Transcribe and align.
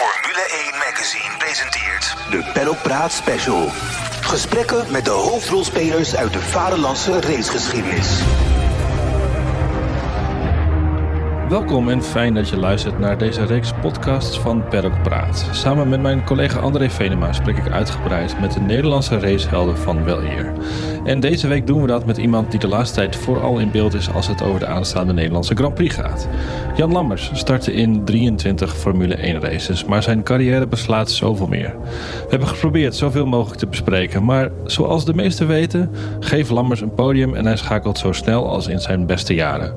Formule 0.00 0.46
1 0.72 0.78
Magazine 0.78 1.36
presenteert 1.38 2.16
de 2.30 2.50
Paddock 2.52 2.82
Praat 2.82 3.12
Special. 3.12 3.68
Gesprekken 4.20 4.90
met 4.90 5.04
de 5.04 5.10
hoofdrolspelers 5.10 6.16
uit 6.16 6.32
de 6.32 6.40
vaderlandse 6.40 7.20
racegeschiedenis. 7.20 8.22
Welkom 11.50 11.88
en 11.88 12.02
fijn 12.02 12.34
dat 12.34 12.48
je 12.48 12.56
luistert 12.56 12.98
naar 12.98 13.18
deze 13.18 13.44
reeks 13.44 13.72
podcasts 13.80 14.38
van 14.38 14.68
Paddock 14.68 15.02
Praat. 15.02 15.48
Samen 15.52 15.88
met 15.88 16.00
mijn 16.00 16.24
collega 16.24 16.58
André 16.58 16.90
Venema 16.90 17.32
spreek 17.32 17.56
ik 17.56 17.70
uitgebreid 17.70 18.40
met 18.40 18.52
de 18.52 18.60
Nederlandse 18.60 19.18
racehelden 19.18 19.78
van 19.78 20.04
weleer. 20.04 20.52
En 21.04 21.20
deze 21.20 21.48
week 21.48 21.66
doen 21.66 21.80
we 21.80 21.86
dat 21.86 22.06
met 22.06 22.16
iemand 22.16 22.50
die 22.50 22.60
de 22.60 22.68
laatste 22.68 22.94
tijd 22.96 23.16
vooral 23.16 23.58
in 23.58 23.70
beeld 23.70 23.94
is 23.94 24.12
als 24.12 24.26
het 24.26 24.42
over 24.42 24.60
de 24.60 24.66
aanstaande 24.66 25.12
Nederlandse 25.12 25.54
Grand 25.54 25.74
Prix 25.74 25.94
gaat. 25.94 26.28
Jan 26.76 26.92
Lammers 26.92 27.30
startte 27.32 27.72
in 27.72 28.04
23 28.04 28.76
Formule 28.76 29.14
1 29.14 29.40
races, 29.40 29.84
maar 29.84 30.02
zijn 30.02 30.22
carrière 30.22 30.66
beslaat 30.66 31.10
zoveel 31.10 31.46
meer. 31.46 31.74
We 32.22 32.26
hebben 32.28 32.48
geprobeerd 32.48 32.96
zoveel 32.96 33.26
mogelijk 33.26 33.58
te 33.58 33.66
bespreken, 33.66 34.24
maar 34.24 34.50
zoals 34.64 35.04
de 35.04 35.14
meesten 35.14 35.46
weten, 35.46 35.90
geeft 36.20 36.50
Lammers 36.50 36.80
een 36.80 36.94
podium 36.94 37.34
en 37.34 37.46
hij 37.46 37.56
schakelt 37.56 37.98
zo 37.98 38.12
snel 38.12 38.48
als 38.48 38.66
in 38.66 38.80
zijn 38.80 39.06
beste 39.06 39.34
jaren. 39.34 39.72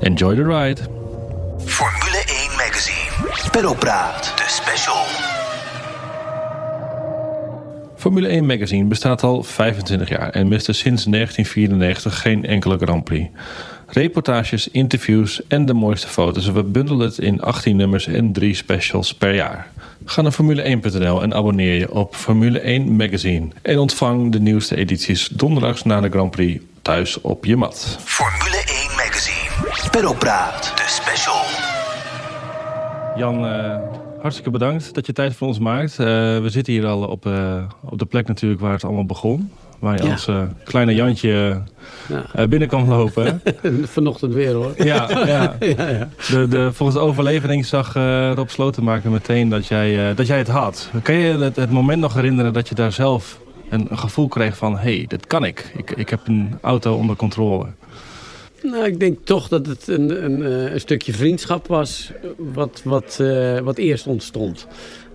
Enjoy 0.00 0.34
the 0.34 0.44
ride! 0.44 0.97
Formule 1.68 2.22
1 2.26 2.56
Magazine. 2.56 3.50
Peddelpraat, 3.50 4.32
de 4.36 4.44
special. 4.46 5.04
Formule 7.96 8.28
1 8.28 8.46
Magazine 8.46 8.84
bestaat 8.84 9.22
al 9.22 9.42
25 9.42 10.08
jaar 10.08 10.30
en 10.30 10.48
miste 10.48 10.72
sinds 10.72 11.04
1994 11.04 12.20
geen 12.20 12.44
enkele 12.44 12.78
Grand 12.78 13.04
Prix. 13.04 13.30
Reportages, 13.86 14.68
interviews 14.68 15.40
en 15.48 15.66
de 15.66 15.74
mooiste 15.74 16.08
foto's. 16.08 16.50
We 16.50 16.62
bundelen 16.62 17.06
het 17.06 17.18
in 17.18 17.40
18 17.42 17.76
nummers 17.76 18.06
en 18.06 18.32
3 18.32 18.54
specials 18.54 19.14
per 19.14 19.34
jaar. 19.34 19.70
Ga 20.04 20.22
naar 20.22 20.32
Formule1.nl 20.32 21.22
en 21.22 21.34
abonneer 21.34 21.78
je 21.78 21.92
op 21.92 22.16
Formule 22.16 22.60
1 22.60 22.96
Magazine. 22.96 23.48
En 23.62 23.78
ontvang 23.78 24.32
de 24.32 24.40
nieuwste 24.40 24.76
edities 24.76 25.28
donderdags 25.28 25.82
na 25.82 26.00
de 26.00 26.08
Grand 26.08 26.30
Prix 26.30 26.62
thuis 26.82 27.20
op 27.20 27.44
je 27.44 27.56
mat. 27.56 27.98
Formule 28.04 28.62
1 28.66 28.96
Magazine. 28.96 29.90
Peddelpraat, 29.90 30.72
de 30.76 30.84
special. 30.86 31.37
Jan, 33.18 33.46
eh, 33.46 33.76
hartstikke 34.20 34.50
bedankt 34.50 34.94
dat 34.94 35.06
je 35.06 35.12
tijd 35.12 35.34
voor 35.34 35.46
ons 35.48 35.58
maakt. 35.58 35.98
Eh, 35.98 36.06
we 36.06 36.46
zitten 36.46 36.72
hier 36.72 36.86
al 36.86 37.02
op, 37.02 37.26
eh, 37.26 37.62
op 37.80 37.98
de 37.98 38.04
plek 38.04 38.26
natuurlijk 38.26 38.60
waar 38.60 38.72
het 38.72 38.84
allemaal 38.84 39.04
begon. 39.06 39.50
Waar 39.78 39.96
je 39.96 40.02
Ja. 40.04 40.10
als 40.10 40.28
kleine 40.64 40.94
Jantje 40.94 41.62
Ja. 42.32 42.46
binnen 42.48 42.68
kan 42.68 42.88
lopen. 42.88 43.42
Vanochtend 43.96 44.34
weer 44.34 44.52
hoor. 44.52 44.72
ja, 44.84 45.08
ja. 45.24 45.56
De, 46.30 46.46
de, 46.48 46.70
volgens 46.72 46.98
de 46.98 47.04
overlevering 47.04 47.66
zag 47.66 47.94
Rob 48.34 48.48
Slotenmaker 48.48 49.10
meteen 49.10 49.48
dat 49.48 49.66
jij, 49.66 50.14
dat 50.14 50.26
jij 50.26 50.38
het 50.38 50.48
had. 50.48 50.90
Kan 51.02 51.14
je 51.14 51.38
het, 51.38 51.56
het 51.56 51.70
moment 51.70 52.00
nog 52.00 52.14
herinneren 52.14 52.52
dat 52.52 52.68
je 52.68 52.74
daar 52.74 52.92
zelf 52.92 53.40
een, 53.70 53.86
een 53.90 53.98
gevoel 53.98 54.28
kreeg 54.28 54.56
van... 54.56 54.72
hé, 54.78 54.96
hey, 54.96 55.04
dit 55.08 55.26
kan 55.26 55.44
ik. 55.44 55.72
ik. 55.76 55.90
Ik 55.90 56.08
heb 56.10 56.20
een 56.24 56.58
auto 56.60 56.94
onder 56.94 57.16
controle. 57.16 57.66
Nou, 58.70 58.84
ik 58.84 59.00
denk 59.00 59.18
toch 59.24 59.48
dat 59.48 59.66
het 59.66 59.88
een, 59.88 60.24
een, 60.24 60.42
eh, 60.42 60.72
een 60.72 60.80
stukje 60.80 61.12
vriendschap 61.12 61.66
was 61.66 62.12
wat, 62.36 62.80
wat, 62.84 63.18
eh, 63.20 63.58
wat 63.58 63.78
eerst 63.78 64.06
ontstond. 64.06 64.66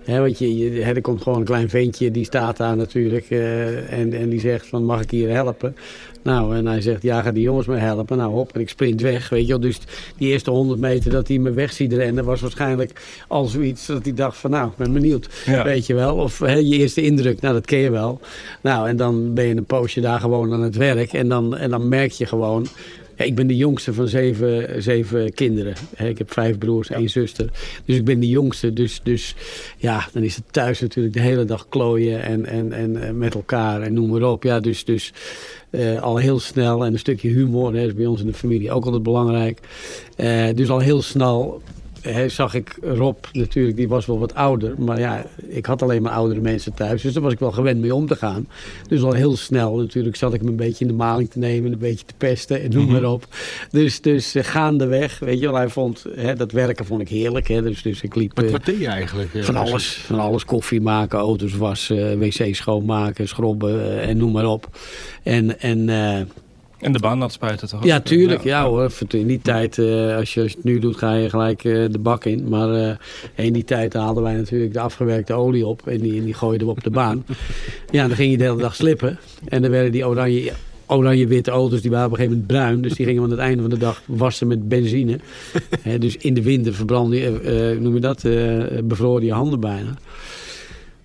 Want 0.06 0.38
je, 0.38 0.58
je, 0.58 0.82
er 0.82 1.00
komt 1.00 1.22
gewoon 1.22 1.38
een 1.38 1.44
klein 1.44 1.68
ventje, 1.68 2.10
die 2.10 2.24
staat 2.24 2.56
daar 2.56 2.76
natuurlijk 2.76 3.30
eh, 3.30 3.92
en, 3.92 4.12
en 4.12 4.28
die 4.28 4.40
zegt 4.40 4.66
van 4.66 4.84
mag 4.84 5.02
ik 5.02 5.10
hier 5.10 5.30
helpen? 5.30 5.76
Nou, 6.22 6.56
en 6.56 6.66
hij 6.66 6.80
zegt 6.80 7.02
ja, 7.02 7.22
ga 7.22 7.32
die 7.32 7.42
jongens 7.42 7.66
maar 7.66 7.80
helpen. 7.80 8.16
Nou, 8.16 8.32
hop, 8.32 8.54
en 8.54 8.60
ik 8.60 8.68
sprint 8.68 9.00
weg, 9.00 9.28
weet 9.28 9.46
je 9.46 9.48
wel. 9.48 9.60
Dus 9.60 9.78
die 10.16 10.30
eerste 10.30 10.50
100 10.50 10.80
meter 10.80 11.10
dat 11.10 11.28
hij 11.28 11.38
me 11.38 11.52
weg 11.52 11.72
ziet 11.72 11.92
rennen 11.92 12.24
was 12.24 12.40
waarschijnlijk 12.40 13.02
al 13.28 13.44
zoiets 13.44 13.86
dat 13.86 14.04
hij 14.04 14.14
dacht 14.14 14.36
van 14.36 14.50
nou, 14.50 14.68
ik 14.68 14.76
ben 14.76 14.92
benieuwd. 14.92 15.28
Ja. 15.46 15.64
Weet 15.64 15.86
je 15.86 15.94
wel, 15.94 16.16
of 16.16 16.38
je 16.38 16.62
eerste 16.62 17.02
indruk, 17.02 17.40
nou 17.40 17.54
dat 17.54 17.64
ken 17.64 17.78
je 17.78 17.90
wel. 17.90 18.20
Nou, 18.60 18.88
en 18.88 18.96
dan 18.96 19.34
ben 19.34 19.44
je 19.44 19.56
een 19.56 19.64
poosje 19.64 20.00
daar 20.00 20.20
gewoon 20.20 20.52
aan 20.52 20.62
het 20.62 20.76
werk 20.76 21.12
en 21.12 21.28
dan, 21.28 21.56
en 21.56 21.70
dan 21.70 21.88
merk 21.88 22.12
je 22.12 22.26
gewoon... 22.26 22.66
Ja, 23.16 23.24
ik 23.24 23.34
ben 23.34 23.46
de 23.46 23.56
jongste 23.56 23.94
van 23.94 24.08
zeven, 24.08 24.82
zeven 24.82 25.34
kinderen. 25.34 25.74
Ik 25.96 26.18
heb 26.18 26.32
vijf 26.32 26.58
broers, 26.58 26.90
één 26.90 27.10
zuster. 27.10 27.50
Dus 27.84 27.96
ik 27.96 28.04
ben 28.04 28.20
de 28.20 28.28
jongste. 28.28 28.72
Dus, 28.72 29.00
dus 29.02 29.34
ja, 29.76 30.08
dan 30.12 30.22
is 30.22 30.36
het 30.36 30.44
thuis 30.50 30.80
natuurlijk 30.80 31.14
de 31.14 31.20
hele 31.20 31.44
dag 31.44 31.68
klooien 31.68 32.22
en, 32.22 32.46
en, 32.46 32.72
en 32.72 33.02
eh, 33.02 33.10
met 33.10 33.34
elkaar 33.34 33.82
en 33.82 33.92
noem 33.92 34.10
maar 34.10 34.22
op. 34.22 34.42
Ja, 34.42 34.60
dus, 34.60 34.84
dus 34.84 35.12
eh, 35.70 36.02
al 36.02 36.16
heel 36.16 36.38
snel 36.38 36.84
en 36.84 36.92
een 36.92 36.98
stukje 36.98 37.28
humor 37.28 37.74
hè, 37.74 37.86
is 37.86 37.94
bij 37.94 38.06
ons 38.06 38.20
in 38.20 38.26
de 38.26 38.32
familie 38.32 38.72
ook 38.72 38.84
altijd 38.84 39.02
belangrijk. 39.02 39.60
Eh, 40.16 40.46
dus 40.54 40.70
al 40.70 40.78
heel 40.78 41.02
snel 41.02 41.62
zag 42.26 42.54
ik 42.54 42.78
Rob 42.82 43.16
natuurlijk, 43.32 43.76
die 43.76 43.88
was 43.88 44.06
wel 44.06 44.18
wat 44.18 44.34
ouder. 44.34 44.74
Maar 44.78 44.98
ja, 44.98 45.26
ik 45.48 45.66
had 45.66 45.82
alleen 45.82 46.02
maar 46.02 46.12
oudere 46.12 46.40
mensen 46.40 46.74
thuis. 46.74 47.02
Dus 47.02 47.12
daar 47.12 47.22
was 47.22 47.32
ik 47.32 47.38
wel 47.38 47.52
gewend 47.52 47.80
mee 47.80 47.94
om 47.94 48.06
te 48.06 48.16
gaan. 48.16 48.46
Dus 48.88 49.02
al 49.02 49.12
heel 49.12 49.36
snel 49.36 49.76
natuurlijk 49.76 50.16
zat 50.16 50.34
ik 50.34 50.42
me 50.42 50.48
een 50.48 50.56
beetje 50.56 50.84
in 50.84 50.90
de 50.90 50.96
maling 50.96 51.30
te 51.30 51.38
nemen. 51.38 51.72
Een 51.72 51.78
beetje 51.78 52.06
te 52.06 52.14
pesten 52.18 52.62
en 52.62 52.70
noem 52.70 52.90
maar 52.90 53.04
op. 53.04 53.26
Dus, 53.70 54.00
dus 54.00 54.34
eh, 54.34 54.44
gaandeweg, 54.44 55.18
weet 55.18 55.40
je 55.40 55.46
wel. 55.46 55.54
Hij 55.54 55.68
vond, 55.68 56.04
hè, 56.14 56.34
dat 56.34 56.52
werken 56.52 56.84
vond 56.84 57.00
ik 57.00 57.08
heerlijk. 57.08 57.48
Hè, 57.48 57.62
dus, 57.62 57.82
dus 57.82 58.02
ik 58.02 58.14
liep... 58.14 58.36
Wat, 58.36 58.44
eh, 58.44 58.50
wat 58.50 58.64
deed 58.64 58.78
je 58.78 58.86
eigenlijk? 58.86 59.34
eh, 59.34 59.42
van 59.42 59.56
alles, 59.56 59.86
van 59.86 60.18
alles. 60.18 60.44
Koffie 60.44 60.80
maken, 60.80 61.18
auto's 61.18 61.56
wassen, 61.56 62.18
wc 62.18 62.54
schoonmaken, 62.54 63.28
schrobben 63.28 64.00
en 64.00 64.16
noem 64.16 64.32
maar 64.32 64.46
op. 64.46 64.78
En, 65.22 65.60
en 65.60 65.88
En 66.84 66.92
de 66.92 66.98
baan 66.98 67.18
nat 67.18 67.32
spuiten 67.32 67.68
toch? 67.68 67.84
ja, 67.84 68.00
tuurlijk. 68.00 68.42
Ja, 68.42 68.64
hoor. 68.66 68.92
In 69.08 69.26
die 69.26 69.40
tijd, 69.42 69.78
eh, 69.78 70.16
als, 70.16 70.34
je, 70.34 70.42
als 70.42 70.50
je 70.50 70.56
het 70.56 70.64
nu 70.64 70.78
doet, 70.78 70.96
ga 70.96 71.14
je 71.14 71.30
gelijk 71.30 71.64
eh, 71.64 71.84
de 71.90 71.98
bak 71.98 72.24
in. 72.24 72.48
Maar 72.48 72.74
eh, 72.74 73.44
in 73.46 73.52
die 73.52 73.64
tijd 73.64 73.94
haalden 73.94 74.22
wij 74.22 74.34
natuurlijk 74.34 74.72
de 74.72 74.80
afgewerkte 74.80 75.32
olie 75.32 75.66
op. 75.66 75.86
En 75.86 76.00
die, 76.00 76.18
en 76.18 76.24
die 76.24 76.34
gooiden 76.34 76.66
we 76.66 76.72
op 76.72 76.84
de 76.84 76.90
baan. 76.90 77.24
ja, 77.90 78.06
dan 78.06 78.16
ging 78.16 78.30
je 78.30 78.36
de 78.36 78.44
hele 78.44 78.56
dag 78.56 78.74
slippen. 78.74 79.18
En 79.48 79.62
dan 79.62 79.70
werden 79.70 79.92
die 79.92 80.06
oranje... 80.06 80.52
Oranje-witte 80.86 81.50
auto's, 81.50 81.80
die 81.80 81.90
waren 81.90 82.06
op 82.06 82.10
een 82.12 82.16
gegeven 82.16 82.38
moment 82.38 82.58
bruin. 82.58 82.82
Dus 82.82 82.94
die 82.94 83.06
gingen 83.06 83.22
we 83.22 83.28
aan 83.28 83.34
het 83.34 83.46
einde 83.46 83.60
van 83.60 83.70
de 83.70 83.78
dag 83.78 84.02
wassen 84.06 84.46
met 84.46 84.68
benzine. 84.68 85.18
Dus 85.98 86.16
in 86.16 86.34
de 86.34 86.42
winter 86.42 86.74
verbrandde 86.74 87.16
je, 87.16 87.40
eh, 87.40 87.80
noem 87.80 87.94
je 87.94 88.00
dat, 88.00 88.24
eh 88.24 88.62
bevroren 88.84 89.24
je 89.24 89.32
handen 89.32 89.60
bijna. 89.60 89.94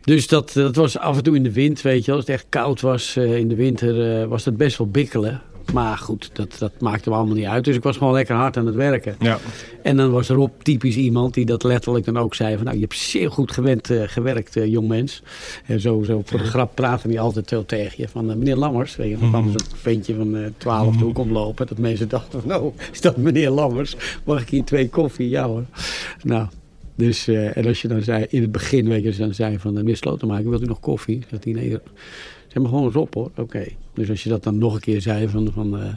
Dus 0.04 0.28
dat, 0.28 0.52
dat 0.54 0.76
was 0.76 0.98
af 0.98 1.18
en 1.18 1.24
toe 1.24 1.36
in 1.36 1.44
de 1.44 1.52
wind, 1.52 1.82
weet 1.82 2.06
je. 2.06 2.12
Als 2.12 2.20
het 2.20 2.30
echt 2.30 2.46
koud 2.50 2.82
was 2.82 3.18
in 3.18 3.48
de 3.48 3.56
winter, 3.56 4.28
was 4.28 4.44
dat 4.44 4.58
best 4.58 4.78
wel 4.78 4.88
bikkelen. 4.88 5.42
Maar 5.74 5.98
goed, 5.98 6.30
dat, 6.34 6.56
dat 6.60 6.72
maakte 6.80 7.10
me 7.10 7.16
allemaal 7.16 7.36
niet 7.36 7.46
uit. 7.46 7.64
Dus 7.64 7.76
ik 7.76 7.84
was 7.84 7.98
gewoon 7.98 8.14
lekker 8.14 8.36
hard 8.36 8.58
aan 8.58 8.66
het 8.66 8.76
werken. 8.76 9.16
Ja. 9.20 9.38
En 9.82 9.98
dan 9.98 10.12
was 10.12 10.30
Rob 10.30 10.52
typisch 10.62 10.96
iemand 10.96 11.34
die 11.34 11.46
dat 11.46 11.64
letterlijk 11.64 12.06
dan 12.06 12.18
ook 12.18 12.36
zei. 12.36 12.56
Van, 12.56 12.64
nou, 12.64 12.76
je 12.76 12.82
hebt 12.82 12.98
zeer 12.98 13.32
goed 13.32 13.52
gewend, 13.52 13.90
eh, 13.90 14.02
gewerkt, 14.06 14.56
eh, 14.56 14.66
jong 14.66 14.88
mens. 14.88 15.24
En 15.66 15.80
zo, 15.80 16.04
zo 16.04 16.22
voor 16.26 16.40
de 16.40 16.46
grap 16.46 16.76
praten 16.76 17.10
die 17.10 17.20
altijd 17.20 17.50
zo 17.50 17.66
tegen 17.66 17.94
je. 17.98 18.08
Van, 18.08 18.30
eh, 18.30 18.36
meneer 18.36 18.56
Lammers, 18.56 18.96
weet 18.96 19.10
je, 19.10 19.18
dan 19.18 19.30
kwam 19.30 19.50
zo'n 19.50 19.68
ventje 19.76 20.16
van 20.16 20.36
eh 20.36 20.46
12 20.58 20.96
de 20.96 21.04
hoek 21.04 21.18
omlopen. 21.18 21.68
Dat 21.68 21.78
mensen 21.78 22.10
dachten 22.10 22.40
van, 22.40 22.50
nou, 22.50 22.72
is 22.92 23.02
dat 23.02 23.18
meneer 23.18 23.50
Lammers? 23.50 23.96
Mag 24.24 24.42
ik 24.42 24.50
hier 24.50 24.64
twee 24.64 24.90
koffie? 24.90 25.30
Ja 25.30 25.48
hoor. 25.48 25.64
Nou, 26.24 26.48
dus, 27.00 27.28
eh, 27.28 27.58
en 27.58 27.66
als 27.66 27.82
je 27.82 27.88
dan 27.88 28.02
zei, 28.02 28.26
in 28.30 28.42
het 28.42 28.52
begin, 28.52 28.88
weet 28.88 29.02
je, 29.02 29.08
als 29.08 29.16
je 29.16 29.22
dan 29.22 29.34
zei 29.34 29.60
van, 29.60 29.72
eh, 29.72 29.78
meneer 29.78 29.98
Slotenmaker, 29.98 30.50
wilt 30.50 30.62
u 30.62 30.66
nog 30.66 30.80
koffie? 30.80 31.24
Zegt 31.30 31.44
hij, 31.44 31.54
nee, 31.54 31.70
zeg 32.48 32.62
maar 32.62 32.72
gewoon 32.72 32.92
Rob 32.92 33.14
hoor. 33.14 33.32
Oké. 33.36 33.66
Dus 33.94 34.10
als 34.10 34.24
je 34.24 34.30
dat 34.30 34.44
dan 34.44 34.58
nog 34.58 34.74
een 34.74 34.80
keer 34.80 35.02
zei 35.02 35.28
van, 35.28 35.52
van 35.54 35.80
eh, 35.80 35.88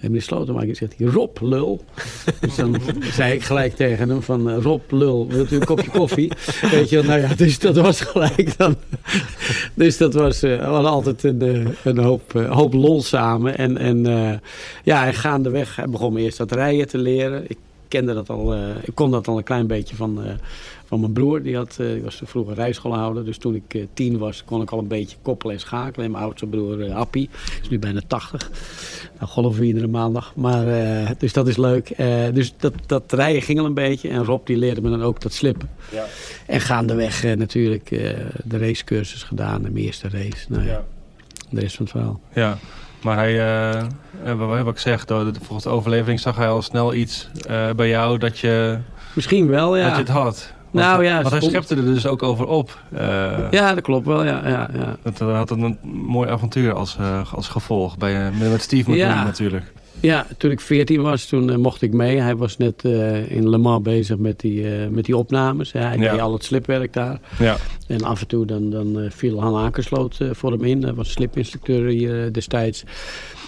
meneer 0.00 0.22
Slotenmaker, 0.22 0.76
zegt 0.76 0.94
hij, 0.98 1.06
Rob, 1.06 1.38
lul. 1.40 1.84
Dus 2.40 2.54
dan 2.54 2.80
zei 3.12 3.34
ik 3.34 3.42
gelijk 3.42 3.76
tegen 3.76 4.08
hem 4.08 4.22
van, 4.22 4.50
Rob, 4.54 4.90
lul, 4.90 5.28
wilt 5.28 5.52
u 5.52 5.56
een 5.56 5.64
kopje 5.64 5.90
koffie? 5.90 6.32
Weet 6.70 6.88
je, 6.88 6.96
wel, 6.96 7.04
nou 7.04 7.20
ja, 7.20 7.34
dus 7.34 7.58
dat 7.58 7.76
was 7.76 8.00
gelijk 8.00 8.56
dan. 8.56 8.76
Dus 9.74 9.96
dat 9.96 10.14
was, 10.14 10.40
we 10.40 10.58
hadden 10.62 10.90
altijd 10.90 11.24
een, 11.24 11.68
een 11.84 11.98
hoop, 11.98 12.32
hoop 12.32 12.72
lol 12.72 13.02
samen. 13.02 13.58
En, 13.58 13.78
en 13.78 14.02
ja, 14.84 15.06
en 15.06 15.14
gaandeweg 15.14 15.84
begon 15.90 16.12
me 16.12 16.20
eerst 16.20 16.38
dat 16.38 16.52
rijden 16.52 16.88
te 16.88 16.98
leren. 16.98 17.44
Ik 17.46 17.56
kende 17.96 18.14
dat 18.14 18.30
al, 18.30 18.54
eh, 18.54 18.60
ik 18.82 18.94
kon 18.94 19.10
dat 19.10 19.28
al 19.28 19.36
een 19.36 19.44
klein 19.44 19.66
beetje 19.66 19.96
van, 19.96 20.24
eh, 20.24 20.32
van 20.84 21.00
mijn 21.00 21.12
broer. 21.12 21.42
Die, 21.42 21.56
had, 21.56 21.76
eh, 21.80 21.86
die 21.86 22.02
was 22.02 22.20
vroeger 22.24 22.54
rijschoolhouder. 22.54 23.24
Dus 23.24 23.38
toen 23.38 23.54
ik 23.54 23.86
tien 23.94 24.18
was, 24.18 24.44
kon 24.44 24.62
ik 24.62 24.70
al 24.70 24.78
een 24.78 24.88
beetje 24.88 25.16
koppelen 25.22 25.54
en 25.54 25.60
schakelen. 25.60 26.06
En 26.06 26.10
mijn 26.10 26.24
oudste 26.24 26.46
broer 26.46 26.92
Appie, 26.92 27.30
is 27.62 27.68
nu 27.68 27.78
bijna 27.78 28.00
80. 28.06 28.50
Nou, 29.18 29.30
golven 29.30 29.60
we 29.60 29.66
iedere 29.66 29.86
maandag. 29.86 30.32
Maar, 30.36 30.68
eh, 30.68 31.10
dus 31.18 31.32
dat 31.32 31.48
is 31.48 31.56
leuk. 31.56 31.90
Eh, 31.90 32.24
dus 32.32 32.54
dat, 32.56 32.72
dat 32.86 33.12
rijden 33.12 33.42
ging 33.42 33.58
al 33.58 33.64
een 33.64 33.74
beetje. 33.74 34.08
En 34.08 34.24
Rob 34.24 34.46
die 34.46 34.56
leerde 34.56 34.80
me 34.80 34.90
dan 34.90 35.02
ook 35.02 35.20
dat 35.20 35.32
slippen. 35.32 35.70
Ja. 35.92 36.04
En 36.46 36.60
gaandeweg 36.60 37.36
natuurlijk 37.36 37.90
eh, 37.90 38.10
de 38.44 38.58
racecursus 38.58 39.22
gedaan. 39.22 39.62
De 39.62 39.70
mijn 39.70 39.84
eerste 39.84 40.08
race. 40.08 40.46
Nou, 40.48 40.66
ja. 40.66 40.84
de 41.50 41.60
rest 41.60 41.76
van 41.76 41.84
het 41.84 41.94
verhaal. 41.94 42.20
Ja, 42.34 42.58
maar 43.04 43.16
hij, 43.16 43.32
eh, 43.38 43.78
eh, 44.24 44.62
wat 44.64 44.66
ik 44.74 44.78
zeg, 44.78 45.04
de- 45.04 45.30
volgens 45.42 45.62
de 45.64 45.70
overlevering 45.70 46.20
zag 46.20 46.36
hij 46.36 46.48
al 46.48 46.62
snel 46.62 46.94
iets 46.94 47.28
eh, 47.48 47.70
bij 47.76 47.88
jou 47.88 48.18
dat 48.18 48.38
je, 48.38 48.78
Misschien 49.12 49.46
wel, 49.48 49.76
ja. 49.76 49.84
dat 49.84 49.92
je 49.92 49.98
het 50.02 50.08
had. 50.08 50.52
Want, 50.70 50.86
Nou 50.86 51.04
ja, 51.04 51.16
want 51.22 51.30
hij 51.30 51.40
schepte 51.40 51.74
er 51.76 51.84
dus 51.84 52.06
ook 52.06 52.22
over 52.22 52.46
op. 52.46 52.78
Ja, 53.50 53.74
dat 53.74 53.80
klopt 53.82 54.06
wel. 54.06 54.24
Ja, 54.24 54.40
ja, 54.48 54.68
ja. 54.74 54.96
Dat 55.02 55.18
had 55.18 55.50
een 55.50 55.78
mooi 56.06 56.28
avontuur 56.30 56.72
als, 56.74 56.96
als 57.34 57.48
gevolg 57.48 57.96
bij, 57.98 58.30
met- 58.38 58.50
met 58.50 58.62
Steve 58.62 58.90
McQueen 58.90 59.08
Ja. 59.08 59.24
natuurlijk. 59.24 59.72
Ja, 60.04 60.26
toen 60.38 60.50
ik 60.50 60.60
14 60.60 61.02
was, 61.02 61.26
toen 61.26 61.50
eh, 61.50 61.56
mocht 61.56 61.82
ik 61.82 61.92
mee. 61.92 62.16
Hij 62.20 62.36
was 62.36 62.56
net 62.56 62.84
eh, 62.84 63.30
in 63.30 63.48
Le 63.48 63.58
Mans 63.58 63.82
bezig 63.82 64.16
met 64.18 64.40
die, 64.40 64.74
eh, 64.74 64.88
met 64.88 65.04
die 65.04 65.16
opnames. 65.16 65.72
Hij 65.72 65.98
Ja. 65.98 66.10
deed 66.10 66.20
al 66.20 66.32
het 66.32 66.44
slipwerk 66.44 66.92
daar. 66.92 67.20
Ja. 67.38 67.56
En 67.86 68.02
af 68.02 68.20
en 68.20 68.26
toe 68.26 68.46
dan, 68.46 68.70
dan 68.70 69.06
viel 69.10 69.40
Han 69.40 69.56
Akersloot 69.64 70.18
voor 70.30 70.50
hem 70.52 70.64
in. 70.64 70.82
Hij 70.82 70.94
was 70.94 71.10
slipinstructeur 71.10 71.88
hier 71.88 72.32
destijds. 72.32 72.84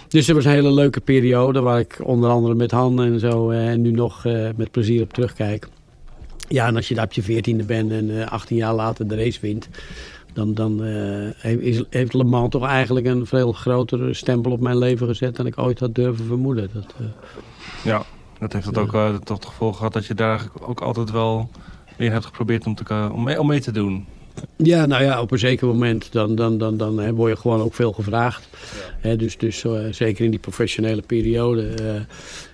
Dus 0.08 0.26
het 0.26 0.36
was 0.36 0.44
een 0.44 0.50
hele 0.50 0.72
leuke 0.72 1.00
periode 1.00 1.60
waar 1.60 1.78
ik 1.78 2.00
onder 2.02 2.30
andere 2.30 2.54
met 2.54 2.70
Han 2.70 3.02
en 3.02 3.20
zo 3.20 3.50
en 3.50 3.82
nu 3.82 3.90
nog 3.90 4.24
met 4.56 4.70
plezier 4.70 5.02
op 5.02 5.12
terugkijk. 5.12 5.68
Ja, 6.48 6.66
en 6.66 6.76
als 6.76 6.88
je 6.88 6.94
daar 6.94 7.04
op 7.04 7.12
je 7.12 7.22
veertiende 7.22 7.64
bent 7.64 7.90
en 7.92 8.20
eh 8.20 8.30
18 8.32 8.56
jaar 8.56 8.74
later 8.74 9.08
de 9.08 9.16
race 9.16 9.38
wint, 9.40 9.68
dan, 10.36 10.54
dan 10.54 10.84
eh, 10.84 11.30
heeft- 11.36 11.84
heeft 11.90 12.14
Le 12.14 12.24
Mans 12.24 12.50
toch 12.50 12.66
eigenlijk 12.66 13.06
een 13.06 13.26
veel 13.26 13.52
grotere 13.52 14.14
stempel 14.14 14.52
op 14.52 14.60
mijn 14.60 14.78
leven 14.78 15.06
gezet 15.06 15.36
dan 15.36 15.46
ik 15.46 15.58
ooit 15.58 15.80
had 15.80 15.94
durven 15.94 16.26
vermoeden. 16.26 16.70
Dat, 16.72 16.94
eh, 16.98 17.06
ja, 17.84 18.02
dat 18.38 18.52
heeft 18.52 18.66
het 18.66 18.78
ook 18.78 18.94
eh, 18.94 19.14
toch 19.14 19.36
het 19.36 19.46
gevolg 19.46 19.76
gehad 19.76 19.92
dat 19.92 20.06
je 20.06 20.14
daar 20.14 20.48
ook 20.60 20.80
altijd 20.80 21.10
wel 21.10 21.50
weer 21.96 22.12
hebt 22.12 22.24
geprobeerd 22.24 22.66
om, 22.66 22.74
te, 22.74 23.10
om, 23.12 23.24
mee, 23.24 23.40
om 23.40 23.46
mee 23.46 23.60
te 23.60 23.72
doen. 23.72 24.06
Ja, 24.56 24.86
nou 24.86 25.02
ja, 25.02 25.20
op 25.20 25.30
een 25.30 25.38
zeker 25.38 25.66
moment 25.66 26.12
dan, 26.12 26.34
dan, 26.34 26.58
dan, 26.58 26.76
dan 26.76 26.98
hè, 26.98 27.14
word 27.14 27.32
je 27.32 27.40
gewoon 27.40 27.60
ook 27.60 27.74
veel 27.74 27.92
gevraagd. 27.92 28.48
Hè, 29.00 29.16
dus 29.16 29.38
dus 29.38 29.64
eh, 29.64 29.72
zeker 29.90 30.24
in 30.24 30.30
die 30.30 30.40
professionele 30.40 31.02
periode 31.02 31.68
eh, 31.68 32.00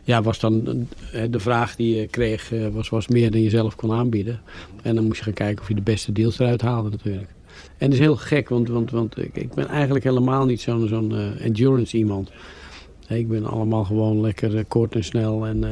ja, 0.03 0.23
was 0.23 0.41
dan 0.41 0.87
eh, 1.13 1.23
de 1.31 1.41
vraag 1.41 1.77
die 1.77 1.97
je 1.97 2.07
kreeg 2.07 2.53
eh, 2.53 2.69
was, 2.73 2.89
was 2.89 3.09
meer 3.09 3.31
dan 3.31 3.43
je 3.43 3.51
zelf 3.51 3.77
kon 3.77 3.93
aanbieden. 3.93 4.41
En 4.83 4.95
dan 4.95 5.05
moest 5.05 5.19
je 5.19 5.25
gaan 5.25 5.33
kijken 5.33 5.63
of 5.63 5.69
je 5.69 5.75
de 5.75 5.81
beste 5.83 6.13
deals 6.13 6.39
eruit 6.39 6.61
haalde 6.61 6.91
natuurlijk. 6.91 7.31
En 7.79 7.85
het 7.89 7.93
is 7.93 7.99
heel 7.99 8.17
gek, 8.17 8.49
want, 8.49 8.69
want, 8.69 8.91
want 8.91 9.19
ik, 9.19 9.37
ik 9.37 9.55
ben 9.55 9.69
eigenlijk 9.69 10.05
helemaal 10.05 10.45
niet 10.47 10.61
zo'n 10.61 10.89
zo'n 10.89 11.13
eh, 11.17 11.45
endurance 11.45 11.97
iemand. 11.97 12.31
Ik 13.09 13.29
ben 13.29 13.47
allemaal 13.47 13.85
gewoon 13.85 14.21
lekker 14.21 14.57
eh, 14.57 14.65
kort 14.69 14.95
en 14.95 15.05
snel. 15.05 15.47
En, 15.47 15.65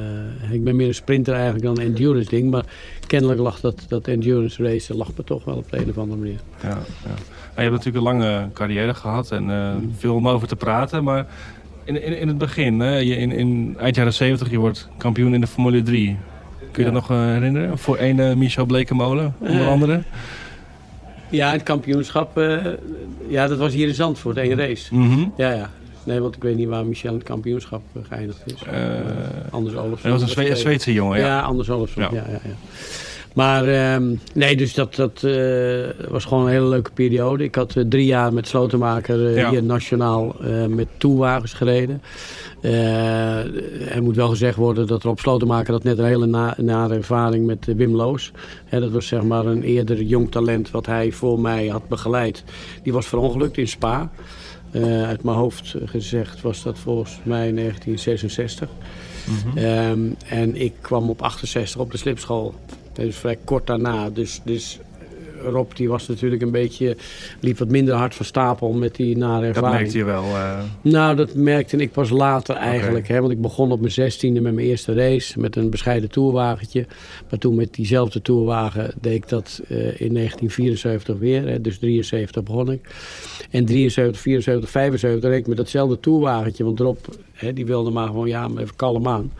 eh, 0.42 0.52
ik 0.52 0.64
ben 0.64 0.76
meer 0.76 0.86
een 0.88 0.94
sprinter 0.94 1.34
eigenlijk 1.34 1.64
dan 1.64 1.78
een 1.78 1.84
endurance 1.86 2.28
ding. 2.30 2.50
Maar 2.50 2.64
kennelijk 3.06 3.40
lag 3.40 3.60
dat, 3.60 3.84
dat 3.88 4.06
endurance 4.08 4.62
race 4.62 4.96
lag 4.96 5.08
me 5.16 5.24
toch 5.24 5.44
wel 5.44 5.56
op 5.56 5.70
de 5.70 5.76
een 5.78 5.88
of 5.90 5.98
andere 5.98 6.18
manier. 6.20 6.40
Ja, 6.62 6.68
ja. 6.68 7.14
En 7.54 7.66
je 7.66 7.70
hebt 7.70 7.84
natuurlijk 7.84 7.96
een 7.96 8.02
lange 8.20 8.48
carrière 8.52 8.94
gehad 8.94 9.30
en 9.30 9.50
eh, 9.50 9.70
veel 9.96 10.14
om 10.14 10.28
over 10.28 10.48
te 10.48 10.56
praten. 10.56 11.04
Maar 11.04 11.26
in, 11.84 12.02
in, 12.02 12.18
in 12.18 12.28
het 12.28 12.38
begin, 12.38 12.80
hè, 12.80 12.96
je, 12.96 13.16
in, 13.16 13.32
in 13.32 13.76
eind 13.78 13.96
jaren 13.96 14.12
70, 14.14 14.50
je 14.50 14.58
wordt 14.58 14.88
kampioen 14.96 15.34
in 15.34 15.40
de 15.40 15.46
Formule 15.46 15.82
3. 15.82 16.16
Kun 16.72 16.84
je 16.84 16.90
Ja. 16.90 16.94
dat 16.94 17.08
nog 17.08 17.18
herinneren? 17.18 17.78
Voor 17.78 17.96
een 17.98 18.20
eh, 18.20 18.34
Michel 18.36 18.64
Blekemolen, 18.66 19.34
onder 19.38 19.66
andere. 19.66 20.02
Ja, 21.30 21.50
het 21.52 21.62
kampioenschap, 21.62 22.38
eh, 22.38 22.56
ja, 23.28 23.46
dat 23.46 23.58
was 23.58 23.72
hier 23.72 23.88
in 23.88 23.94
Zandvoort, 23.94 24.36
één 24.36 24.56
race. 24.56 24.94
Mhm. 24.94 25.24
Ja, 25.36 25.50
ja. 25.52 25.70
Nee, 26.04 26.20
want 26.20 26.36
ik 26.36 26.42
weet 26.42 26.56
niet 26.56 26.68
waar 26.68 26.86
Michel 26.86 27.14
het 27.14 27.22
kampioenschap 27.22 27.82
eh, 27.92 28.02
geëindigd 28.08 28.42
is. 28.46 28.62
Eh, 28.70 28.74
Anders 29.50 29.76
Olofsson. 29.76 29.98
Hij 30.02 30.10
was 30.10 30.22
een 30.22 30.28
Zwe- 30.28 30.54
Zweedse 30.54 30.92
jongen, 30.92 31.18
Ja, 31.18 31.26
ja. 31.26 31.40
Anders 31.40 31.70
Olofsson. 31.70 32.02
Ja. 32.02 32.08
Ja. 32.12 32.24
Ja, 32.28 32.38
ja, 32.44 32.54
Maar 33.34 33.64
nee, 33.64 34.18
nee, 34.34 34.56
dus 34.56 34.74
dat, 34.74 34.94
dat 34.94 35.20
was 36.08 36.24
gewoon 36.24 36.44
een 36.44 36.50
hele 36.52 36.68
leuke 36.68 36.90
periode. 36.90 37.44
Ik 37.44 37.54
had 37.54 37.74
drie 37.88 38.06
jaar 38.06 38.32
met 38.32 38.48
Slotenmaker 38.48 39.30
Ja. 39.38 39.50
hier 39.50 39.62
nationaal 39.62 40.36
met 40.68 40.86
toewagens 40.96 41.52
gereden. 41.52 42.02
Eh, 42.60 43.94
er 43.94 44.02
moet 44.02 44.16
wel 44.16 44.28
gezegd 44.28 44.56
worden 44.56 44.86
dat 44.86 45.02
Rob 45.02 45.18
Slotenmaker 45.18 45.72
had 45.72 45.82
net 45.82 45.98
een 45.98 46.04
hele 46.04 46.26
na, 46.26 46.54
nare 46.56 46.94
ervaring 46.94 47.46
met 47.46 47.68
eh, 47.68 47.74
Wim 47.74 47.94
Loos. 47.94 48.32
Hè, 48.64 48.80
dat 48.80 48.90
was 48.90 49.06
zeg 49.06 49.22
maar 49.22 49.46
een 49.46 49.62
eerder 49.62 50.02
jong 50.02 50.30
talent 50.30 50.70
wat 50.70 50.86
hij 50.86 51.12
voor 51.12 51.40
mij 51.40 51.66
had 51.66 51.88
begeleid. 51.88 52.44
Die 52.82 52.92
was 52.92 53.06
verongelukt 53.06 53.56
in 53.56 53.68
Spa. 53.68 54.10
Eh, 54.70 55.02
uit 55.02 55.22
mijn 55.22 55.36
hoofd 55.36 55.74
gezegd 55.84 56.40
was 56.40 56.62
dat 56.62 56.78
volgens 56.78 57.20
mij 57.22 57.52
1966. 57.52 58.68
Ehm, 59.54 60.00
en 60.28 60.56
ik 60.56 60.72
kwam 60.80 61.10
op 61.10 61.22
68 61.22 61.80
op 61.80 61.90
de 61.90 61.98
slipschool. 61.98 62.54
Dus 62.92 63.16
vrij 63.16 63.38
kort 63.44 63.66
daarna. 63.66 64.10
Dus, 64.10 64.40
dus 64.44 64.78
Rob 65.44 65.70
die 65.74 65.88
was 65.88 66.08
natuurlijk 66.08 66.42
een 66.42 66.50
beetje, 66.50 66.96
liep 67.40 67.58
wat 67.58 67.68
minder 67.68 67.94
hard 67.94 68.14
van 68.14 68.26
stapel 68.26 68.72
met 68.72 68.94
die 68.94 69.16
nare 69.16 69.46
Dat 69.46 69.54
ervaring. 69.54 69.78
merkte 69.80 69.98
je 69.98 70.04
wel. 70.04 70.22
eh. 70.24 70.58
Nou, 70.80 71.16
dat 71.16 71.34
merkte 71.34 71.76
ik 71.76 71.92
pas 71.92 72.10
later 72.10 72.54
eigenlijk. 72.56 73.08
Hè, 73.08 73.20
want 73.20 73.32
ik 73.32 73.40
begon 73.40 73.72
op 73.72 73.80
mijn 73.80 73.92
zestiende 73.92 74.40
met 74.40 74.54
mijn 74.54 74.66
eerste 74.66 74.92
race. 74.94 75.40
Met 75.40 75.56
een 75.56 75.70
bescheiden 75.70 76.10
toerwagentje. 76.10 76.86
Maar 77.30 77.38
toen 77.38 77.54
met 77.54 77.74
diezelfde 77.74 78.22
toerwagen 78.22 78.94
deed 79.00 79.14
ik 79.14 79.28
dat 79.28 79.60
eh, 79.68 79.76
in 79.78 80.14
1974 80.14 81.18
weer. 81.18 81.48
Hè, 81.48 81.60
dus 81.60 81.78
73 81.78 82.42
begon 82.42 82.72
ik. 82.72 82.88
En 83.50 83.64
73, 83.64 84.20
74, 84.20 84.70
75 84.70 85.30
reed 85.30 85.38
ik 85.40 85.46
met 85.46 85.56
datzelfde 85.56 86.00
toerwagentje. 86.00 86.64
Want 86.64 86.80
Rob 86.80 86.96
hè, 87.32 87.52
die 87.52 87.66
wilde 87.66 87.90
maar 87.90 88.06
gewoon 88.06 88.28
ja, 88.28 88.48
maar 88.48 88.62
even 88.62 88.76
kalm 88.76 89.08
aan. 89.08 89.32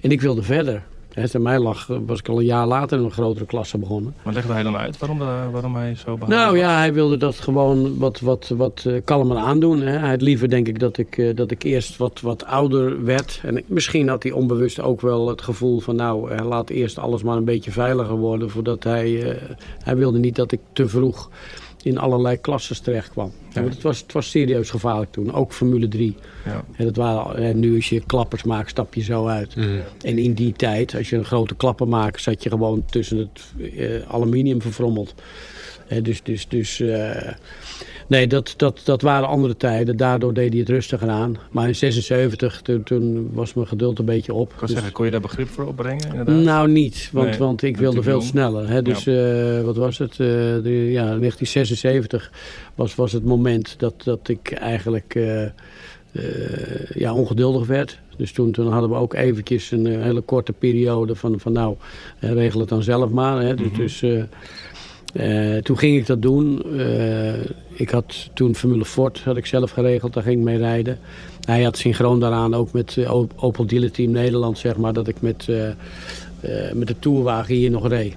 En 0.00 0.10
ik 0.10 0.20
wilde 0.20 0.42
verder. 0.42 0.82
Hè, 1.12 1.22
Als 1.22 1.32
mij 1.32 1.58
lag, 1.58 1.90
eh, 1.90 1.96
was 2.06 2.18
ik 2.18 2.28
al 2.28 2.38
een 2.38 2.44
jaar 2.44 2.66
later 2.66 2.98
in 2.98 3.04
een 3.04 3.10
grotere 3.10 3.44
klasse 3.46 3.78
begonnen. 3.78 4.14
Maar 4.24 4.34
legde 4.34 4.52
hij 4.52 4.62
dan 4.62 4.76
uit 4.76 4.98
waarom, 4.98 5.18
de- 5.18 5.48
waarom 5.52 5.74
hij 5.76 5.94
zo 5.94 6.02
behouden 6.16 6.28
Nou 6.28 6.50
was? 6.50 6.60
ja, 6.60 6.76
hij 6.78 6.92
wilde 6.92 7.16
dat 7.16 7.34
gewoon 7.40 7.98
wat, 7.98 8.20
wat, 8.20 8.52
wat 8.56 8.84
eh, 8.86 8.94
kalmer 9.04 9.36
aandoen. 9.36 9.80
Hè. 9.80 9.98
Hij 9.98 10.10
had 10.10 10.20
liever 10.22 10.48
denk 10.48 10.68
ik 10.68 10.78
dat 10.78 10.98
ik, 10.98 11.18
eh, 11.18 11.36
dat 11.36 11.50
ik 11.50 11.62
eerst 11.62 11.96
wat, 11.96 12.20
wat 12.20 12.44
ouder 12.44 13.04
werd. 13.04 13.40
En 13.44 13.62
misschien 13.66 14.08
had 14.08 14.22
hij 14.22 14.32
onbewust 14.32 14.80
ook 14.80 15.00
wel 15.00 15.28
het 15.28 15.42
gevoel 15.42 15.80
van 15.80 15.96
nou, 15.96 16.30
eh, 16.30 16.46
laat 16.46 16.70
eerst 16.70 16.98
alles 16.98 17.22
maar 17.22 17.36
een 17.36 17.44
beetje 17.44 17.70
veiliger 17.70 18.16
worden. 18.16 18.50
Voordat 18.50 18.84
hij, 18.84 19.30
eh, 19.30 19.40
hij 19.84 19.96
wilde 19.96 20.18
niet 20.18 20.36
dat 20.36 20.52
ik 20.52 20.60
te 20.72 20.88
vroeg 20.88 21.30
in 21.84 21.98
allerlei 21.98 22.40
klasses 22.40 22.80
terecht 22.80 23.10
kwam. 23.10 23.32
Ja. 23.50 23.62
Het, 23.62 23.82
was, 23.82 24.00
het 24.00 24.12
was 24.12 24.30
serieus 24.30 24.70
gevaarlijk 24.70 25.12
toen, 25.12 25.32
ook 25.32 25.52
Formule 25.52 25.88
3. 25.88 26.16
Ja. 26.44 26.64
En 26.76 26.84
dat 26.84 26.96
waren, 26.96 27.36
en 27.36 27.58
nu 27.58 27.76
als 27.76 27.88
je 27.88 28.00
klappers 28.06 28.42
maakt, 28.42 28.70
stap 28.70 28.94
je 28.94 29.02
zo 29.02 29.26
uit. 29.26 29.54
En 30.00 30.18
in 30.18 30.34
die 30.34 30.52
tijd, 30.52 30.94
als 30.94 31.10
je 31.10 31.16
een 31.16 31.24
grote 31.24 31.54
klapper 31.54 31.88
maakt, 31.88 32.22
zat 32.22 32.42
je 32.42 32.48
gewoon 32.48 32.84
tussen 32.84 33.18
het 33.18 33.52
eh, 33.76 34.10
aluminium 34.10 34.62
verfrommeld. 34.62 35.14
Hè, 35.86 36.02
dus, 36.02 36.22
dus, 36.22 36.48
dus 36.48 36.80
eh, 36.80 37.32
nee, 38.12 38.26
dat, 38.26 38.54
dat, 38.56 38.80
dat 38.84 39.02
waren 39.02 39.28
andere 39.28 39.56
tijden. 39.56 39.96
Daardoor 39.96 40.34
deed 40.34 40.50
hij 40.50 40.58
het 40.60 40.68
rustiger 40.68 41.08
aan. 41.08 41.36
Maar 41.50 41.68
in 41.68 41.74
76, 41.76 42.60
toen, 42.62 42.82
toen 42.82 43.30
was 43.32 43.54
mijn 43.54 43.66
geduld 43.66 43.98
een 43.98 44.04
beetje 44.04 44.32
op. 44.34 44.52
Ik 44.52 44.60
Dus- 44.60 44.70
zeggen, 44.70 44.92
kon 44.92 45.04
je 45.04 45.10
daar 45.10 45.20
begrip 45.20 45.48
voor 45.48 45.64
opbrengen? 45.66 46.08
Inderdaad? 46.10 46.34
nou, 46.44 46.68
niet, 46.68 47.08
want, 47.12 47.28
Nee, 47.28 47.38
want 47.38 47.62
ik 47.62 47.76
wilde 47.76 48.02
veel 48.02 48.12
jong. 48.12 48.24
sneller. 48.24 48.68
Hè? 48.68 48.82
Dus 48.82 49.06
eh, 49.06 49.60
wat 49.64 49.76
was 49.76 49.98
het? 49.98 50.10
Eh, 50.10 50.16
de, 50.18 50.88
ja, 50.90 51.04
1976 51.04 52.30
was, 52.74 52.94
was 52.94 53.12
het 53.12 53.24
moment 53.24 53.74
dat, 53.78 53.94
dat 54.04 54.28
ik 54.28 54.52
eigenlijk 54.52 55.14
eh, 55.14 55.46
ja, 56.94 57.14
ongeduldig 57.14 57.66
werd. 57.66 57.98
Dus 58.16 58.32
toen, 58.32 58.50
toen 58.52 58.72
hadden 58.72 58.90
we 58.90 58.96
ook 58.96 59.14
eventjes 59.14 59.70
een 59.70 59.86
hele 60.02 60.20
korte 60.20 60.52
periode 60.52 61.14
van, 61.14 61.40
van 61.40 61.52
nou, 61.52 61.76
regel 62.20 62.60
het 62.60 62.68
dan 62.68 62.82
zelf 62.82 63.10
maar. 63.10 63.42
Hè? 63.42 63.54
Dus, 63.54 63.66
Mhm. 63.66 63.76
dus 63.80 64.04
toen 65.62 65.78
ging 65.78 65.96
ik 65.96 66.06
dat 66.06 66.22
doen. 66.22 66.62
Ik 67.82 67.90
had 67.90 68.30
toen 68.34 68.54
Formule 68.54 68.84
Ford 68.84 69.20
had 69.24 69.36
ik 69.36 69.46
zelf 69.46 69.70
geregeld, 69.70 70.12
daar 70.14 70.22
ging 70.22 70.36
ik 70.38 70.44
mee 70.44 70.58
rijden. 70.58 70.98
Hij 71.44 71.62
had 71.62 71.76
synchroon 71.76 72.20
daaraan 72.20 72.54
ook 72.54 72.72
met 72.72 72.96
eh, 72.96 73.14
Op- 73.14 73.32
Opel 73.36 73.66
Dealer 73.66 73.90
Team 73.90 74.10
Nederland, 74.10 74.58
zeg 74.58 74.76
maar, 74.76 74.92
dat 74.92 75.08
ik 75.08 75.16
met, 75.20 75.46
eh, 75.48 75.68
eh, 75.68 76.72
met 76.74 76.88
de 76.88 76.98
tourwagen 76.98 77.54
hier 77.54 77.70
nog 77.70 77.88
reed. 77.88 78.14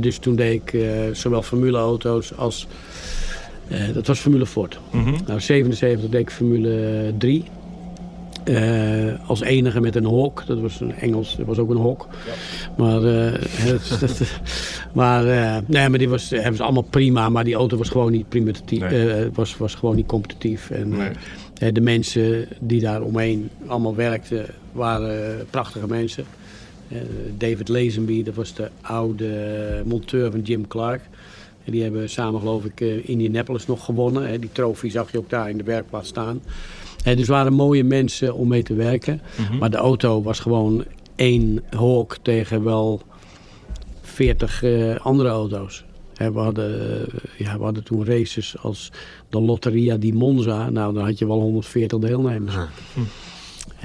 Dus 0.00 0.18
toen 0.18 0.36
deed 0.36 0.62
ik 0.62 0.84
zowel 1.12 1.42
formuleauto's 1.42 2.36
als, 2.36 2.66
eh, 3.68 3.78
dat 3.94 4.06
was 4.06 4.18
Formule 4.18 4.46
Ford. 4.46 4.78
Mhm. 4.90 5.14
Nou, 5.26 5.40
77 5.40 6.10
deed 6.10 6.20
ik 6.20 6.30
Formule 6.30 7.12
3. 7.18 7.44
Eh, 8.44 9.28
als 9.28 9.40
enige 9.40 9.80
met 9.80 9.96
een 9.96 10.04
hok. 10.04 10.42
Dat 10.46 10.60
was 10.60 10.80
een 10.80 10.92
Engels, 10.94 11.36
dat 11.36 11.46
was 11.46 11.58
ook 11.58 11.70
een 11.70 11.76
hok. 11.76 12.06
Maar, 12.76 13.04
eh, 13.04 13.32
het- 13.40 13.96
dat, 14.00 14.20
maar, 14.92 15.26
eh, 15.26 15.56
nee, 15.66 15.88
maar 15.88 15.98
die 15.98 16.08
was, 16.08 16.30
hebben 16.30 16.56
ze 16.56 16.62
allemaal 16.62 16.82
prima. 16.82 17.28
Maar 17.28 17.44
die 17.44 17.54
auto 17.54 17.76
was 17.76 17.88
gewoon 17.88 18.12
niet, 18.12 18.28
primitief, 18.28 18.80
Nee. 18.90 19.28
was, 19.34 19.56
was 19.56 19.74
gewoon 19.74 19.96
niet 19.96 20.06
competitief. 20.06 20.70
En, 20.70 20.88
Nee. 20.88 21.72
de 21.72 21.80
mensen 21.80 22.46
die 22.60 22.80
daar 22.80 23.02
omheen 23.02 23.50
allemaal 23.66 23.94
werkten, 23.94 24.46
waren 24.72 25.44
prachtige 25.50 25.86
mensen. 25.86 26.24
David 27.38 27.68
Lazenby, 27.68 28.22
dat 28.22 28.34
was 28.34 28.54
de 28.54 28.68
oude 28.80 29.82
monteur 29.84 30.30
van 30.30 30.40
Jim 30.40 30.66
Clark. 30.66 31.00
En 31.64 31.72
die 31.72 31.82
hebben 31.82 32.10
samen, 32.10 32.40
geloof 32.40 32.64
ik, 32.64 32.80
eh, 32.80 33.08
Indianapolis 33.08 33.66
nog 33.66 33.84
gewonnen. 33.84 34.28
Hè. 34.28 34.38
Die 34.38 34.52
trofee 34.52 34.90
zag 34.90 35.12
je 35.12 35.18
ook 35.18 35.30
daar 35.30 35.50
in 35.50 35.58
de 35.58 35.64
werkplaats 35.64 36.08
staan. 36.08 36.42
Eh, 37.04 37.16
dus 37.16 37.28
waren 37.28 37.52
mooie 37.52 37.84
mensen 37.84 38.34
om 38.34 38.48
mee 38.48 38.62
te 38.62 38.74
werken. 38.74 39.20
Mhm. 39.38 39.58
Maar 39.58 39.70
de 39.70 39.76
auto 39.76 40.22
was 40.22 40.40
gewoon 40.40 40.84
één 41.14 41.62
hawk 41.70 42.16
tegen 42.22 42.64
wel 42.64 43.02
40 44.02 44.62
eh, 44.62 44.96
andere 44.96 45.28
auto's. 45.28 45.84
Hè, 46.14 46.32
we, 46.32 46.38
hadden, 46.38 47.06
ja, 47.36 47.58
we 47.58 47.64
hadden 47.64 47.84
toen 47.84 48.04
races 48.04 48.54
als 48.58 48.92
de 49.28 49.40
Lotteria 49.40 49.96
di 49.96 50.12
Monza. 50.12 50.70
Nou, 50.70 50.94
dan 50.94 51.04
had 51.04 51.18
je 51.18 51.26
wel 51.26 51.40
140 51.40 51.98
deelnemers. 51.98 52.54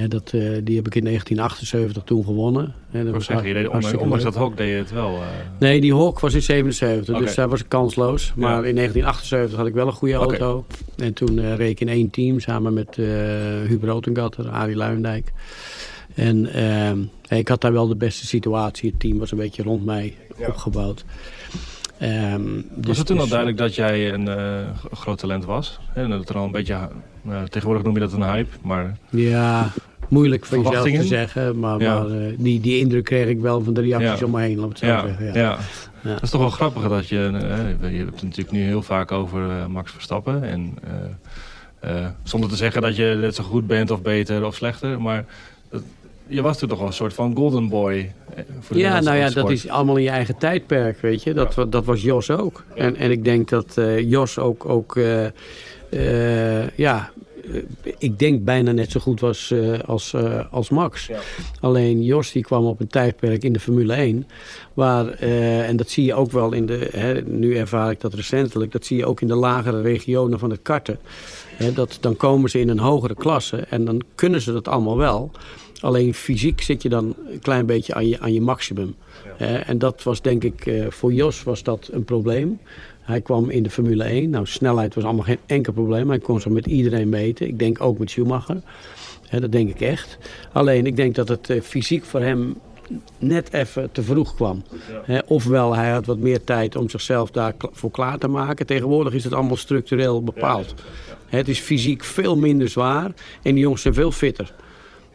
Dat, 0.08 0.32
eh, 0.34 0.42
die 0.64 0.76
heb 0.76 0.86
ik 0.88 0.96
in 0.96 1.04
1978 1.04 2.04
toen 2.04 2.24
gewonnen. 2.26 2.74
Hè, 2.90 3.04
dat 3.04 3.14
was 3.14 3.26
zeggen, 3.26 3.48
je 3.48 3.54
deed, 3.54 3.68
ondanks, 3.98 4.24
dat 4.24 4.36
hok 4.36 4.58
deed 4.58 4.68
je 4.70 4.74
het 4.76 4.92
wel. 4.92 5.16
eh, 5.16 5.22
Nee, 5.60 5.82
die 5.82 5.96
Hawk 5.96 6.20
was 6.20 6.34
in 6.34 6.42
77, 6.42 7.16
Oké. 7.16 7.24
dus 7.26 7.36
daar 7.36 7.50
was 7.50 7.60
ik 7.60 7.70
kansloos. 7.70 8.34
Maar 8.36 8.50
Ja. 8.62 8.68
in 8.68 8.76
1978 8.76 9.58
had 9.58 9.68
ik 9.68 9.74
wel 9.74 9.88
een 9.88 9.94
goede 9.94 10.14
auto. 10.14 10.66
En 10.98 11.14
toen 11.14 11.40
eh, 11.40 11.56
reed 11.56 11.70
ik 11.70 11.80
in 11.80 11.90
één 11.90 12.10
team 12.10 12.40
samen 12.40 12.74
met 12.74 12.96
Hubert 13.68 13.92
Rotengatter, 13.92 14.50
Arie 14.50 14.76
Luijendijk. 14.76 15.32
En 16.16 16.54
ehm, 16.54 17.00
ik 17.40 17.48
had 17.48 17.62
daar 17.62 17.74
wel 17.74 17.88
de 17.88 17.96
beste 17.96 18.26
situatie. 18.28 18.90
Het 18.90 19.00
team 19.00 19.18
was 19.20 19.32
een 19.32 19.38
beetje 19.38 19.64
rond 19.64 19.86
mij 19.86 20.14
opgebouwd. 20.48 21.06
Ehm, 21.98 22.44
dus, 22.76 22.88
was 22.88 22.98
het 22.98 23.08
toen 23.08 23.16
al 23.16 23.22
dus- 23.22 23.32
duidelijk 23.32 23.60
dat 23.60 23.76
jij 23.76 24.14
een 24.14 24.28
groot 24.92 25.18
talent 25.18 25.46
was? 25.46 25.80
En 25.94 26.10
dat 26.10 26.30
er 26.30 26.38
al 26.38 26.46
een 26.46 26.52
beetje, 26.52 26.90
tegenwoordig 27.50 27.84
noem 27.84 27.94
je 27.94 28.00
dat 28.00 28.14
een 28.14 28.24
hype, 28.24 28.56
maar 28.62 28.98
Ja, 29.10 29.72
moeilijk 30.10 30.46
van 30.46 30.62
jezelf 30.62 30.84
te 30.90 31.04
zeggen. 31.04 31.60
Maar, 31.60 31.80
Ja. 31.82 32.00
maar 32.00 32.10
eh, 32.20 32.34
die, 32.38 32.60
die 32.60 32.80
indruk 32.80 33.04
kreeg 33.04 33.28
ik 33.28 33.40
wel 33.40 33.62
van 33.64 33.74
de 33.74 33.82
reacties 33.82 34.20
Ja. 34.20 34.26
om 34.26 34.32
me 34.32 34.42
heen, 34.42 34.60
laat 34.60 34.70
het 34.70 34.78
zo 34.78 34.86
ja, 34.86 35.02
zeggen. 35.08 35.34
ja. 35.34 35.58
Dat 36.04 36.22
is 36.22 36.30
toch 36.30 36.42
wel 36.42 36.50
grappig 36.50 36.88
dat 36.90 37.08
je, 37.08 37.18
eh, 37.82 37.92
je 37.92 37.98
hebt 37.98 38.12
het 38.14 38.24
natuurlijk 38.24 38.52
nu 38.52 38.62
heel 38.64 38.82
vaak 38.82 39.12
over 39.12 39.50
eh, 39.50 39.66
Max 39.66 39.92
Verstappen. 39.92 40.44
En 40.44 40.74
zonder 42.24 42.50
te 42.50 42.56
zeggen 42.56 42.82
dat 42.82 42.96
je 42.96 43.18
net 43.22 43.36
zo 43.36 43.44
goed 43.44 43.68
bent 43.68 43.92
of 43.92 44.02
beter 44.02 44.46
of 44.46 44.56
slechter, 44.56 45.02
maar 45.02 45.26
dat- 45.70 45.84
je 46.28 46.42
was 46.42 46.58
toen 46.58 46.70
toch 46.70 46.78
wel 46.78 46.88
een 46.88 46.94
soort 46.94 47.14
van 47.14 47.36
golden 47.36 47.70
boy. 47.70 48.12
Voor 48.60 48.76
de 48.76 48.82
Ja, 48.82 49.00
nou 49.00 49.18
ja, 49.18 49.30
dat 49.30 49.50
is 49.50 49.68
allemaal 49.70 49.96
in 49.98 50.04
je 50.04 50.10
eigen 50.10 50.38
tijdperk, 50.38 51.00
weet 51.02 51.24
je. 51.24 51.34
Dat, 51.34 51.66
dat 51.70 51.86
was 51.86 52.02
Jos 52.02 52.30
ook. 52.32 52.64
En, 52.76 52.96
en 52.96 53.12
ik 53.12 53.24
denk 53.24 53.50
dat 53.50 53.80
Jos 54.06 54.40
ook, 54.40 54.70
ook 54.70 54.98
eh, 55.96 56.70
ja, 56.78 57.12
eh, 57.54 57.62
ik 57.98 58.20
denk 58.20 58.44
bijna 58.44 58.72
net 58.72 58.92
zo 58.92 59.00
goed 59.00 59.20
was 59.20 59.52
eh, 59.52 59.80
als, 59.80 60.14
als 60.52 60.70
Max. 60.70 61.08
Ja. 61.08 61.20
Alleen 61.60 62.04
Jos 62.04 62.32
die 62.32 62.44
kwam 62.44 62.66
op 62.66 62.80
een 62.80 62.88
tijdperk 62.88 63.44
in 63.44 63.54
de 63.54 63.60
Formule 63.60 63.94
1, 63.94 64.28
waar, 64.74 65.08
en 65.10 65.76
dat 65.76 65.90
zie 65.90 66.06
je 66.06 66.14
ook 66.14 66.32
wel 66.32 66.54
in 66.54 66.66
de, 66.66 66.90
hè, 66.92 67.22
nu 67.22 67.58
ervaar 67.58 67.92
ik 67.92 68.02
dat 68.02 68.14
recentelijk, 68.14 68.72
dat 68.72 68.86
zie 68.86 68.98
je 68.98 69.06
ook 69.06 69.22
in 69.22 69.28
de 69.28 69.36
lagere 69.36 69.82
regionen 69.82 70.40
van 70.40 70.50
het 70.50 70.62
karten. 70.62 71.00
Hè, 71.56 71.74
dat, 71.74 71.98
dan 72.02 72.16
komen 72.16 72.50
ze 72.50 72.60
in 72.60 72.70
een 72.70 72.80
hogere 72.80 73.16
klasse 73.16 73.58
en 73.58 73.86
dan 73.86 74.02
kunnen 74.16 74.42
ze 74.42 74.52
dat 74.52 74.68
allemaal 74.68 74.98
wel. 74.98 75.32
Alleen 75.80 76.14
fysiek 76.14 76.62
zit 76.62 76.82
je 76.82 76.90
dan 76.90 77.16
een 77.32 77.40
klein 77.40 77.66
beetje 77.66 77.94
aan 77.94 78.08
je, 78.08 78.20
aan 78.20 78.34
je 78.34 78.42
maximum. 78.42 78.96
Eh, 79.38 79.70
en 79.70 79.78
dat 79.78 80.04
was 80.04 80.22
denk 80.22 80.44
ik, 80.44 80.66
eh, 80.66 80.86
voor 80.90 81.14
Jos 81.14 81.44
was 81.44 81.64
dat 81.64 81.90
een 81.92 82.04
probleem. 82.04 82.60
Hij 83.06 83.22
kwam 83.22 83.50
in 83.50 83.64
de 83.64 83.70
Formule 83.70 84.04
1. 84.04 84.30
Nou, 84.30 84.46
snelheid 84.46 84.96
was 84.96 85.04
allemaal 85.04 85.24
geen 85.24 85.40
enkel 85.46 85.74
probleem. 85.74 86.10
Hij 86.10 86.20
kon 86.20 86.42
zo 86.42 86.50
met 86.50 86.66
iedereen 86.66 87.10
meten. 87.10 87.48
Ik 87.48 87.60
denk 87.60 87.82
ook 87.82 87.98
met 87.98 88.10
Schumacher. 88.10 88.62
Dat 89.40 89.52
denk 89.52 89.70
ik 89.70 89.82
echt. 89.82 90.18
Alleen, 90.52 90.86
ik 90.86 90.96
denk 90.96 91.16
dat 91.16 91.28
het 91.28 91.50
eh, 91.50 91.62
fysiek 91.62 92.06
voor 92.06 92.22
hem 92.22 92.56
net 93.18 93.54
even 93.54 93.92
te 93.92 94.02
vroeg 94.02 94.36
kwam. 94.36 94.64
Hè, 95.04 95.20
ofwel, 95.26 95.76
hij 95.76 95.90
had 95.90 96.06
wat 96.06 96.18
meer 96.18 96.44
tijd 96.44 96.76
om 96.76 96.90
zichzelf 96.90 97.32
daarvoor 97.32 97.92
klaar 97.92 98.18
te 98.18 98.28
maken. 98.28 98.66
Tegenwoordig 98.66 99.14
is 99.14 99.24
het 99.24 99.34
allemaal 99.34 99.58
structureel 99.58 100.24
bepaald. 100.24 100.74
Het 101.26 101.48
is 101.48 101.60
fysiek 101.60 102.04
veel 102.04 102.38
minder 102.38 102.70
zwaar 102.70 103.12
en 103.42 103.54
die 103.54 103.64
jongens 103.64 103.82
zijn 103.82 103.94
veel 103.94 104.12
fitter. 104.12 104.54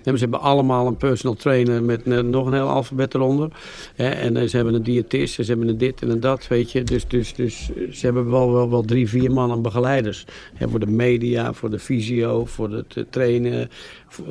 En 0.04 0.14
ze 0.14 0.22
hebben 0.22 0.40
allemaal 0.40 0.86
een 0.86 0.96
personal 0.96 1.34
trainer 1.36 1.82
met 1.82 2.02
eh, 2.02 2.18
nog 2.18 2.46
een 2.46 2.52
heel 2.52 2.68
alfabet 2.68 3.14
eronder. 3.14 3.48
En 3.96 4.36
eh, 4.36 4.46
ze 4.48 4.56
hebben 4.56 4.74
een 4.74 4.82
diëtist, 4.82 5.34
ze 5.34 5.42
hebben 5.42 5.68
een 5.68 5.78
dit 5.78 6.02
en 6.02 6.10
een 6.10 6.20
dat, 6.20 6.48
weet 6.48 6.72
je. 6.72 6.82
Dus, 6.82 7.06
dus, 7.08 7.34
dus 7.34 7.70
eh, 7.76 7.92
ze 7.92 8.04
hebben 8.04 8.30
wel, 8.30 8.52
wel, 8.52 8.70
wel 8.70 8.82
drie, 8.82 9.08
vier 9.08 9.32
man 9.32 9.50
aan 9.50 9.62
begeleiders. 9.62 10.24
Hè, 10.54 10.68
voor 10.68 10.80
de 10.80 10.86
media, 10.86 11.52
voor 11.52 11.70
de 11.70 11.78
fysio, 11.78 12.44
voor 12.44 12.70
het 12.70 13.04
trainen. 13.10 13.68
Voor, 14.08 14.24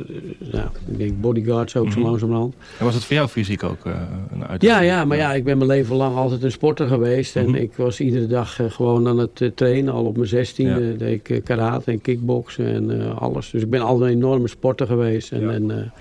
nou, 0.51 0.67
ik 0.91 0.97
denk 0.97 1.21
bodyguards 1.21 1.75
ook 1.75 1.91
zo 1.91 1.99
langzamerhand. 1.99 2.53
En 2.79 2.85
was 2.85 2.93
het 2.93 3.03
voor 3.05 3.15
jou 3.15 3.27
fysiek 3.27 3.63
ook 3.63 3.85
een 3.85 4.45
uitdaging? 4.47 4.61
Ja, 4.61 4.79
ja, 4.79 5.05
maar 5.05 5.17
ja, 5.17 5.33
ik 5.33 5.43
ben 5.43 5.57
mijn 5.57 5.69
leven 5.69 5.95
lang 5.95 6.15
altijd 6.15 6.43
een 6.43 6.51
sporter 6.51 6.87
geweest. 6.87 7.35
En 7.35 7.45
Mhm. 7.49 7.55
ik 7.55 7.71
was 7.75 7.99
iedere 7.99 8.27
dag 8.27 8.59
gewoon 8.67 9.07
aan 9.07 9.17
het 9.17 9.51
trainen. 9.55 9.93
Al 9.93 10.05
op 10.05 10.15
mijn 10.17 10.27
zestiende 10.29 10.81
Ja. 10.91 10.97
deed 10.97 11.29
ik 11.29 11.43
karate 11.43 11.91
en 11.91 12.01
kickboksen 12.01 12.65
en 12.65 13.15
alles. 13.17 13.49
Dus 13.49 13.61
ik 13.61 13.69
ben 13.69 13.81
altijd 13.81 14.11
een 14.11 14.17
enorme 14.17 14.47
sporter 14.47 14.87
geweest. 14.87 15.31
En, 15.31 15.41
Ja. 15.41 15.58
En, 15.61 15.71
eh, 15.71 15.91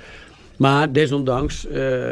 maar 0.57 0.93
desondanks, 0.93 1.67
eh, 1.67 2.11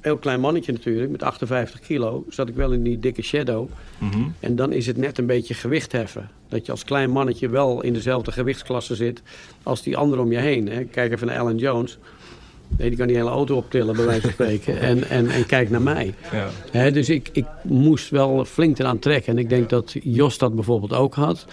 heel 0.00 0.16
klein 0.16 0.40
mannetje 0.40 0.72
natuurlijk, 0.72 1.10
met 1.10 1.22
58 1.22 1.80
kilo, 1.80 2.24
zat 2.28 2.48
ik 2.48 2.54
wel 2.54 2.72
in 2.72 2.82
die 2.82 2.98
dikke 2.98 3.22
shadow. 3.22 3.68
Mhm. 3.98 4.28
En 4.40 4.56
dan 4.56 4.72
is 4.72 4.86
het 4.86 4.96
net 4.96 5.18
een 5.18 5.26
beetje 5.26 5.54
gewicht 5.54 5.92
heffen. 5.92 6.30
Dat 6.48 6.66
je 6.66 6.72
als 6.72 6.84
klein 6.84 7.10
mannetje 7.10 7.48
wel 7.48 7.82
in 7.82 7.92
dezelfde 7.92 8.32
gewichtsklasse 8.32 8.94
zit 8.94 9.22
als 9.62 9.82
die 9.82 9.96
anderen 9.96 10.24
om 10.24 10.32
je 10.32 10.38
heen. 10.38 10.68
Hè. 10.68 10.84
Kijk 10.84 11.12
even 11.12 11.26
naar 11.26 11.38
Alan 11.38 11.56
Jones. 11.56 11.98
Nee, 12.78 12.88
die 12.88 12.98
kan 12.98 13.06
die 13.06 13.16
hele 13.16 13.30
auto 13.30 13.56
optillen, 13.56 13.96
bij 13.96 14.04
wijze 14.04 14.20
van 14.20 14.30
spreken. 14.30 14.80
En, 14.80 15.08
en, 15.08 15.28
en 15.28 15.46
kijk 15.46 15.70
naar 15.70 15.82
mij. 15.82 16.14
Ja. 16.72 16.90
Dus 16.90 17.08
ik, 17.08 17.28
ik 17.32 17.46
moest 17.62 18.10
wel 18.10 18.44
flink 18.44 18.78
eraan 18.78 18.98
trekken. 18.98 19.32
En 19.32 19.38
ik 19.38 19.48
denk 19.48 19.68
dat 19.68 19.94
Jos 20.02 20.38
dat 20.38 20.54
bijvoorbeeld 20.54 20.92
ook 20.92 21.14
had. 21.14 21.46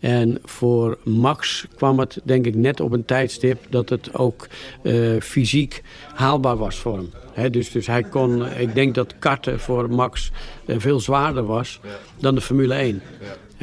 En 0.00 0.38
voor 0.44 0.98
Max 1.04 1.66
kwam 1.76 1.98
het 1.98 2.20
denk 2.24 2.46
ik 2.46 2.54
net 2.54 2.80
op 2.80 2.92
een 2.92 3.04
tijdstip 3.04 3.66
dat 3.68 3.88
het 3.88 4.14
ook 4.14 4.46
eh, 4.82 4.94
fysiek 5.20 5.82
haalbaar 6.14 6.56
was 6.56 6.76
voor 6.76 6.96
hem. 7.34 7.52
Dus, 7.52 7.70
dus 7.70 7.86
hij 7.86 8.02
kon, 8.02 8.46
ik 8.46 8.74
denk 8.74 8.94
dat 8.94 9.14
karten 9.18 9.60
voor 9.60 9.90
Max 9.90 10.30
eh, 10.64 10.76
veel 10.78 11.00
zwaarder 11.00 11.44
was 11.44 11.80
dan 12.18 12.34
de 12.34 12.40
Formule 12.40 12.74
1. 12.74 13.02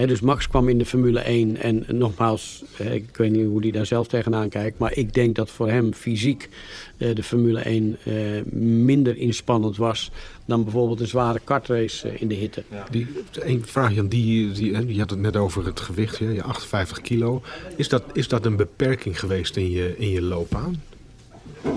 Dus 0.07 0.19
Max 0.19 0.47
kwam 0.47 0.69
in 0.69 0.77
de 0.77 0.85
Formule 0.85 1.19
1 1.19 1.57
en 1.57 1.85
nogmaals, 1.87 2.63
ik 2.77 3.17
weet 3.17 3.31
niet 3.31 3.45
hoe 3.45 3.61
hij 3.61 3.71
daar 3.71 3.85
zelf 3.85 4.07
tegenaan 4.07 4.49
kijkt, 4.49 4.77
maar 4.77 4.97
ik 4.97 5.13
denk 5.13 5.35
dat 5.35 5.49
voor 5.49 5.69
hem 5.69 5.93
fysiek 5.93 6.49
eh, 6.97 7.15
de 7.15 7.23
Formule 7.23 7.59
1 7.59 7.97
eh, 8.03 8.13
minder 8.61 9.17
inspannend 9.17 9.77
was 9.77 10.11
dan 10.45 10.63
bijvoorbeeld 10.63 10.99
een 10.99 11.07
zware 11.07 11.39
kartrace 11.43 12.09
eh, 12.09 12.21
in 12.21 12.27
de 12.27 12.35
hitte. 12.35 12.63
Die, 12.91 13.07
een 13.31 13.65
vraag, 13.65 13.93
Jan, 13.93 14.07
die, 14.07 14.51
die, 14.51 14.93
je 14.93 14.99
had 14.99 15.09
het 15.09 15.19
net 15.19 15.35
over 15.35 15.65
het 15.65 15.79
gewicht, 15.79 16.17
je 16.17 16.43
58 16.43 17.01
kilo. 17.01 17.41
Is 17.75 17.89
dat, 17.89 18.03
is 18.13 18.27
dat 18.27 18.45
een 18.45 18.55
beperking 18.55 19.19
geweest 19.19 19.55
in 19.55 19.71
je, 19.71 19.95
in 19.97 20.09
je 20.09 20.21
loopbaan? 20.21 20.81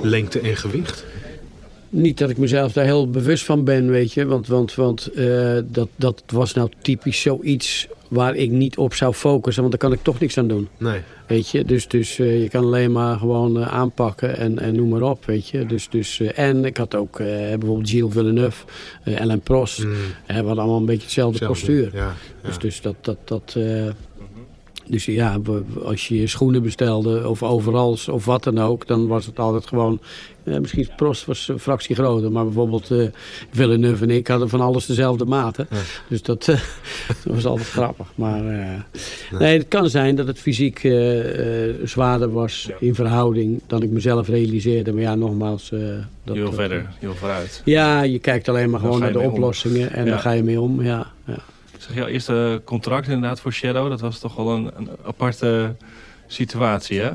Lengte 0.03 0.41
en 0.41 0.57
gewicht? 0.57 1.05
Niet 1.95 2.19
dat 2.19 2.31
ik 2.31 2.39
mezelf 2.39 2.73
daar 2.73 2.85
heel 2.85 3.11
bewust 3.11 3.45
van 3.45 3.65
ben, 3.65 3.91
weet 3.91 4.13
je. 4.13 4.27
Want, 4.27 4.47
want, 4.47 4.75
want 4.75 5.07
eh, 5.07 5.59
dat, 5.65 5.89
dat 5.97 6.23
was 6.27 6.55
nou 6.55 6.71
typisch 6.83 7.21
zoiets 7.21 7.89
waar 8.09 8.35
ik 8.35 8.51
niet 8.51 8.77
op 8.77 8.95
zou 8.95 9.15
focussen. 9.15 9.63
Want 9.63 9.75
daar 9.75 9.91
kan 9.91 9.99
ik 9.99 10.05
toch 10.05 10.21
niks 10.21 10.39
aan 10.39 10.49
doen. 10.49 10.69
Nee. 10.79 11.01
Weet 11.27 11.49
je, 11.49 11.65
dus, 11.65 11.89
dus 11.89 12.19
eh, 12.19 12.43
je 12.43 12.49
kan 12.49 12.65
alleen 12.65 12.93
maar 12.93 13.19
gewoon 13.19 13.61
eh, 13.61 13.73
aanpakken 13.73 14.37
en, 14.37 14.59
en 14.59 14.77
noem 14.77 14.89
maar 14.89 15.03
op, 15.03 15.25
weet 15.25 15.49
je. 15.49 15.67
Dus, 15.67 15.89
dus, 15.89 16.21
en 16.21 16.65
ik 16.65 16.77
had 16.77 16.95
ook 16.95 17.17
bijvoorbeeld 17.19 17.91
Gilles 17.91 18.13
Villeneuve, 18.13 18.65
eh 19.05 19.21
Alain 19.21 19.41
Prost. 19.41 19.85
Mm, 19.85 19.93
we 20.27 20.33
hadden 20.33 20.59
allemaal 20.59 20.79
een 20.79 20.87
beetje 20.87 21.03
hetzelfde 21.03 21.47
postuur. 21.47 21.91
Ja, 21.93 21.99
ja. 21.99 22.15
Dus, 22.43 22.59
dus 22.59 22.81
dat... 22.81 22.97
dat, 23.01 23.19
dat 23.25 23.57
dus 24.87 25.05
ja, 25.05 25.39
als 25.85 26.09
je 26.09 26.21
je 26.21 26.27
schoenen 26.27 26.63
bestelde 26.63 27.29
of 27.29 27.43
overals 27.43 28.09
of 28.09 28.25
wat 28.25 28.45
dan 28.45 28.59
ook, 28.59 28.87
dan 28.87 29.07
was 29.07 29.27
het 29.27 29.39
altijd 29.39 29.67
gewoon... 29.67 30.01
eh, 30.45 30.59
misschien 30.59 30.89
Prost 30.97 31.25
was 31.25 31.49
een 31.49 31.59
fractie 31.59 31.95
groter, 31.95 32.33
maar 32.33 32.45
bijvoorbeeld 32.45 32.91
eh 32.91 33.07
Villeneuve 33.51 34.03
en 34.03 34.11
ik 34.11 34.27
hadden 34.27 34.49
van 34.49 34.61
alles 34.61 34.87
dezelfde 34.87 35.25
maten. 35.25 35.67
Ja. 35.71 35.77
Dus 36.09 36.23
dat, 36.23 36.49
eh, 36.49 36.61
dat 37.25 37.35
was 37.35 37.45
altijd 37.47 37.69
grappig. 37.69 38.07
Maar 38.15 38.47
eh, 38.47 38.81
nee, 39.39 39.59
het 39.59 39.69
kan 39.69 39.89
zijn 39.91 40.15
dat 40.17 40.27
het 40.27 40.39
fysiek 40.39 40.85
eh, 40.85 41.69
eh, 41.69 41.75
zwaarder 41.85 42.33
was 42.33 42.71
in 42.79 42.95
verhouding 42.95 43.61
dan 43.67 43.83
ik 43.83 43.91
mezelf 43.91 44.29
realiseerde. 44.29 44.93
Maar 44.93 45.03
ja, 45.03 45.15
nogmaals... 45.15 45.73
eh, 45.73 45.79
dat, 46.25 46.35
Je 46.35 46.41
wil 46.41 46.45
dat- 46.45 46.55
verder, 46.55 46.79
je 47.01 47.07
wil 47.07 47.15
vooruit. 47.15 47.63
Ja, 47.65 48.03
je 48.03 48.19
kijkt 48.19 48.49
alleen 48.49 48.71
maar 48.71 48.81
Dan 48.81 48.89
gewoon 48.89 49.01
naar 49.05 49.13
de 49.13 49.19
om. 49.29 49.33
oplossingen 49.33 49.93
en 49.93 50.05
Ja. 50.05 50.11
dan 50.11 50.21
ga 50.21 50.31
je 50.31 50.43
mee 50.43 50.61
om. 50.61 50.83
Ja, 50.83 51.07
ja. 51.27 51.37
Zeg, 51.79 51.95
jouw 51.97 52.07
eerste 52.07 52.61
contract 52.65 53.07
inderdaad 53.09 53.41
voor 53.41 53.53
Shadow, 53.53 53.89
dat 53.89 54.01
was 54.01 54.19
toch 54.19 54.35
wel 54.37 54.51
een, 54.51 54.71
een 54.77 54.89
aparte 55.07 55.75
situatie, 56.27 57.01
hè? 57.01 57.11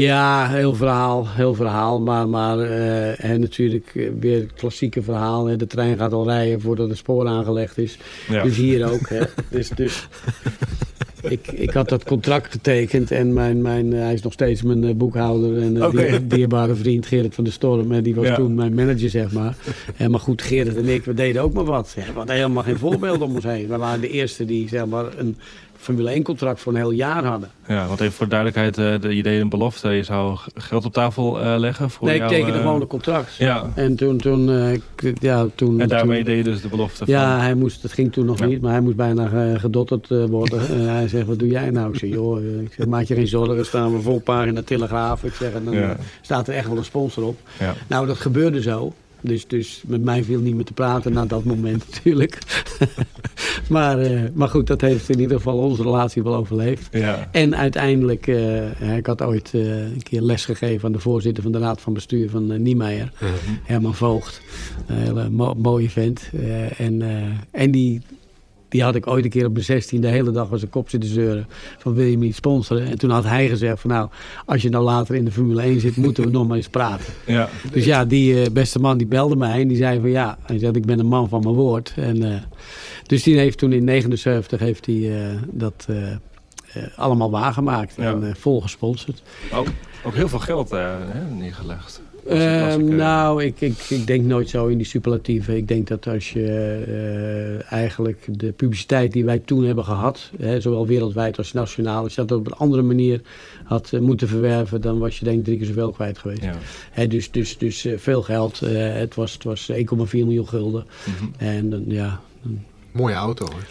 Ja, 0.00 0.48
heel 0.48 0.74
verhaal, 0.74 1.28
heel 1.28 1.54
verhaal. 1.54 2.00
Maar, 2.00 2.28
maar 2.28 2.58
eh, 2.60 3.24
en 3.24 3.40
natuurlijk 3.40 3.90
eh, 3.94 4.08
weer 4.20 4.40
het 4.40 4.52
klassieke 4.52 5.02
verhaal. 5.02 5.46
Hè. 5.46 5.56
De 5.56 5.66
trein 5.66 5.96
gaat 5.96 6.12
al 6.12 6.24
rijden 6.28 6.60
voordat 6.60 6.88
het 6.88 6.98
spoor 6.98 7.26
aangelegd 7.26 7.78
is. 7.78 7.98
Ja. 8.28 8.42
Dus 8.42 8.56
hier 8.56 8.90
ook. 8.92 9.08
Hè. 9.08 9.20
dus, 9.50 9.68
dus 9.68 10.08
ik, 11.28 11.46
ik 11.52 11.70
had 11.70 11.88
dat 11.88 12.04
contract 12.04 12.52
getekend 12.52 13.10
en 13.10 13.32
mijn, 13.32 13.62
mijn, 13.62 13.92
eh, 13.92 14.00
hij 14.00 14.12
is 14.14 14.22
nog 14.22 14.32
steeds 14.32 14.62
mijn 14.62 14.84
eh, 14.84 14.94
boekhouder 14.94 15.62
en 15.62 15.82
eh, 15.82 15.90
dier- 15.90 16.28
dierbare 16.28 16.74
vriend 16.74 17.06
Gerrit 17.06 17.34
van 17.34 17.44
der 17.44 17.52
Storm. 17.52 17.92
En 17.92 18.02
die 18.02 18.14
was 18.14 18.26
Ja. 18.26 18.34
toen 18.34 18.54
mijn 18.54 18.74
manager, 18.74 19.10
zeg 19.10 19.32
maar. 19.32 19.56
En 19.96 20.10
maar 20.10 20.20
goed, 20.20 20.42
Gerrit 20.42 20.76
en 20.76 20.88
ik, 20.88 21.04
we 21.04 21.14
deden 21.14 21.42
ook 21.42 21.52
maar 21.52 21.64
wat. 21.64 21.92
We 21.94 22.02
hadden 22.14 22.34
helemaal 22.34 22.62
geen 22.62 22.78
voorbeeld 22.78 23.20
om 23.20 23.34
ons 23.34 23.44
heen. 23.44 23.68
We 23.68 23.76
waren 23.76 24.00
de 24.00 24.10
eerste 24.10 24.44
die 24.44 24.68
zeg 24.68 24.86
maar, 24.86 25.04
een 25.18 25.36
Formule 25.86 26.10
1 26.10 26.22
contract 26.22 26.60
voor 26.60 26.72
een 26.72 26.78
heel 26.78 26.90
jaar 26.90 27.24
hadden. 27.24 27.50
Ja, 27.68 27.86
want 27.86 28.00
even 28.00 28.12
voor 28.12 28.28
duidelijkheid, 28.28 28.78
uh, 28.78 29.00
de 29.00 29.12
idee 29.14 29.40
een 29.40 29.48
belofte. 29.48 29.88
Je 29.88 30.02
zou 30.02 30.38
geld 30.54 30.84
op 30.84 30.92
tafel 30.92 31.40
uh, 31.40 31.54
leggen 31.58 31.90
voor 31.90 32.06
Nee, 32.08 32.16
jou, 32.16 32.30
ik 32.30 32.36
tekende 32.36 32.58
uh, 32.58 32.64
gewoon 32.64 32.80
een 32.80 32.86
contract. 32.86 33.34
Ja. 33.34 33.64
En 33.74 33.96
toen, 33.96 34.16
toen, 34.18 34.50
ja, 35.20 35.46
toen... 35.54 35.80
En 35.80 35.88
daarmee 35.88 36.16
toen, 36.16 36.26
deed 36.34 36.36
je 36.44 36.50
dus 36.50 36.60
de 36.60 36.68
belofte 36.68 36.96
van... 37.04 37.14
Ja, 37.14 37.38
hij 37.40 37.54
moest, 37.54 37.82
het 37.82 37.92
ging 37.92 38.12
toen 38.12 38.24
nog 38.26 38.38
Ja. 38.38 38.46
niet, 38.46 38.60
maar 38.60 38.72
hij 38.72 38.80
moest 38.80 38.96
bijna 38.96 39.56
gedotterd 39.58 40.08
worden. 40.08 40.68
en 40.76 40.88
hij 40.88 41.08
zegt, 41.08 41.26
wat 41.26 41.38
doe 41.38 41.48
jij 41.48 41.70
nou? 41.70 41.92
Ik 41.92 41.98
zeg, 41.98 42.10
joh, 42.10 42.42
ik 42.62 42.72
zeg, 42.76 42.86
maak 42.86 43.04
je 43.04 43.14
geen 43.14 43.28
zorgen, 43.28 43.66
staan 43.66 43.92
we 43.96 44.00
vol 44.00 44.20
pagina 44.20 44.62
Telegraaf. 44.62 45.24
Ik 45.24 45.34
zeg, 45.34 45.52
en 45.52 45.64
dan 45.64 45.74
Ja. 45.74 45.96
staat 46.20 46.48
er 46.48 46.54
echt 46.54 46.68
wel 46.68 46.76
een 46.76 46.84
sponsor 46.84 47.24
op. 47.24 47.38
Ja. 47.58 47.74
Nou, 47.86 48.06
dat 48.06 48.16
gebeurde 48.16 48.62
zo. 48.62 48.92
Dus, 49.26 49.46
dus 49.46 49.82
met 49.86 50.02
mij 50.04 50.24
viel 50.24 50.40
niet 50.40 50.54
meer 50.54 50.64
te 50.64 50.72
praten 50.72 51.12
na 51.12 51.26
dat 51.26 51.44
moment 51.44 51.84
natuurlijk. 51.90 52.38
maar, 53.68 53.98
eh, 53.98 54.20
maar 54.34 54.48
goed, 54.48 54.66
dat 54.66 54.80
heeft 54.80 55.08
in 55.08 55.20
ieder 55.20 55.36
geval 55.36 55.58
onze 55.58 55.82
relatie 55.82 56.22
wel 56.22 56.34
overleefd. 56.34 56.88
Ja. 56.90 57.28
En 57.32 57.56
uiteindelijk, 57.56 58.26
eh, 58.26 58.96
ik 58.96 59.06
had 59.06 59.22
ooit 59.22 59.50
eh, 59.54 59.82
een 59.82 60.02
keer 60.02 60.20
les 60.22 60.44
gegeven 60.44 60.86
aan 60.86 60.92
de 60.92 60.98
voorzitter 60.98 61.42
van 61.42 61.52
de 61.52 61.58
raad 61.58 61.80
van 61.80 61.92
bestuur 61.92 62.30
van 62.30 62.52
uh, 62.52 62.58
Niemeyer. 62.58 63.12
Herman 63.62 63.94
Voogd. 63.94 64.40
Een 64.86 64.96
hele 64.96 65.30
mo- 65.30 65.54
mooie 65.54 65.90
vent. 65.90 66.30
En, 66.76 67.02
en 67.50 67.70
die, 67.70 68.02
die 68.76 68.84
had 68.84 68.94
ik 68.94 69.06
ooit 69.06 69.24
een 69.24 69.30
keer 69.30 69.46
op 69.46 69.52
mijn 69.52 69.64
16 69.64 70.00
de 70.00 70.08
hele 70.08 70.30
dag 70.30 70.50
als 70.50 70.62
een 70.62 70.68
kop 70.68 70.88
zitten 70.88 71.10
zeuren. 71.10 71.46
Van 71.78 71.94
wil 71.94 72.04
je 72.04 72.18
me 72.18 72.24
niet 72.24 72.34
sponsoren? 72.34 72.86
En 72.86 72.98
toen 72.98 73.10
had 73.10 73.24
hij 73.24 73.48
gezegd 73.48 73.80
van 73.80 73.90
nou, 73.90 74.08
als 74.44 74.62
je 74.62 74.68
nou 74.68 74.84
later 74.84 75.14
in 75.14 75.24
de 75.24 75.30
Formule 75.30 75.62
1 75.62 75.80
zit, 75.80 75.96
moeten 75.96 76.24
we 76.24 76.30
nog 76.38 76.46
maar 76.46 76.56
eens 76.56 76.68
praten. 76.68 77.12
Ja. 77.26 77.48
Dus 77.70 77.84
ja, 77.84 78.04
die 78.04 78.42
eh, 78.42 78.50
beste 78.52 78.78
man 78.78 78.98
die 78.98 79.06
belde 79.06 79.36
mij 79.36 79.60
en 79.60 79.68
die 79.68 79.76
zei 79.76 80.00
van 80.00 80.10
ja, 80.10 80.38
hij 80.42 80.58
zegt 80.58 80.76
ik 80.76 80.86
ben 80.86 80.98
een 80.98 81.06
man 81.06 81.28
van 81.28 81.40
mijn 81.42 81.54
woord. 81.54 81.92
En, 81.96 82.22
eh, 82.32 82.40
dus 83.06 83.22
die 83.22 83.38
heeft 83.38 83.58
toen 83.58 83.72
in 83.72 83.84
79 83.84 84.60
heeft 84.60 84.86
hij 84.86 85.20
eh, 85.20 85.36
dat 85.52 85.86
allemaal 86.96 87.30
waargemaakt 87.30 87.94
Ja. 87.96 88.12
en 88.12 88.36
vol 88.38 88.60
gesponsord. 88.60 89.22
Ook, 89.52 89.66
ook 90.04 90.14
heel 90.14 90.28
veel 90.28 90.38
geld 90.38 90.70
hè, 90.70 91.20
neergelegd. 91.30 92.02
Ehm, 92.28 92.80
eh, 92.80 92.96
nou, 92.96 93.44
ik, 93.44 93.60
ik, 93.60 93.78
ik 93.88 94.06
denk 94.06 94.24
nooit 94.24 94.48
zo 94.48 94.66
in 94.66 94.76
die 94.76 94.86
superlatieven. 94.86 95.56
Ik 95.56 95.68
denk 95.68 95.86
dat 95.86 96.06
als 96.06 96.32
je 96.32 96.44
eh, 96.86 97.72
eigenlijk 97.72 98.26
de 98.30 98.52
publiciteit 98.52 99.12
die 99.12 99.24
wij 99.24 99.38
toen 99.38 99.64
hebben 99.64 99.84
gehad, 99.84 100.30
hè, 100.38 100.60
zowel 100.60 100.86
wereldwijd 100.86 101.38
als 101.38 101.52
nationaal, 101.52 102.02
als 102.02 102.14
je 102.14 102.24
dat 102.24 102.38
op 102.38 102.46
een 102.46 102.52
andere 102.52 102.82
manier 102.82 103.20
had 103.64 103.92
eh, 103.92 104.00
moeten 104.00 104.28
verwerven, 104.28 104.80
dan 104.80 104.98
was 104.98 105.18
je 105.18 105.24
denk 105.24 105.38
ik 105.38 105.44
drie 105.44 105.56
keer 105.56 105.66
zoveel 105.66 105.92
kwijt 105.92 106.18
geweest. 106.18 106.42
Ja. 106.42 106.54
Hè, 106.90 107.06
dus 107.06 107.30
dus, 107.30 107.58
dus 107.58 107.84
eh, 107.84 107.98
veel 107.98 108.22
geld. 108.22 108.62
Eh, 108.62 108.94
het 108.94 109.14
was, 109.14 109.32
het 109.32 109.44
was 109.44 109.70
1,4 109.72 109.76
miljoen 110.10 110.48
gulden. 110.48 110.86
Mhm. 111.04 111.24
En 111.36 111.70
dan, 111.70 111.84
ja, 111.86 112.20
Mooie 112.90 113.14
auto 113.14 113.44
hoor. 113.44 113.66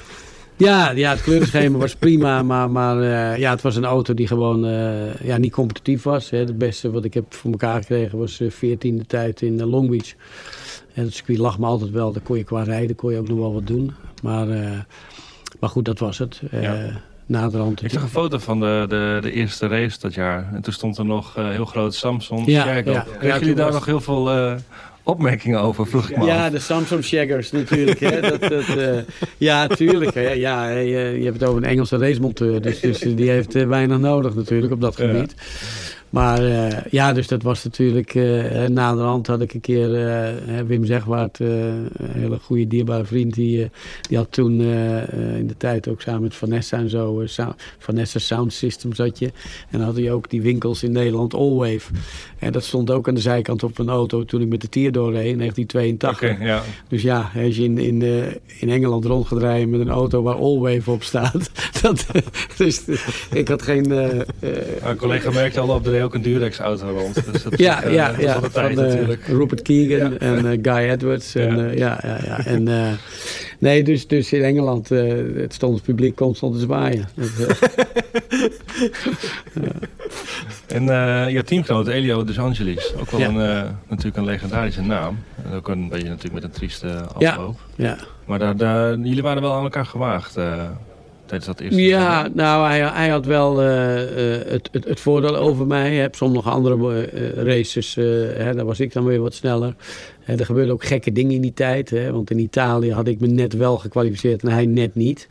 Ja, 0.57 0.89
ja, 0.91 1.11
het 1.11 1.21
kleurenschema 1.21 1.77
was 1.77 1.95
prima, 1.95 2.43
maar, 2.43 2.71
maar 2.71 3.01
eh, 3.01 3.37
ja, 3.37 3.51
het 3.51 3.61
was 3.61 3.75
een 3.75 3.85
auto 3.85 4.13
die 4.13 4.27
gewoon 4.27 4.65
eh, 4.65 5.15
ja, 5.23 5.37
niet 5.37 5.51
competitief 5.51 6.03
was. 6.03 6.29
Hè. 6.29 6.37
Het 6.37 6.57
beste 6.57 6.91
wat 6.91 7.05
ik 7.05 7.13
heb 7.13 7.33
voor 7.33 7.51
elkaar 7.51 7.79
gekregen 7.79 8.17
was 8.17 8.39
eh, 8.39 8.51
14e 8.51 9.05
tijd 9.07 9.41
in 9.41 9.63
Long 9.63 9.89
Beach. 9.89 10.13
En 10.93 11.03
het 11.03 11.13
circuit 11.13 11.37
lag 11.37 11.59
me 11.59 11.65
altijd 11.65 11.91
wel, 11.91 12.11
daar 12.11 12.23
kon 12.23 12.37
je 12.37 12.43
qua 12.43 12.63
rijden 12.63 12.95
kon 12.95 13.11
je 13.11 13.19
ook 13.19 13.27
nog 13.27 13.37
wel 13.37 13.53
wat 13.53 13.67
doen. 13.67 13.93
Maar, 14.23 14.47
maar 15.59 15.69
goed, 15.69 15.85
dat 15.85 15.99
was 15.99 16.17
het. 16.17 16.41
Ja. 16.51 17.01
Naderhand. 17.27 17.83
Ik 17.83 17.91
zag 17.91 18.01
een 18.01 18.09
foto 18.09 18.37
van 18.37 18.59
de, 18.59 18.85
de, 18.87 19.17
de 19.21 19.31
eerste 19.31 19.67
race 19.67 19.99
dat 19.99 20.13
jaar. 20.13 20.49
En 20.53 20.61
toen 20.61 20.73
stond 20.73 20.97
er 20.97 21.05
nog 21.05 21.35
heel 21.35 21.65
groot 21.65 21.95
Samsung 21.95 22.45
Ja, 22.45 22.75
ja. 22.75 23.05
Kregen 23.19 23.39
jullie 23.39 23.55
daar 23.55 23.71
nog 23.71 23.85
heel 23.85 24.01
veel 24.01 24.57
opmerkingen 25.05 25.61
over, 25.61 25.87
vroeg 25.87 26.09
ik 26.09 26.17
me 26.17 26.25
Ja, 26.25 26.45
af. 26.45 26.51
de 26.51 26.59
Samsung 26.59 27.03
Shaggers 27.03 27.51
natuurlijk. 27.51 27.99
Hè. 27.99 28.21
Dat, 28.21 28.41
dat, 28.41 28.67
eh, 28.77 28.97
ja, 29.37 29.67
tuurlijk. 29.67 30.13
Hè. 30.13 30.29
Ja, 30.31 30.69
je, 30.69 31.17
je 31.17 31.23
hebt 31.23 31.39
het 31.39 31.49
over 31.49 31.63
een 31.63 31.69
Engelse 31.69 31.97
racemonteur. 31.97 32.61
Dus, 32.61 32.79
dus 32.79 32.99
die 32.99 33.29
heeft 33.29 33.55
eh, 33.55 33.67
weinig 33.67 33.97
nodig 33.97 34.35
natuurlijk 34.35 34.73
op 34.73 34.81
dat 34.81 34.97
Ja. 34.97 35.35
Maar 36.09 36.43
eh, 36.45 36.77
ja, 36.91 37.13
dus 37.13 37.27
dat 37.27 37.43
was 37.43 37.63
natuurlijk... 37.63 38.15
eh 38.15 38.65
na 38.67 38.93
de 38.95 39.01
hand 39.01 39.27
had 39.27 39.41
ik 39.41 39.53
een 39.53 39.61
keer 39.61 40.07
eh, 40.07 40.33
Wim 40.67 40.85
Zegwaard, 40.85 41.39
eh, 41.39 41.47
een 41.67 41.89
hele 42.11 42.37
goede 42.39 42.67
dierbare 42.67 43.05
vriend... 43.05 43.33
die, 43.33 43.63
eh, 43.63 43.69
die 44.01 44.17
had 44.17 44.31
toen 44.31 44.59
eh, 44.61 45.01
eh, 45.01 45.37
in 45.37 45.47
de 45.47 45.57
tijd 45.57 45.87
ook 45.87 46.01
samen 46.01 46.21
met 46.21 46.35
Vanessa 46.35 46.77
en 46.77 46.89
zo... 46.89 47.21
eh, 47.21 47.47
Vanessa 47.77 48.19
Sound 48.19 48.53
System 48.53 48.93
zat 48.93 49.19
je. 49.19 49.25
En 49.69 49.77
dan 49.79 49.81
had 49.81 49.95
hij 49.95 50.11
ook 50.11 50.29
die 50.29 50.41
winkels 50.41 50.83
in 50.83 50.91
Nederland, 50.91 51.33
Allwave. 51.33 51.91
En 52.39 52.51
dat 52.51 52.63
stond 52.63 52.91
ook 52.91 53.07
aan 53.07 53.13
de 53.15 53.21
zijkant 53.21 53.63
op 53.63 53.77
een 53.77 53.89
auto 53.89 54.23
toen 54.25 54.41
ik 54.41 54.47
met 54.47 54.61
de 54.61 54.69
Tier 54.69 54.91
doorreed 54.91 55.31
in 55.31 55.37
1982. 55.37 56.29
Oké, 56.33 56.43
ja. 56.45 56.61
Dus 56.87 57.01
ja, 57.01 57.31
als 57.45 57.55
je 57.55 57.63
in, 57.63 57.77
in, 57.77 58.01
eh, 58.01 58.27
in 58.59 58.69
Engeland 58.69 59.05
rond 59.05 59.27
gaat 59.27 59.39
rijden 59.39 59.69
met 59.69 59.79
een 59.79 59.89
auto 59.89 60.21
waar 60.21 60.35
Allwave 60.35 60.91
op 60.91 61.03
staat. 61.03 61.51
Dat, 61.81 62.05
dus 62.57 62.85
eh, 62.87 62.97
ik 63.31 63.47
had 63.47 63.61
geen... 63.61 63.91
eh, 63.91 64.19
eh, 64.19 64.25
Mijn 64.83 64.97
collega 64.97 65.31
merkte 65.31 65.59
al 65.59 65.69
op 65.69 65.83
ook 66.03 66.13
een 66.13 66.21
Durex 66.21 66.59
auto 66.59 66.87
rond. 66.89 67.31
Dus 67.31 67.43
dat 67.43 67.57
ja, 67.67 67.83
eh, 67.83 67.93
ja, 67.93 68.13
ja. 68.19 68.39
tijd 68.39 68.51
van, 68.51 68.63
eh, 68.63 68.75
natuurlijk. 68.75 69.27
Rupert 69.27 69.61
Keegan 69.61 70.17
en 70.17 70.51
eh, 70.51 70.59
Guy 70.61 70.89
Edwards. 70.89 71.35
En, 71.35 71.57
Ja. 71.57 71.65
ja. 71.65 71.99
ja, 72.03 72.07
ja, 72.07 72.19
ja. 72.25 72.45
En, 72.45 72.67
eh, 72.67 72.87
nee, 73.59 73.83
dus, 73.83 74.07
dus 74.07 74.33
in 74.33 74.43
Engeland 74.43 74.91
eh, 74.91 75.13
het 75.35 75.53
stond 75.53 75.75
het 75.75 75.83
publiek 75.83 76.15
constant 76.15 76.53
te 76.53 76.59
zwaaien. 76.59 77.07
Dat, 77.15 77.29
eh, 77.47 77.69
En 80.67 80.89
eh 80.89 81.29
je 81.29 81.43
teamgenoot 81.43 81.87
Elio 81.87 82.23
De 82.23 82.39
Angelis, 82.41 82.93
ook 82.99 83.11
wel 83.11 83.19
Ja. 83.19 83.27
een, 83.27 83.39
eh, 83.65 83.69
natuurlijk 83.87 84.17
een 84.17 84.25
legendarische 84.25 84.81
naam. 84.81 85.19
En 85.49 85.53
ook 85.53 85.67
een 85.67 85.89
beetje 85.89 86.07
natuurlijk 86.07 86.33
met 86.33 86.43
een 86.43 86.51
trieste 86.51 86.87
Ja. 87.19 87.29
afloop. 87.31 87.59
ja. 87.75 87.97
Maar 88.25 88.39
daar, 88.39 88.55
daar, 88.57 88.97
jullie 88.97 89.21
waren 89.23 89.41
wel 89.41 89.53
aan 89.53 89.63
elkaar 89.63 89.85
gewaagd 89.85 90.37
eh, 90.37 90.63
tijdens 91.25 91.45
dat 91.45 91.59
eerste 91.59 91.81
Ja, 91.81 92.29
nou, 92.33 92.67
hij, 92.67 92.79
hij 92.79 93.09
had 93.09 93.25
wel 93.25 93.61
eh, 93.61 94.01
eh, 94.01 94.47
het, 94.47 94.69
het, 94.71 94.85
het 94.85 94.99
voordeel 94.99 95.35
over 95.35 95.67
mij. 95.67 95.95
Hè. 95.95 96.05
Op 96.05 96.15
sommige 96.15 96.49
andere 96.49 97.05
eh, 97.05 97.43
races, 97.43 97.95
hè, 97.95 98.53
daar 98.53 98.65
was 98.65 98.79
ik 98.79 98.93
dan 98.93 99.05
weer 99.05 99.19
wat 99.19 99.33
sneller. 99.33 99.75
Er 100.25 100.45
gebeurden 100.45 100.73
ook 100.73 100.85
gekke 100.85 101.11
dingen 101.11 101.35
in 101.35 101.41
die 101.41 101.53
tijd. 101.53 101.89
Hè, 101.89 102.11
want 102.11 102.31
in 102.31 102.39
Italië 102.39 102.91
had 102.91 103.07
ik 103.07 103.19
me 103.19 103.27
net 103.27 103.53
wel 103.53 103.77
gekwalificeerd 103.77 104.43
en 104.43 104.51
hij 104.51 104.65
net 104.65 104.95
niet. 104.95 105.27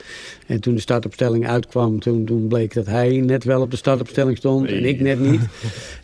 En 0.46 0.60
toen 0.60 0.74
de 0.74 0.80
startopstelling 0.80 1.48
uitkwam, 1.48 2.00
toen, 2.00 2.24
toen 2.24 2.48
bleek 2.48 2.74
dat 2.74 2.86
hij 2.86 3.20
net 3.20 3.44
wel 3.44 3.60
op 3.60 3.70
de 3.70 3.76
startopstelling 3.76 4.36
stond 4.36 4.68
en 4.68 4.84
ik 4.84 5.00
net 5.00 5.20
niet. 5.20 5.40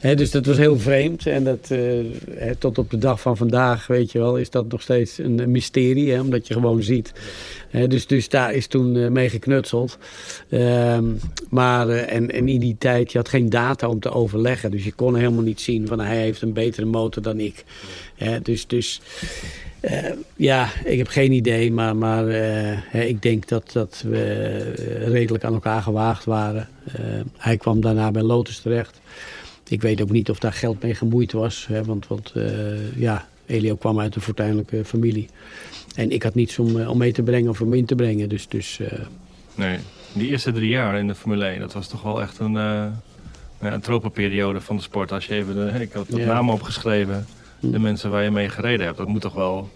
Hè, 0.00 0.14
dus 0.14 0.30
dat 0.30 0.46
was 0.46 0.56
heel 0.56 0.78
vreemd. 0.78 1.26
En 1.26 1.44
dat, 1.44 1.70
eh, 1.70 2.50
tot 2.58 2.78
op 2.78 2.90
de 2.90 2.98
dag 2.98 3.20
van 3.20 3.36
vandaag, 3.36 3.86
weet 3.86 4.12
je 4.12 4.18
wel, 4.18 4.36
is 4.36 4.50
dat 4.50 4.68
nog 4.68 4.82
steeds 4.82 5.18
een, 5.18 5.50
mysterie. 5.50 6.12
Hè, 6.12 6.20
omdat 6.20 6.46
je 6.46 6.54
gewoon 6.54 6.82
ziet. 6.82 7.12
Hè, 7.68 7.86
dus, 7.86 8.06
dus 8.06 8.28
daar 8.28 8.54
is 8.54 8.66
toen 8.66 8.96
eh, 8.96 9.08
mee 9.08 9.28
geknutseld. 9.28 9.98
Ehm, 10.48 11.04
maar, 11.50 11.88
eh, 11.88 12.14
en, 12.14 12.30
en 12.30 12.48
in 12.48 12.60
die 12.60 12.76
tijd, 12.78 13.12
je 13.12 13.18
had 13.18 13.28
geen 13.28 13.48
data 13.48 13.88
om 13.88 14.00
te 14.00 14.10
overleggen. 14.10 14.70
Dus 14.70 14.84
je 14.84 14.92
kon 14.92 15.16
helemaal 15.16 15.42
niet 15.42 15.60
zien 15.60 15.86
van 15.86 16.00
hij 16.00 16.16
heeft 16.16 16.42
een 16.42 16.52
betere 16.52 16.86
motor 16.86 17.22
dan 17.22 17.40
ik. 17.40 17.64
Hè, 18.24 18.40
dus 18.40 18.66
dus 18.66 19.00
eh, 19.80 20.10
ja, 20.36 20.68
ik 20.84 20.98
heb 20.98 21.08
geen 21.08 21.32
idee. 21.32 21.72
Maar, 21.72 21.96
maar 21.96 22.28
eh, 22.28 22.78
hè, 22.86 23.00
ik 23.02 23.22
denk 23.22 23.48
dat, 23.48 23.72
dat 23.72 24.04
we 24.06 24.24
eh, 24.24 25.08
redelijk 25.08 25.44
aan 25.44 25.52
elkaar 25.52 25.82
gewaagd 25.82 26.24
waren. 26.24 26.68
Hij 27.36 27.56
kwam 27.56 27.80
daarna 27.80 28.10
bij 28.10 28.22
Lotus 28.22 28.58
terecht. 28.58 29.00
Ik 29.68 29.82
weet 29.82 30.02
ook 30.02 30.10
niet 30.10 30.30
of 30.30 30.38
daar 30.38 30.52
geld 30.52 30.82
mee 30.82 30.94
gemoeid 30.94 31.32
was. 31.32 31.66
Hè, 31.68 31.84
want 31.84 32.06
want 32.06 32.32
ja, 32.96 33.28
Elio 33.46 33.76
kwam 33.76 34.00
uit 34.00 34.14
een 34.14 34.20
fortuinlijke 34.22 34.84
familie. 34.84 35.28
En 35.94 36.10
ik 36.10 36.22
had 36.22 36.34
niets 36.34 36.58
om, 36.58 36.80
om 36.80 36.98
mee 36.98 37.12
te 37.12 37.22
brengen 37.22 37.50
of 37.50 37.60
om 37.60 37.74
in 37.74 37.84
te 37.84 37.94
brengen. 37.94 38.28
Dus, 38.28 38.48
dus 38.48 38.80
Nee, 39.54 39.78
die 40.12 40.28
eerste 40.28 40.52
drie 40.52 40.68
jaar 40.68 40.98
in 40.98 41.06
de 41.06 41.14
Formule 41.14 41.44
1, 41.44 41.60
dat 41.60 41.72
was 41.72 41.88
toch 41.88 42.02
wel 42.02 42.20
echt 42.22 42.38
een, 42.38 42.54
een 42.54 43.80
tropenperiode 43.80 44.60
van 44.60 44.76
de 44.76 44.82
sport. 44.82 45.12
Als 45.12 45.26
je 45.26 45.34
even, 45.34 45.54
de, 45.54 45.80
ik 45.80 45.92
had 45.92 46.06
Ja. 46.08 46.26
namen 46.26 46.54
opgeschreven, 46.54 47.26
de 47.60 47.78
mensen 47.78 48.10
waar 48.10 48.22
je 48.22 48.30
mee 48.30 48.48
gereden 48.48 48.86
hebt. 48.86 48.98
Dat 48.98 49.08
moet 49.08 49.20
toch 49.20 49.34
wel 49.34 49.68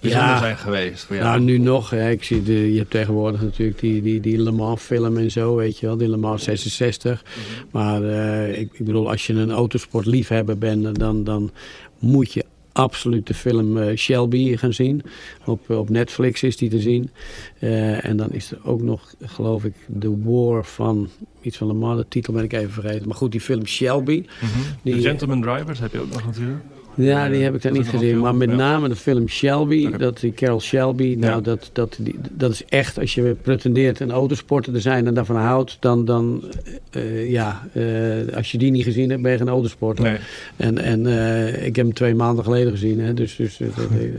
bijzonder 0.00 0.28
Ja. 0.30 0.38
zijn 0.38 0.56
geweest 0.56 1.04
voor 1.04 1.16
jou? 1.16 1.28
Nou, 1.28 1.40
nu 1.40 1.58
nog. 1.58 1.90
Hè. 1.90 2.10
Ik 2.10 2.22
zie 2.24 2.42
de, 2.42 2.72
je 2.72 2.78
hebt 2.78 2.90
tegenwoordig 2.90 3.42
natuurlijk 3.42 3.78
die, 3.80 4.02
die, 4.02 4.20
die 4.20 4.38
Le 4.42 4.50
Mans 4.50 4.80
film 4.82 5.16
en 5.16 5.30
zo, 5.30 5.54
weet 5.56 5.78
je 5.78 5.86
wel. 5.86 5.96
Die 5.96 6.08
Le 6.08 6.16
Mans 6.16 6.42
66. 6.44 7.24
Maar 7.70 8.02
eh, 8.04 8.60
ik, 8.60 8.72
ik 8.72 8.84
bedoel, 8.84 9.10
als 9.10 9.26
je 9.26 9.32
een 9.32 9.50
autosportliefhebber 9.50 10.58
bent, 10.58 10.98
dan, 10.98 11.24
dan 11.24 11.50
moet 11.98 12.32
je 12.32 12.44
absoluut 12.72 13.26
de 13.26 13.34
film 13.34 13.78
eh, 13.78 13.96
Shelby 13.96 14.56
gaan 14.56 14.72
zien. 14.72 15.02
Op, 15.44 15.70
op 15.70 15.88
Netflix 15.88 16.42
is 16.42 16.56
die 16.56 16.70
te 16.70 16.80
zien. 16.80 17.10
Eh, 17.58 18.04
en 18.04 18.16
dan 18.16 18.30
is 18.32 18.50
er 18.50 18.58
ook 18.64 18.82
nog, 18.82 19.14
geloof 19.22 19.64
ik, 19.64 19.74
The 19.98 20.16
War 20.22 20.64
van 20.64 21.08
iets 21.40 21.56
van 21.56 21.66
Le 21.66 21.72
Mans. 21.72 21.98
De 22.00 22.06
titel 22.08 22.32
ben 22.32 22.44
ik 22.44 22.52
even 22.52 22.70
vergeten. 22.72 23.08
Maar 23.08 23.16
goed, 23.16 23.32
die 23.32 23.40
film 23.40 23.66
Shelby. 23.66 24.24
Mhm. 24.40 24.50
die- 24.82 24.94
de 24.94 25.00
Gentleman 25.00 25.40
Drivers 25.42 25.78
heb 25.78 25.92
je 25.92 26.00
ook 26.00 26.10
nog 26.12 26.26
natuurlijk. 26.26 26.62
Ja, 26.94 27.28
die 27.28 27.42
heb 27.42 27.54
ik 27.54 27.62
daar 27.62 27.72
niet 27.72 27.88
gezien. 27.88 28.20
Maar 28.20 28.34
met 28.34 28.50
name 28.50 28.88
de 28.88 28.96
film 28.96 29.28
Shelby, 29.28 29.90
dat 29.90 30.20
die 30.20 30.32
Carol 30.32 30.60
Shelby, 30.60 31.16
nou, 31.18 31.42
dat, 31.42 31.70
dat, 31.72 31.96
die, 31.98 32.16
dat 32.30 32.50
is 32.50 32.64
echt, 32.68 32.98
als 32.98 33.14
je 33.14 33.36
pretendeert 33.42 34.00
een 34.00 34.10
autosporter 34.10 34.72
te 34.72 34.80
zijn 34.80 35.06
en 35.06 35.14
daarvan 35.14 35.36
houdt, 35.36 35.76
dan, 35.80 36.04
dan 36.04 36.44
eh, 36.90 37.30
ja, 37.30 37.68
eh, 37.72 38.36
als 38.36 38.52
je 38.52 38.58
die 38.58 38.70
niet 38.70 38.84
gezien 38.84 39.10
hebt, 39.10 39.22
ben 39.22 39.32
je 39.32 39.38
geen 39.38 39.48
autosporter. 39.48 40.04
Nee. 40.04 40.18
En, 40.56 40.78
en 40.78 41.06
eh, 41.06 41.66
ik 41.66 41.76
heb 41.76 41.84
hem 41.84 41.94
twee 41.94 42.14
maanden 42.14 42.44
geleden 42.44 42.72
gezien, 42.72 43.00
hè, 43.00 43.14
dus, 43.14 43.36
dus 43.36 43.60
eh, 43.60 43.66
eh, 43.66 44.10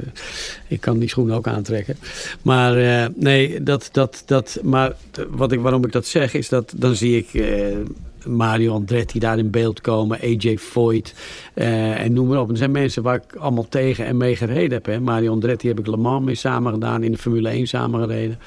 ik 0.67 0.81
kan 0.81 0.99
die 0.99 1.09
schoenen 1.09 1.35
ook 1.35 1.47
aantrekken. 1.47 1.95
Maar 2.41 2.77
eh, 2.77 3.09
nee, 3.15 3.63
dat, 3.63 3.89
dat, 3.91 4.23
dat, 4.25 4.59
maar 4.63 4.93
wat 5.29 5.51
ik, 5.51 5.59
waarom 5.59 5.85
ik 5.85 5.91
dat 5.91 6.05
zeg, 6.05 6.33
is 6.33 6.49
dat 6.49 6.73
dan 6.75 6.95
zie 6.95 7.17
ik 7.17 7.33
eh, 7.33 7.77
Mario 8.25 8.73
Andretti 8.73 9.19
daar 9.19 9.37
in 9.37 9.49
beeld 9.49 9.81
komen, 9.81 10.19
AJ 10.21 10.57
Foyt 10.57 11.13
eh, 11.53 11.99
en 11.99 12.13
noem 12.13 12.27
maar 12.27 12.39
op. 12.39 12.49
Er 12.49 12.57
zijn 12.57 12.71
mensen 12.71 13.03
waar 13.03 13.15
ik 13.15 13.35
allemaal 13.35 13.67
tegen 13.69 14.05
en 14.05 14.17
mee 14.17 14.35
gereden 14.35 14.71
heb. 14.71 14.85
Hè. 14.85 15.29
Andretti 15.29 15.67
heb 15.67 15.79
ik 15.79 15.87
Le 15.87 15.97
Mans 15.97 16.25
mee 16.25 16.35
samen 16.35 16.73
gedaan, 16.73 17.03
in 17.03 17.11
de 17.11 17.17
Formule 17.17 17.49
1 17.49 17.67
samen 17.67 17.99
gereden. 17.99 18.39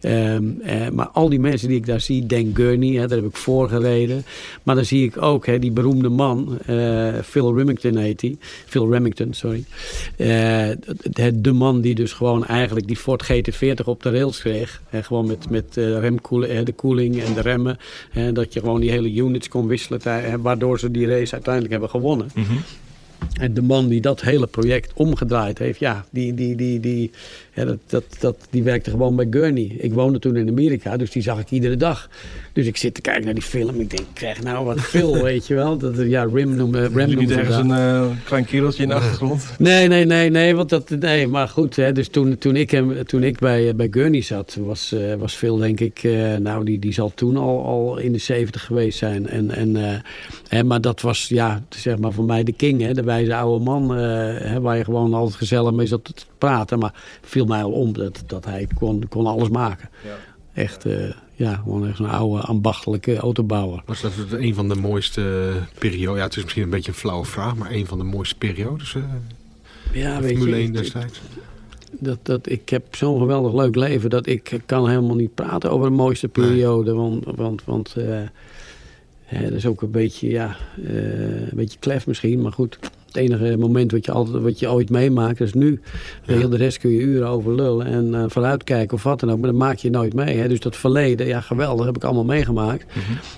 Ehm, 0.00 0.44
eh, 0.62 0.88
maar 0.88 1.08
al 1.08 1.28
die 1.28 1.40
mensen 1.40 1.68
die 1.68 1.76
ik 1.76 1.86
daar 1.86 2.00
zie, 2.00 2.26
Dan 2.26 2.50
Gurney, 2.54 2.92
hè, 2.92 3.06
daar 3.06 3.18
heb 3.18 3.26
ik 3.26 3.36
voor 3.36 3.68
gereden. 3.68 4.24
Maar 4.62 4.74
dan 4.74 4.84
zie 4.84 5.04
ik 5.04 5.22
ook 5.22 5.46
hè, 5.46 5.58
die 5.58 5.70
beroemde 5.70 6.08
man, 6.08 6.58
eh, 6.66 7.14
Phil 7.24 7.56
Remington 7.56 7.96
heet 7.96 8.20
hij. 8.20 8.36
Phil 8.66 8.90
Remington, 8.90 9.32
sorry. 9.32 9.64
De, 11.34 11.52
man 11.52 11.80
die 11.80 11.94
dus 11.94 12.12
gewoon 12.12 12.46
eigenlijk 12.46 12.86
die 12.86 12.96
Ford 12.96 13.24
GT40 13.32 13.84
op 13.84 14.02
de 14.02 14.10
rails 14.10 14.40
kreeg. 14.40 14.82
Hè, 14.88 15.02
gewoon 15.02 15.26
met, 15.26 15.50
met 15.50 15.76
remkoeling, 15.76 16.64
de 16.64 16.72
koeling 16.72 17.22
en 17.22 17.34
de 17.34 17.40
remmen. 17.40 17.76
Hè, 18.10 18.32
dat 18.32 18.52
je 18.52 18.60
gewoon 18.60 18.80
die 18.80 18.90
hele 18.90 19.14
units 19.14 19.48
kon 19.48 19.66
wisselen. 19.66 20.00
waardoor 20.40 20.78
ze 20.78 20.90
die 20.90 21.06
race 21.06 21.32
uiteindelijk 21.32 21.72
hebben 21.72 21.90
gewonnen. 21.90 22.28
En 23.40 23.54
de 23.54 23.62
man 23.62 23.88
die 23.88 24.00
dat 24.00 24.20
hele 24.20 24.46
project 24.46 24.92
omgedraaid 24.94 25.58
heeft, 25.58 25.78
ja, 25.78 26.04
die, 26.10 26.34
die, 26.34 26.56
die, 26.56 26.80
die, 26.80 27.10
dat, 27.54 27.78
dat, 27.86 28.04
dat, 28.18 28.36
die 28.50 28.62
werkte 28.62 28.90
gewoon 28.90 29.16
bij 29.16 29.26
Gurney. 29.30 29.76
Ik 29.78 29.92
woonde 29.92 30.18
toen 30.18 30.36
in 30.36 30.48
Amerika, 30.48 30.96
dus 30.96 31.10
die 31.10 31.22
zag 31.22 31.38
ik 31.38 31.50
iedere 31.50 31.76
dag. 31.76 32.10
Dus 32.54 32.66
ik 32.66 32.76
zit 32.76 32.94
te 32.94 33.00
kijken 33.00 33.24
naar 33.24 33.34
die 33.34 33.42
film. 33.42 33.80
Ik 33.80 33.90
denk, 33.90 34.00
ik 34.00 34.06
krijg 34.12 34.42
nou 34.42 34.64
wat 34.64 34.80
veel, 34.80 35.22
weet 35.22 35.46
je 35.46 35.54
wel. 35.54 35.76
Dat, 35.76 35.94
ja, 35.96 36.28
Rim 36.32 36.56
noemen 36.56 36.80
Rem 36.80 36.92
Heb 36.98 37.08
je 37.08 37.14
noemen 37.16 37.18
niet 37.18 37.30
ergens 37.30 37.56
dat. 37.56 37.64
een 37.64 37.70
eh, 37.70 38.06
klein 38.24 38.44
kereltje 38.44 38.82
in 38.82 38.88
de 38.88 38.94
achtergrond? 38.94 39.46
Nee, 39.58 39.88
nee, 39.88 40.04
nee, 40.04 40.30
nee, 40.30 40.54
want 40.56 40.68
dat, 40.68 40.90
nee, 40.90 41.28
maar 41.28 41.48
goed. 41.48 41.76
Hè, 41.76 41.92
dus 41.92 42.08
toen, 42.08 42.38
toen 42.38 42.56
ik, 42.56 42.70
hem, 42.70 43.06
toen 43.06 43.22
ik 43.22 43.38
bij, 43.38 43.74
bij 43.74 43.88
Gurney 43.90 44.22
zat, 44.22 44.56
was, 44.60 44.92
eh, 44.92 45.14
was 45.14 45.34
Phil 45.34 45.56
denk 45.56 45.80
ik, 45.80 46.02
eh, 46.02 46.36
nou 46.36 46.64
die, 46.64 46.78
die 46.78 46.92
zal 46.92 47.12
toen 47.14 47.36
al, 47.36 47.64
al 47.64 47.98
in 47.98 48.12
de 48.12 48.18
zeventig 48.18 48.64
geweest 48.64 48.98
zijn. 48.98 49.28
En, 49.28 49.50
en, 49.50 49.76
eh, 49.76 49.98
hè, 50.48 50.64
maar 50.64 50.80
dat 50.80 51.00
was 51.00 51.28
ja, 51.28 51.62
zeg 51.68 51.98
maar 51.98 52.12
voor 52.12 52.24
mij 52.24 52.44
de 52.44 52.52
king, 52.52 52.80
hè, 52.80 52.94
de 52.94 53.02
wijze 53.02 53.34
oude 53.34 53.64
man, 53.64 53.96
eh, 53.96 54.00
hè, 54.38 54.60
waar 54.60 54.76
je 54.76 54.84
gewoon 54.84 55.14
altijd 55.14 55.36
gezellig 55.36 55.72
mee 55.72 55.86
zat 55.86 56.04
te 56.04 56.12
praten. 56.38 56.78
Maar 56.78 56.94
viel 57.22 57.44
mij 57.44 57.62
al 57.62 57.72
om 57.72 57.92
dat, 57.92 58.22
dat 58.26 58.44
hij 58.44 58.68
kon, 58.78 59.08
kon 59.08 59.26
alles 59.26 59.48
maken. 59.48 59.88
Ja. 60.04 60.16
Echt, 60.62 60.84
eh, 60.86 61.10
ja, 61.36 61.54
gewoon 61.54 61.88
echt 61.88 61.96
zo'n 61.96 62.08
oude 62.08 62.42
ambachtelijke 62.42 63.16
autobouwer. 63.16 63.82
Was 63.86 64.00
dat 64.00 64.12
een 64.30 64.54
van 64.54 64.68
de 64.68 64.74
mooiste 64.74 65.52
periodes? 65.78 66.16
Ja, 66.18 66.22
het 66.24 66.36
is 66.36 66.42
misschien 66.42 66.62
een 66.62 66.70
beetje 66.70 66.90
een 66.90 66.98
flauwe 66.98 67.24
vraag, 67.24 67.56
maar 67.56 67.70
een 67.70 67.86
van 67.86 67.98
de 67.98 68.04
mooiste 68.04 68.34
periodes. 68.34 68.94
eh 68.94 69.02
Ja, 69.92 70.20
weet 70.20 70.30
Formule 70.30 70.56
je, 70.56 70.62
1 70.62 70.66
ik- 70.66 70.74
destijds. 70.76 71.20
dat, 71.90 72.18
dat, 72.22 72.48
ik 72.48 72.68
heb 72.68 72.94
zo'n 72.96 73.18
geweldig 73.18 73.52
leuk 73.54 73.74
leven 73.74 74.10
dat 74.10 74.26
ik 74.26 74.60
kan 74.66 74.88
helemaal 74.88 75.16
niet 75.16 75.34
praten 75.34 75.70
over 75.70 75.88
de 75.88 75.94
mooiste 75.94 76.28
Nee. 76.32 76.46
periode. 76.48 76.94
Want, 76.94 77.24
want, 77.24 77.64
want 77.64 77.94
eh, 77.96 78.20
hè, 79.24 79.42
dat 79.42 79.52
is 79.52 79.66
ook 79.66 79.82
een 79.82 79.90
beetje, 79.90 80.28
ja, 80.28 80.56
eh, 80.86 81.40
een 81.40 81.48
beetje 81.56 81.78
klef 81.78 82.06
misschien. 82.06 82.42
Maar 82.42 82.52
goed, 82.52 82.78
het 83.14 83.22
enige 83.22 83.56
moment 83.56 83.92
wat 83.92 84.04
je, 84.04 84.12
altijd, 84.12 84.42
wat 84.42 84.58
je 84.58 84.70
ooit 84.70 84.90
meemaakt 84.90 85.40
is 85.40 85.52
nu. 85.52 85.80
Je, 86.26 86.48
de 86.48 86.56
rest 86.56 86.78
kun 86.78 86.90
je 86.90 87.00
uren 87.00 87.28
over 87.28 87.54
lullen 87.54 87.86
en 87.86 88.14
eh 88.14 88.24
vooruitkijken 88.28 88.96
of 88.96 89.02
wat 89.02 89.20
dan 89.20 89.30
ook. 89.30 89.38
Maar 89.38 89.50
dat 89.50 89.58
maak 89.58 89.76
je 89.76 89.90
nooit 89.90 90.14
mee. 90.14 90.36
Hè. 90.36 90.48
Dus 90.48 90.60
dat 90.60 90.76
verleden, 90.76 91.26
ja 91.26 91.40
geweldig, 91.40 91.86
heb 91.86 91.96
ik 91.96 92.04
allemaal 92.04 92.24
meegemaakt. 92.24 92.92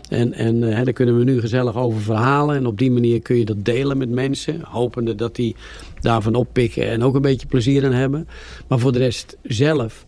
En, 0.09 0.33
en 0.33 0.71
eh, 0.71 0.85
daar 0.85 0.93
kunnen 0.93 1.19
we 1.19 1.25
nu 1.25 1.41
gezellig 1.41 1.77
over 1.77 2.01
verhalen. 2.01 2.57
En 2.57 2.67
op 2.67 2.79
die 2.79 2.91
manier 2.91 3.21
kun 3.21 3.37
je 3.37 3.45
dat 3.45 3.65
delen 3.65 3.99
met 3.99 4.11
mensen. 4.11 4.61
Hopende 4.63 5.15
dat 5.15 5.35
die 5.37 5.57
daarvan 6.01 6.35
oppikken 6.35 6.89
en 6.89 7.03
ook 7.03 7.15
een 7.15 7.23
beetje 7.23 7.47
plezier 7.47 7.85
in 7.85 7.93
hebben. 7.93 8.29
Maar 8.69 8.79
voor 8.79 8.93
de 8.93 8.99
rest 8.99 9.37
zelf 9.43 10.05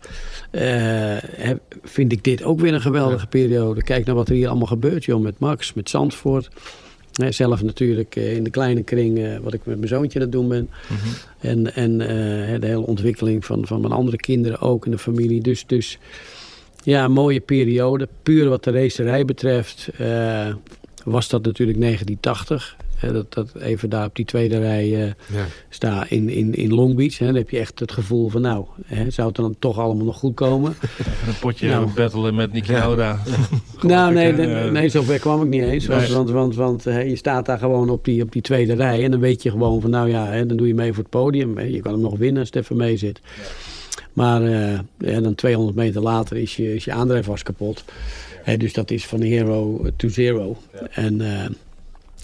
eh, 0.51 1.17
vind 1.83 2.11
ik 2.11 2.23
dit 2.23 2.43
ook 2.43 2.59
weer 2.59 2.73
een 2.73 2.81
geweldige 2.81 3.27
periode. 3.27 3.83
Kijk 3.83 4.05
naar 4.05 4.15
wat 4.15 4.29
er 4.29 4.35
hier 4.35 4.47
allemaal 4.47 4.67
gebeurt, 4.67 5.05
joh. 5.05 5.21
Met 5.21 5.39
Max, 5.39 5.73
met 5.73 5.89
Zandvoort. 5.89 6.49
Zelf 7.27 7.63
natuurlijk 7.63 8.15
eh, 8.15 8.35
in 8.35 8.43
de 8.43 8.49
kleine 8.49 8.83
kring, 8.83 9.19
eh, 9.19 9.37
wat 9.37 9.53
ik 9.53 9.65
met 9.65 9.77
mijn 9.77 9.87
zoontje 9.87 10.19
aan 10.19 10.25
het 10.25 10.33
doen 10.33 10.47
ben. 10.47 10.69
En, 11.39 11.75
en 11.75 12.01
eh, 12.01 12.59
de 12.59 12.67
hele 12.67 12.85
ontwikkeling 12.85 13.45
van, 13.45 13.67
van 13.67 13.81
mijn 13.81 13.93
andere 13.93 14.17
kinderen 14.17 14.61
ook 14.61 14.85
in 14.85 14.91
de 14.91 14.97
familie. 14.97 15.41
Dus, 15.41 15.65
dus 15.65 15.97
ja, 16.83 17.07
mooie 17.07 17.39
periode. 17.39 18.07
Puur 18.23 18.49
wat 18.49 18.63
de 18.63 18.71
racerij 18.71 19.25
betreft 19.25 19.89
was 21.03 21.29
dat 21.29 21.43
natuurlijk 21.45 21.79
1980. 21.79 22.75
Hè, 22.99 23.11
dat, 23.13 23.33
dat 23.33 23.55
even 23.55 23.89
daar 23.89 24.05
op 24.05 24.15
die 24.15 24.25
tweede 24.25 24.59
rij 24.59 24.83
eh, 24.95 25.11
Ja. 25.35 25.45
sta 25.69 26.05
in, 26.09 26.29
in, 26.29 26.53
in 26.53 26.73
Long 26.73 26.95
Beach. 26.95 27.17
Hè, 27.17 27.25
dan 27.25 27.35
heb 27.35 27.49
je 27.49 27.59
echt 27.59 27.79
het 27.79 27.91
gevoel 27.91 28.29
van 28.29 28.41
nou, 28.41 28.65
hè, 28.85 29.09
zou 29.09 29.27
het 29.27 29.35
dan 29.35 29.55
toch 29.59 29.77
allemaal 29.79 30.05
nog 30.05 30.17
goed 30.17 30.33
komen? 30.35 30.75
Een 31.27 31.39
potje 31.39 31.67
Nou. 31.69 31.87
battelen 31.95 32.35
met 32.35 32.51
Niki 32.53 32.71
Ja. 32.71 32.77
Lauda. 32.85 33.19
nou 33.81 34.13
nee, 34.13 34.29
ik, 34.29 34.37
nee, 34.37 34.53
eh, 34.55 34.71
nee, 34.71 34.89
zover 34.89 35.19
kwam 35.19 35.41
ik 35.41 35.47
niet 35.49 35.63
eens. 35.63 35.85
Want, 35.85 36.01
Nee. 36.01 36.13
want, 36.13 36.29
want, 36.29 36.55
want 36.55 36.83
hè, 36.83 36.99
je 36.99 37.15
staat 37.15 37.45
daar 37.45 37.57
gewoon 37.59 37.89
op 37.89 38.05
die, 38.05 38.23
op 38.23 38.31
die 38.31 38.41
tweede 38.41 38.73
rij. 38.73 39.03
En 39.03 39.11
dan 39.11 39.19
weet 39.19 39.43
je 39.43 39.49
gewoon 39.51 39.81
van 39.81 39.89
nou 39.89 40.09
ja, 40.09 40.25
hè, 40.25 40.45
dan 40.45 40.57
doe 40.57 40.67
je 40.67 40.73
mee 40.73 40.93
voor 40.93 41.03
het 41.03 41.11
podium. 41.11 41.57
Hè, 41.57 41.63
je 41.63 41.81
kan 41.81 41.91
hem 41.91 42.01
nog 42.01 42.17
winnen 42.17 42.39
als 42.39 42.49
het 42.53 42.63
even 42.63 42.77
mee 42.77 42.97
zit. 42.97 43.21
Maar 44.13 44.43
eh, 44.43 44.79
ja, 44.97 45.19
dan 45.21 45.35
200 45.35 45.77
meter 45.77 46.01
later 46.01 46.37
is 46.37 46.55
je, 46.55 46.75
is 46.75 46.85
je 46.85 46.91
aandrijf 46.91 47.25
was 47.25 47.43
kapot. 47.43 47.83
Hè, 48.43 48.57
dus 48.57 48.73
dat 48.73 48.91
is 48.91 49.05
van 49.05 49.21
hero 49.21 49.81
to 49.95 50.07
zero. 50.09 50.57
En 50.91 51.21
eh, 51.21 51.49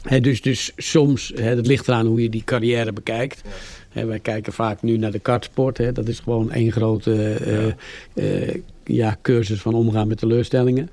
hè, 0.07 0.19
dus, 0.19 0.41
dus 0.41 0.71
soms, 0.77 1.31
hè, 1.35 1.55
dat 1.55 1.67
ligt 1.67 1.87
eraan 1.87 2.05
hoe 2.05 2.21
je 2.21 2.29
die 2.29 2.43
carrière 2.45 2.93
bekijkt. 2.93 3.41
Hè, 3.89 4.05
wij 4.05 4.19
kijken 4.19 4.53
vaak 4.53 4.81
nu 4.81 4.97
naar 4.97 5.11
de 5.11 5.19
kartsport. 5.19 5.77
Hè, 5.77 5.91
dat 5.91 6.07
is 6.07 6.19
gewoon 6.19 6.51
één 6.51 6.71
grote 6.71 7.33
eh, 7.33 8.43
eh, 8.47 8.55
ja, 8.83 9.17
cursus 9.21 9.61
van 9.61 9.73
omgaan 9.73 10.07
met 10.07 10.17
teleurstellingen. 10.17 10.89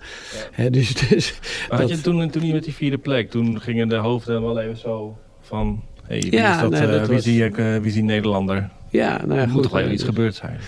Hè, 0.52 0.70
dus, 0.70 0.94
dus 1.08 1.38
Maar 1.68 1.78
had 1.78 1.88
dat- 1.88 1.96
je 1.98 2.02
toen, 2.04 2.30
toen 2.30 2.46
je 2.46 2.52
met 2.52 2.64
die 2.64 2.74
vierde 2.74 2.98
plek, 2.98 3.30
toen 3.30 3.60
gingen 3.60 3.88
de 3.88 3.96
hoofden 3.96 4.42
wel 4.42 4.58
even 4.60 4.76
zo 4.78 5.16
van... 5.40 5.82
Hey, 6.06 6.20
wie, 6.20 6.32
Ja, 6.32 6.54
is 6.54 6.60
dat, 6.60 6.70
nee, 6.70 6.80
eh, 6.80 6.90
dat 6.90 7.06
wie, 7.06 7.16
was- 7.16 7.24
zie 7.24 7.44
ik, 7.44 7.58
eh, 7.58 7.76
wie 7.76 7.86
is 7.86 7.92
die 7.92 8.02
Nederlander? 8.02 8.70
Ja, 8.92 9.24
nou 9.26 9.34
ja, 9.34 9.40
Er 9.40 9.46
moet 9.46 9.52
goed. 9.54 9.62
toch 9.62 9.80
wel 9.80 9.90
iets 9.90 10.02
gebeurd 10.02 10.34
zijn. 10.34 10.58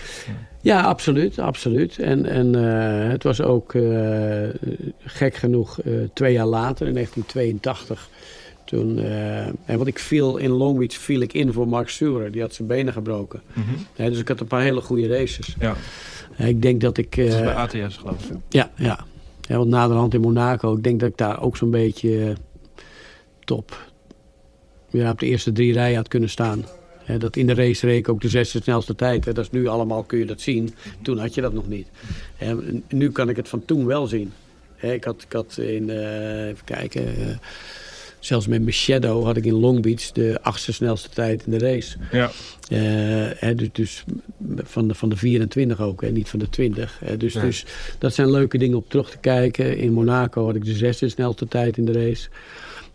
Ja, 0.61 0.81
absoluut, 0.81 1.39
absoluut. 1.39 1.99
En, 1.99 2.25
en 2.25 2.55
eh, 2.55 3.09
het 3.09 3.23
was 3.23 3.41
ook 3.41 3.73
eh, 3.73 4.49
gek 4.99 5.35
genoeg 5.35 5.81
eh, 5.81 5.93
twee 6.13 6.33
jaar 6.33 6.45
later, 6.45 6.87
in 6.87 6.93
1982. 6.93 8.09
Toen, 8.65 8.99
en 9.65 9.77
want 9.77 9.87
ik 9.87 9.99
viel 9.99 10.37
in 10.37 10.49
Long 10.49 10.77
Beach 10.77 10.93
viel 10.93 11.21
ik 11.21 11.33
in 11.33 11.53
voor 11.53 11.67
Mark 11.67 11.89
Surer. 11.89 12.31
Die 12.31 12.41
had 12.41 12.53
zijn 12.53 12.67
benen 12.67 12.93
gebroken. 12.93 13.41
Mhm. 13.53 14.09
Dus 14.09 14.19
ik 14.19 14.27
had 14.27 14.39
een 14.39 14.47
paar 14.47 14.61
hele 14.61 14.81
goede 14.81 15.07
races. 15.07 15.55
Ja, 15.59 15.75
ik 16.37 16.61
denk 16.61 16.81
dat 16.81 16.97
ik... 16.97 17.15
dat 17.15 17.25
is 17.25 17.41
bij 17.41 17.53
ATS 17.53 17.97
geloof 17.97 18.29
ik. 18.29 18.37
ja, 18.49 18.71
ja. 18.75 18.99
ja, 19.41 19.57
want 19.57 19.69
naderhand 19.69 20.13
in 20.13 20.21
Monaco. 20.21 20.75
Ik 20.75 20.83
denk 20.83 20.99
dat 20.99 21.09
ik 21.09 21.17
daar 21.17 21.41
ook 21.41 21.57
zo'n 21.57 21.71
beetje 21.71 22.35
top... 23.43 23.91
Ja, 24.89 25.11
op 25.11 25.19
de 25.19 25.25
eerste 25.25 25.51
drie 25.51 25.73
rijen 25.73 25.95
had 25.95 26.07
kunnen 26.07 26.29
staan. 26.29 26.65
Dat 27.19 27.35
in 27.35 27.47
de 27.47 27.53
race 27.53 27.85
reek 27.85 28.09
ook 28.09 28.21
de 28.21 28.29
zesde 28.29 28.61
snelste 28.61 28.95
tijd. 28.95 29.25
Hè. 29.25 29.33
Dat 29.33 29.43
is 29.45 29.51
nu 29.51 29.67
allemaal, 29.67 30.03
kun 30.03 30.17
je 30.19 30.25
dat 30.25 30.41
zien. 30.41 30.73
Toen 31.01 31.17
had 31.17 31.33
je 31.33 31.41
dat 31.41 31.53
nog 31.53 31.67
niet. 31.67 31.87
En 32.37 32.83
nu 32.89 33.11
kan 33.11 33.29
ik 33.29 33.35
het 33.35 33.49
van 33.49 33.65
toen 33.65 33.85
wel 33.85 34.07
zien. 34.07 34.31
Hè, 34.75 34.93
ik, 34.93 35.03
had, 35.03 35.21
ik 35.27 35.33
had 35.33 35.57
in, 35.57 35.89
eh, 35.89 36.47
even 36.47 36.65
kijken, 36.65 37.07
eh, 37.07 37.37
zelfs 38.19 38.47
met 38.47 38.61
mijn 38.61 38.73
shadow 38.73 39.23
had 39.25 39.37
ik 39.37 39.45
in 39.45 39.53
Long 39.53 39.81
Beach 39.81 40.11
de 40.11 40.39
achtste 40.41 40.73
snelste 40.73 41.09
tijd 41.09 41.45
in 41.45 41.51
de 41.51 41.57
race. 41.59 41.97
Ja, 42.11 42.31
Eh, 42.69 42.77
hè, 43.39 43.55
dus 43.55 43.69
dus 43.71 44.03
van, 44.63 44.87
de, 44.87 44.95
van 44.95 45.09
de 45.09 45.15
24 45.15 45.81
ook, 45.81 46.01
hè, 46.01 46.11
niet 46.11 46.29
van 46.29 46.39
de 46.39 46.49
20. 46.49 46.99
Hè, 47.03 47.17
dus, 47.17 47.33
Ja. 47.33 47.41
dus 47.41 47.65
dat 47.97 48.13
zijn 48.13 48.31
leuke 48.31 48.57
dingen 48.57 48.77
om 48.77 48.85
terug 48.87 49.09
te 49.09 49.17
kijken. 49.17 49.77
In 49.77 49.93
Monaco 49.93 50.45
had 50.45 50.55
ik 50.55 50.65
de 50.65 50.73
zesde 50.73 51.09
snelste 51.09 51.47
tijd 51.47 51.77
in 51.77 51.85
de 51.85 51.91
race. 51.91 52.27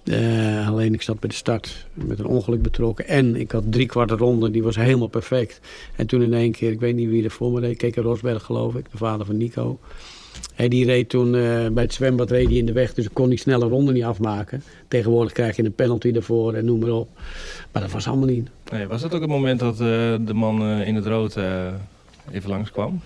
Eh, 0.05 0.69
alleen 0.69 0.95
ik 0.95 1.03
zat 1.03 1.21
bij 1.21 1.29
de 1.29 1.35
start 1.35 1.87
met 1.95 2.19
een 2.19 2.27
ongeluk 2.27 2.63
betrokken. 2.63 3.09
En 3.09 3.37
ik 3.37 3.51
had 3.51 3.65
drie 3.71 3.87
kwart 3.87 4.11
ronde, 4.11 4.51
die 4.51 4.63
was 4.63 4.77
helemaal 4.77 5.09
perfect. 5.09 5.61
En 5.97 6.07
toen 6.07 6.23
in 6.23 6.35
één 6.35 6.53
keer, 6.53 6.71
ik 6.71 6.81
weet 6.81 6.95
niet 6.95 7.09
wie 7.09 7.25
er 7.25 7.31
voor 7.31 7.53
me 7.53 7.61
reed, 7.61 7.77
Keke 7.77 8.01
Rosberg 8.01 8.43
geloof 8.43 8.75
ik, 8.75 8.91
de 8.91 8.97
vader 8.97 9.27
van 9.27 9.37
Nico. 9.37 9.79
Hij 10.55 10.69
die 10.69 10.85
reed 10.85 11.09
toen 11.09 11.35
eh, 11.35 11.67
bij 11.69 11.83
het 11.83 11.95
zwembad 11.95 12.31
reed 12.31 12.47
hij 12.47 12.57
in 12.57 12.67
de 12.67 12.73
weg, 12.73 12.95
dus 12.95 13.05
ik 13.05 13.15
kon 13.15 13.29
die 13.29 13.39
snelle 13.39 13.69
ronde 13.69 13.93
niet 13.93 14.05
afmaken. 14.05 14.63
Tegenwoordig 14.89 15.33
krijg 15.33 15.57
je 15.57 15.65
een 15.65 15.75
penalty 15.75 16.13
ervoor 16.15 16.55
en 16.55 16.65
noem 16.65 16.81
maar 16.81 16.91
op. 16.91 17.09
Maar 17.73 17.83
dat 17.83 17.91
was 17.91 18.07
allemaal 18.07 18.29
niet. 18.29 18.49
was 18.89 19.01
dat 19.01 19.15
ook 19.15 19.21
het 19.21 19.31
moment 19.31 19.61
dat 19.61 19.73
eh, 19.73 19.79
de 20.21 20.35
man 20.35 20.63
in 20.63 20.95
het 20.95 21.07
rood 21.07 21.37
even 22.33 22.51
langskwam? 22.51 23.01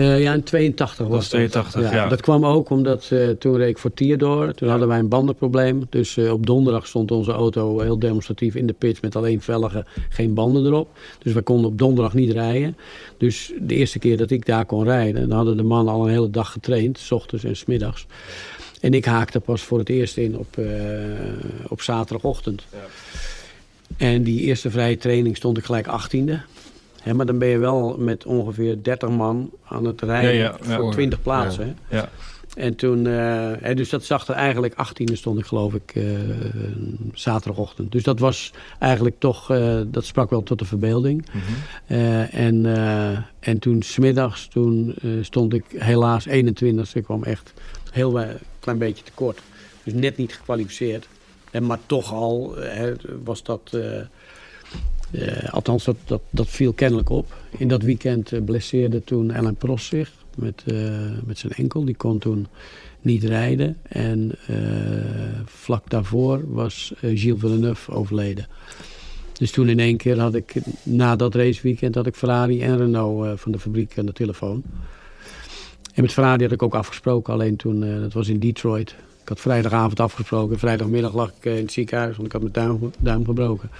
Uh, 0.00 0.20
ja, 0.20 0.32
in 0.32 0.42
82 0.42 1.06
was 1.06 1.28
dat. 1.28 1.50
82, 1.50 1.92
ja. 1.92 2.08
Dat 2.08 2.20
kwam 2.20 2.46
ook 2.46 2.70
omdat 2.70 3.10
uh, 3.12 3.28
toen 3.28 3.56
reed 3.56 3.68
ik 3.68 3.78
voor 3.78 3.94
Tierdor. 3.94 4.54
Toen 4.54 4.68
hadden 4.68 4.88
wij 4.88 4.98
een 4.98 5.08
bandenprobleem. 5.08 5.86
Dus 5.90 6.16
uh, 6.16 6.32
op 6.32 6.46
donderdag 6.46 6.86
stond 6.86 7.10
onze 7.10 7.32
auto 7.32 7.80
heel 7.80 7.98
demonstratief 7.98 8.54
in 8.54 8.66
de 8.66 8.72
pits 8.72 9.00
met 9.00 9.16
alleen 9.16 9.40
velgen, 9.40 9.86
geen 10.08 10.34
banden 10.34 10.66
erop. 10.66 10.98
Dus 11.18 11.32
we 11.32 11.42
konden 11.42 11.70
op 11.70 11.78
donderdag 11.78 12.14
niet 12.14 12.32
rijden. 12.32 12.76
Dus 13.18 13.52
de 13.60 13.74
eerste 13.74 13.98
keer 13.98 14.16
dat 14.16 14.30
ik 14.30 14.46
daar 14.46 14.64
kon 14.64 14.84
rijden, 14.84 15.28
dan 15.28 15.36
hadden 15.36 15.56
de 15.56 15.62
mannen 15.62 15.94
al 15.94 16.04
een 16.04 16.12
hele 16.12 16.30
dag 16.30 16.52
getraind, 16.52 16.98
s 16.98 17.10
ochtends 17.10 17.44
en 17.44 17.56
s 17.56 17.64
middags. 17.64 18.06
En 18.80 18.94
ik 18.94 19.04
haakte 19.04 19.40
pas 19.40 19.62
voor 19.62 19.78
het 19.78 19.88
eerst 19.88 20.16
in 20.16 20.38
op, 20.38 20.56
op 21.68 21.80
zaterdagochtend. 21.80 22.64
Ja. 22.72 22.78
En 23.96 24.22
die 24.22 24.40
eerste 24.40 24.70
vrije 24.70 24.96
training 24.96 25.36
stond 25.36 25.58
ik 25.58 25.64
gelijk 25.64 25.86
18e. 25.86 26.59
Hè, 27.02 27.14
maar 27.14 27.26
dan 27.26 27.38
ben 27.38 27.48
je 27.48 27.58
wel 27.58 27.96
met 27.98 28.24
ongeveer 28.24 28.82
30 28.82 29.08
man 29.08 29.50
aan 29.64 29.84
het 29.84 30.02
rijden 30.02 30.54
voor 30.60 30.92
20 30.92 31.22
plaatsen. 31.22 31.78
Ja. 31.88 32.08
En 32.54 32.76
toen, 32.76 33.06
uh, 33.06 33.50
hè, 33.60 33.74
dus 33.74 33.88
dat 33.88 34.04
zag 34.04 34.28
er 34.28 34.34
eigenlijk 34.34 34.74
18e 34.74 35.12
stond 35.12 35.38
ik 35.38 35.46
geloof 35.46 35.74
ik 35.74 35.94
uh, 35.94 36.18
zaterdagochtend. 37.14 37.92
Dus 37.92 38.02
dat 38.02 38.18
was 38.18 38.52
eigenlijk 38.78 39.16
toch, 39.18 39.50
uh, 39.50 39.80
dat 39.86 40.04
sprak 40.04 40.30
wel 40.30 40.42
tot 40.42 40.58
de 40.58 40.64
verbeelding. 40.64 41.28
Mm 41.32 41.40
-hmm. 41.40 42.22
en, 42.30 42.66
en 43.40 43.58
toen 43.58 43.82
smiddags, 43.82 44.46
toen 44.48 44.94
stond 45.20 45.54
ik 45.54 45.64
helaas 45.76 46.26
21 46.26 46.94
Ik 46.94 47.04
kwam 47.04 47.22
echt 47.22 47.52
heel 47.90 48.20
klein 48.58 48.78
beetje 48.78 49.04
tekort. 49.04 49.40
Dus 49.82 49.92
net 49.92 50.16
niet 50.16 50.34
gekwalificeerd. 50.34 51.08
En, 51.50 51.66
maar 51.66 51.78
toch 51.86 52.12
al 52.12 52.54
hè, 52.56 52.92
was 53.24 53.42
dat 53.42 53.76
uh, 55.10 55.48
althans, 55.52 55.84
dat, 55.84 56.20
dat, 56.30 56.48
viel 56.48 56.72
kennelijk 56.72 57.08
op. 57.08 57.36
In 57.50 57.68
dat 57.68 57.82
weekend 57.82 58.32
uh, 58.32 58.44
blesseerde 58.44 59.04
toen 59.04 59.30
Ellen 59.30 59.54
Prost 59.54 59.86
zich 59.86 60.12
met, 60.36 60.62
uh, 60.66 60.90
met 61.24 61.38
zijn 61.38 61.52
enkel. 61.52 61.84
Die 61.84 61.94
kon 61.94 62.18
toen 62.18 62.46
niet 63.00 63.24
rijden. 63.24 63.76
En 63.82 64.32
vlak 65.44 65.90
daarvoor 65.90 66.54
was 66.54 66.92
Gilles 66.96 67.40
Villeneuve 67.40 67.92
overleden. 67.92 68.46
Dus 69.32 69.50
toen 69.50 69.68
in 69.68 69.78
één 69.78 69.96
keer 69.96 70.18
had 70.18 70.34
ik, 70.34 70.54
na 70.82 71.16
dat 71.16 71.34
raceweekend, 71.34 71.94
had 71.94 72.06
ik 72.06 72.14
Ferrari 72.14 72.62
en 72.62 72.76
Renault 72.76 73.40
van 73.40 73.52
de 73.52 73.58
fabriek 73.58 73.98
aan 73.98 74.06
de 74.06 74.12
telefoon. 74.12 74.62
En 75.94 76.02
met 76.02 76.12
Ferrari 76.12 76.42
had 76.42 76.52
ik 76.52 76.62
ook 76.62 76.74
afgesproken, 76.74 77.32
alleen 77.32 77.56
toen, 77.56 78.00
dat 78.00 78.12
was 78.12 78.28
in 78.28 78.38
Detroit. 78.38 78.94
Ik 79.22 79.28
had 79.28 79.40
vrijdagavond 79.40 80.00
afgesproken. 80.00 80.58
Vrijdagmiddag 80.58 81.14
lag 81.14 81.32
ik 81.40 81.44
in 81.44 81.62
het 81.62 81.72
ziekenhuis, 81.72 82.16
want 82.16 82.26
ik 82.26 82.32
had 82.32 82.52
mijn 82.52 82.92
duim 82.98 83.24
gebroken. 83.24 83.70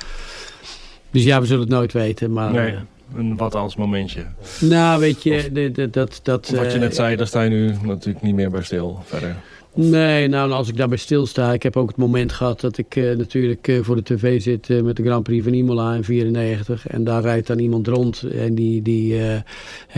Dus 1.10 1.24
ja, 1.24 1.40
we 1.40 1.46
zullen 1.46 1.62
het 1.62 1.70
nooit 1.70 1.92
weten. 1.92 2.32
Maar, 2.32 2.52
nee, 2.52 2.74
een 3.16 3.36
wat 3.36 3.54
als 3.54 3.76
momentje. 3.76 4.24
Nou, 4.60 5.00
weet 5.00 5.22
je, 5.22 5.50
de, 5.52 5.72
de, 5.72 5.90
dat... 5.90 6.20
dat 6.22 6.48
wat 6.48 6.72
je 6.72 6.78
net 6.78 6.94
zei, 6.94 7.16
daar 7.16 7.26
sta 7.26 7.42
je 7.42 7.50
nu 7.50 7.76
natuurlijk 7.82 8.24
niet 8.24 8.34
meer 8.34 8.50
bij 8.50 8.62
stil 8.62 9.00
verder. 9.04 9.36
Nee, 9.74 10.28
nou 10.28 10.52
als 10.52 10.68
ik 10.68 10.76
daarbij 10.76 10.98
stilsta, 10.98 11.52
ik 11.52 11.62
heb 11.62 11.76
ook 11.76 11.88
het 11.88 11.96
moment 11.96 12.32
gehad 12.32 12.60
dat 12.60 12.78
ik 12.78 12.96
uh, 12.96 13.16
natuurlijk 13.16 13.68
uh, 13.68 13.82
voor 13.82 13.96
de 13.96 14.02
tv 14.02 14.42
zit 14.42 14.68
uh, 14.68 14.82
met 14.82 14.96
de 14.96 15.02
Grand 15.02 15.22
Prix 15.22 15.44
van 15.44 15.52
Imola 15.52 15.94
in 15.94 16.04
94. 16.04 16.86
En 16.86 17.04
daar 17.04 17.22
rijdt 17.22 17.46
dan 17.46 17.58
iemand 17.58 17.86
rond 17.86 18.22
en 18.22 18.54
die, 18.54 18.82
die, 18.82 19.20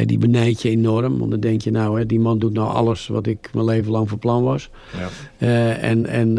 die 0.04 0.18
benijdt 0.18 0.62
je 0.62 0.68
enorm. 0.68 1.18
Want 1.18 1.30
dan 1.30 1.40
denk 1.40 1.60
je 1.60 1.70
nou, 1.70 1.98
hè, 1.98 2.06
die 2.06 2.20
man 2.20 2.38
doet 2.38 2.52
nou 2.52 2.68
alles 2.68 3.06
wat 3.06 3.26
ik 3.26 3.50
mijn 3.52 3.66
leven 3.66 3.90
lang 3.90 4.08
van 4.08 4.18
plan 4.18 4.42
was. 4.42 4.70
Ja. 5.38 5.74
en 5.74 6.06
en 6.06 6.34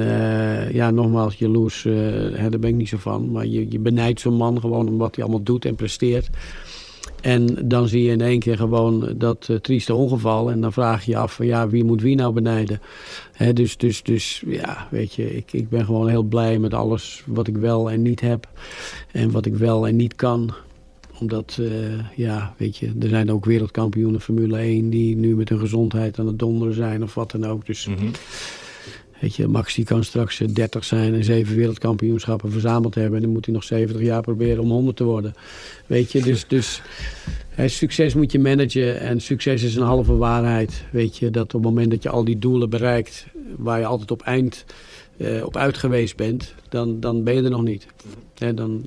ja, 0.74 0.91
nogmaals, 0.91 1.36
jaloers, 1.36 1.84
hè, 1.84 2.50
daar 2.50 2.60
ben 2.60 2.69
ik 2.69 2.76
niet 2.76 2.89
zo 2.89 2.98
van. 2.98 3.32
Maar 3.32 3.46
je, 3.46 3.72
je 3.72 3.80
benijdt 3.80 4.19
zo'n 4.19 4.34
man 4.34 4.60
gewoon 4.60 4.88
om 4.88 4.98
wat 4.98 5.15
hij 5.15 5.24
allemaal 5.24 5.43
doet 5.43 5.65
en 5.65 5.76
presteert. 5.76 6.30
En 7.24 7.67
dan 7.67 7.88
zie 7.88 8.04
je 8.04 8.12
in 8.12 8.22
één 8.22 8.39
keer 8.39 8.58
gewoon 8.58 9.13
dat 9.15 9.48
uh, 9.52 9.58
trieste 9.58 9.93
ongeval. 9.93 10.52
En 10.52 10.62
dan 10.62 10.74
vraag 10.74 11.06
je 11.06 11.12
je 11.12 11.17
af 11.17 11.34
van 11.34 11.46
ja, 11.46 11.69
wie 11.69 11.84
moet 11.84 12.02
wie 12.02 12.15
nou 12.15 12.34
benijden? 12.34 12.82
Dus, 13.54 13.78
dus, 13.78 14.04
dus 14.04 14.43
ja, 14.46 14.88
weet 14.91 15.13
je, 15.13 15.36
ik, 15.36 15.54
ik 15.54 15.69
ben 15.69 15.86
gewoon 15.86 16.10
heel 16.10 16.24
blij 16.24 16.60
met 16.60 16.74
alles 16.74 17.24
wat 17.26 17.48
ik 17.48 17.58
wel 17.58 17.91
en 17.91 18.02
niet 18.02 18.19
heb. 18.19 18.48
En 19.12 19.32
wat 19.32 19.46
ik 19.46 19.56
wel 19.56 19.88
en 19.88 19.96
niet 19.96 20.15
kan 20.15 20.54
omdat, 21.19 21.58
uh, 21.60 21.69
ja, 22.15 22.54
weet 22.58 22.78
je, 22.78 22.91
er 23.02 23.10
zijn 23.10 23.32
ook 23.32 23.46
wereldkampioenen 23.46 24.22
Formule 24.22 24.58
1 24.58 24.89
die 24.89 25.15
nu 25.15 25.36
met 25.36 25.50
hun 25.50 25.60
gezondheid 25.60 26.19
aan 26.19 26.28
het 26.28 26.39
donderen 26.39 26.74
zijn 26.74 27.04
of 27.04 27.13
wat 27.13 27.32
dan 27.32 27.46
ook. 27.46 27.65
Dus 27.65 27.88
mm 27.88 28.12
Weet 29.24 29.36
je, 29.36 29.48
Max 29.48 29.76
die 29.76 29.86
kan 29.86 30.04
straks 30.04 30.38
30 30.38 30.82
eh, 30.82 30.88
zijn 30.88 31.13
en 31.13 31.24
zeven 31.24 31.56
wereldkampioenschappen 31.56 32.52
verzameld 32.52 32.96
hebben. 32.96 33.15
En 33.15 33.22
dan 33.22 33.32
moet 33.32 33.46
hij 33.46 33.54
nog 33.54 33.63
70 33.63 34.02
jaar 34.02 34.22
proberen 34.22 34.63
om 34.63 34.69
100 34.69 34.98
te 34.98 35.04
worden. 35.04 35.34
Weet 35.86 36.12
je, 36.12 36.22
dus, 36.22 36.48
dus 36.48 36.82
succes 37.56 38.13
moet 38.13 38.32
je 38.32 38.39
managen. 38.39 39.00
En 39.00 39.22
succes 39.22 39.63
is 39.63 39.76
een 39.76 39.84
halve 39.84 40.16
waarheid. 40.16 40.84
Weet 40.92 41.18
je, 41.18 41.30
dat 41.30 41.44
op 41.44 41.52
het 41.54 41.62
moment 41.62 41.92
dat 41.92 42.04
je 42.04 42.10
al 42.10 42.24
die 42.24 42.39
doelen 42.39 42.70
bereikt, 42.70 43.26
waar 43.58 43.80
je 43.80 43.86
altijd 43.86 44.12
op 44.12 44.22
eind 44.22 44.66
uh, 45.18 45.46
op 45.46 45.58
uit 45.58 45.78
geweest 45.78 46.16
bent, 46.16 46.54
dan, 46.70 47.00
dan 47.00 47.24
ben 47.24 47.34
je 47.36 47.44
er 47.44 47.50
nog 47.50 47.63
niet. 47.63 47.86
Dan 48.34 48.86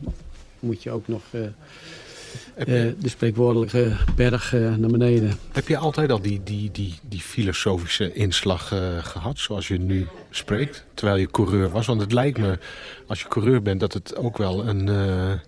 moet 0.61 0.83
je 0.83 0.91
ook 0.91 1.09
nog... 1.09 1.23
Uh, 1.31 1.41
uh, 1.41 2.93
de 3.01 3.09
spreekwoordelijke 3.09 3.97
berg 4.17 4.53
naar 4.53 4.91
beneden. 4.91 5.33
Heb 5.53 5.69
je 5.69 5.77
altijd 5.77 6.11
al 6.11 6.21
die, 6.21 6.41
die, 6.45 6.71
die, 6.71 6.95
die 7.09 7.21
filosofische 7.21 8.13
inslag 8.13 8.69
gehad, 9.01 9.39
zoals 9.39 9.69
je 9.69 9.79
nu 9.79 10.07
spreekt, 10.31 10.85
terwijl 10.95 11.19
je 11.19 11.31
coureur 11.31 11.71
was? 11.71 11.87
Want 11.87 12.01
het 12.01 12.13
lijkt 12.13 12.39
me, 12.39 12.59
als 13.07 13.21
je 13.21 13.29
coureur 13.29 13.63
bent, 13.63 13.81
dat 13.81 13.93
het 13.93 14.17
ook 14.17 14.39
wel 14.39 14.67
een, 14.67 14.87
een 14.87 15.41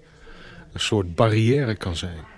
soort 0.75 1.15
barrière 1.15 1.75
kan 1.75 1.97
zijn. 1.97 2.37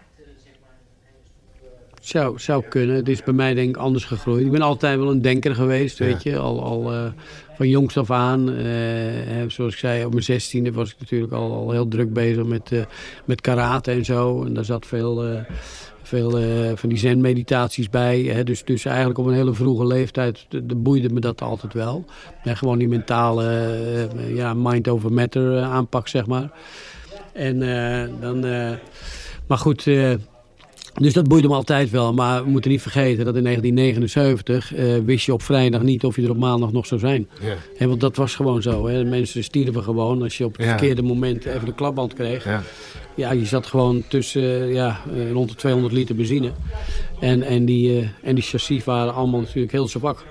Zou, 2.01 2.39
zou 2.39 2.65
kunnen. 2.69 2.97
Het 2.97 3.09
is 3.09 3.23
bij 3.23 3.35
mij 3.35 3.55
denk 3.55 3.69
ik 3.69 3.77
anders 3.77 4.05
gegroeid. 4.05 4.45
Ik 4.45 4.51
ben 4.51 4.63
altijd 4.63 4.99
wel 4.99 5.11
een 5.11 5.23
denker 5.23 5.55
geweest, 5.55 5.99
weet 5.99 6.23
je. 6.23 6.39
Al, 6.39 6.63
al 6.63 7.13
van 7.61 7.69
jongs 7.69 7.97
af 7.97 8.11
aan. 8.11 8.49
Uh, 8.51 8.65
zoals 9.47 9.73
ik 9.73 9.79
zei, 9.79 10.05
op 10.05 10.13
mijn 10.13 10.25
zestiende 10.25 10.73
was 10.73 10.91
ik 10.91 10.97
natuurlijk 10.99 11.33
al, 11.33 11.53
al 11.53 11.71
heel 11.71 11.89
druk 11.89 12.13
bezig 12.13 12.45
met, 12.45 12.71
uh, 12.71 12.81
met 13.25 13.41
karate 13.41 13.91
en 13.91 14.05
zo. 14.05 14.45
En 14.45 14.55
daar 14.55 14.65
zat 14.65 14.87
veel, 14.87 15.29
uh, 15.29 15.41
veel 16.03 16.31
van 16.77 16.89
die 16.89 16.99
zen-meditaties 16.99 17.91
bij. 17.91 18.21
Hè. 18.21 18.45
Dus, 18.45 18.65
dus 18.65 18.85
eigenlijk 18.85 19.19
op 19.19 19.27
een 19.27 19.35
hele 19.35 19.55
vroege 19.55 19.87
leeftijd 19.87 20.47
de, 20.49 20.67
de 20.67 20.75
boeide 20.75 21.09
me 21.09 21.21
dat 21.21 21.43
altijd 21.43 21.73
wel. 21.73 22.05
En 22.43 22.57
gewoon 22.57 22.79
die 22.79 22.89
mentale 22.89 24.09
ja, 24.35 24.55
mind 24.55 24.89
over 24.89 25.13
matter 25.13 25.63
aanpak, 25.63 26.09
zeg 26.09 26.27
maar. 26.27 26.51
En 27.33 27.59
dan... 28.21 28.41
maar 29.47 29.59
goed, 29.59 29.87
dus 30.95 31.13
dat 31.13 31.29
boeide 31.29 31.49
me 31.49 31.55
altijd 31.55 31.91
wel. 31.91 32.13
Maar 32.13 32.45
we 32.45 32.51
moeten 32.51 32.71
niet 32.71 32.83
vergeten 32.83 33.25
dat 33.25 33.37
in 33.37 33.45
1979 33.45 34.75
uh, 34.75 34.97
eh, 34.97 35.05
wist 35.05 35.27
je 35.27 35.33
op 35.33 35.43
vrijdag 35.43 35.83
niet 35.83 36.05
of 36.05 36.17
je 36.17 36.23
er 36.23 36.31
op 36.31 36.37
maandag 36.37 36.73
nog 36.73 36.87
zou 36.87 37.01
zijn. 37.01 37.29
Ja. 37.79 37.87
want 37.87 38.01
dat 38.01 38.17
was 38.17 38.35
gewoon 38.35 38.63
zo. 38.63 38.87
Hè. 38.87 39.05
Mensen 39.05 39.45
stierven 39.45 39.83
gewoon 39.83 40.23
als 40.23 40.39
je 40.39 40.45
op 40.45 40.57
het 40.57 40.67
verkeerde 40.67 41.03
moment 41.03 41.45
even 41.45 41.65
de 41.65 41.75
klapband 41.75 42.15
kreeg. 42.15 42.45
Ja. 42.45 42.63
ja, 43.15 43.33
je 43.33 43.47
zat 43.47 43.67
gewoon 43.67 44.03
tussen 44.09 44.43
uh, 44.43 44.73
ja, 44.73 45.01
uh, 45.15 45.33
rond 45.33 45.49
de 45.49 45.55
200 45.55 45.95
liter 45.95 46.15
benzine. 46.15 46.51
En, 47.21 47.43
en, 47.43 47.65
die, 47.65 48.11
en 48.23 48.35
die 48.35 48.45
chassis 48.45 48.85
waren 48.85 49.15
allemaal 49.15 49.41
natuurlijk 49.41 49.73
heel 49.73 49.89
zwak. 49.89 50.25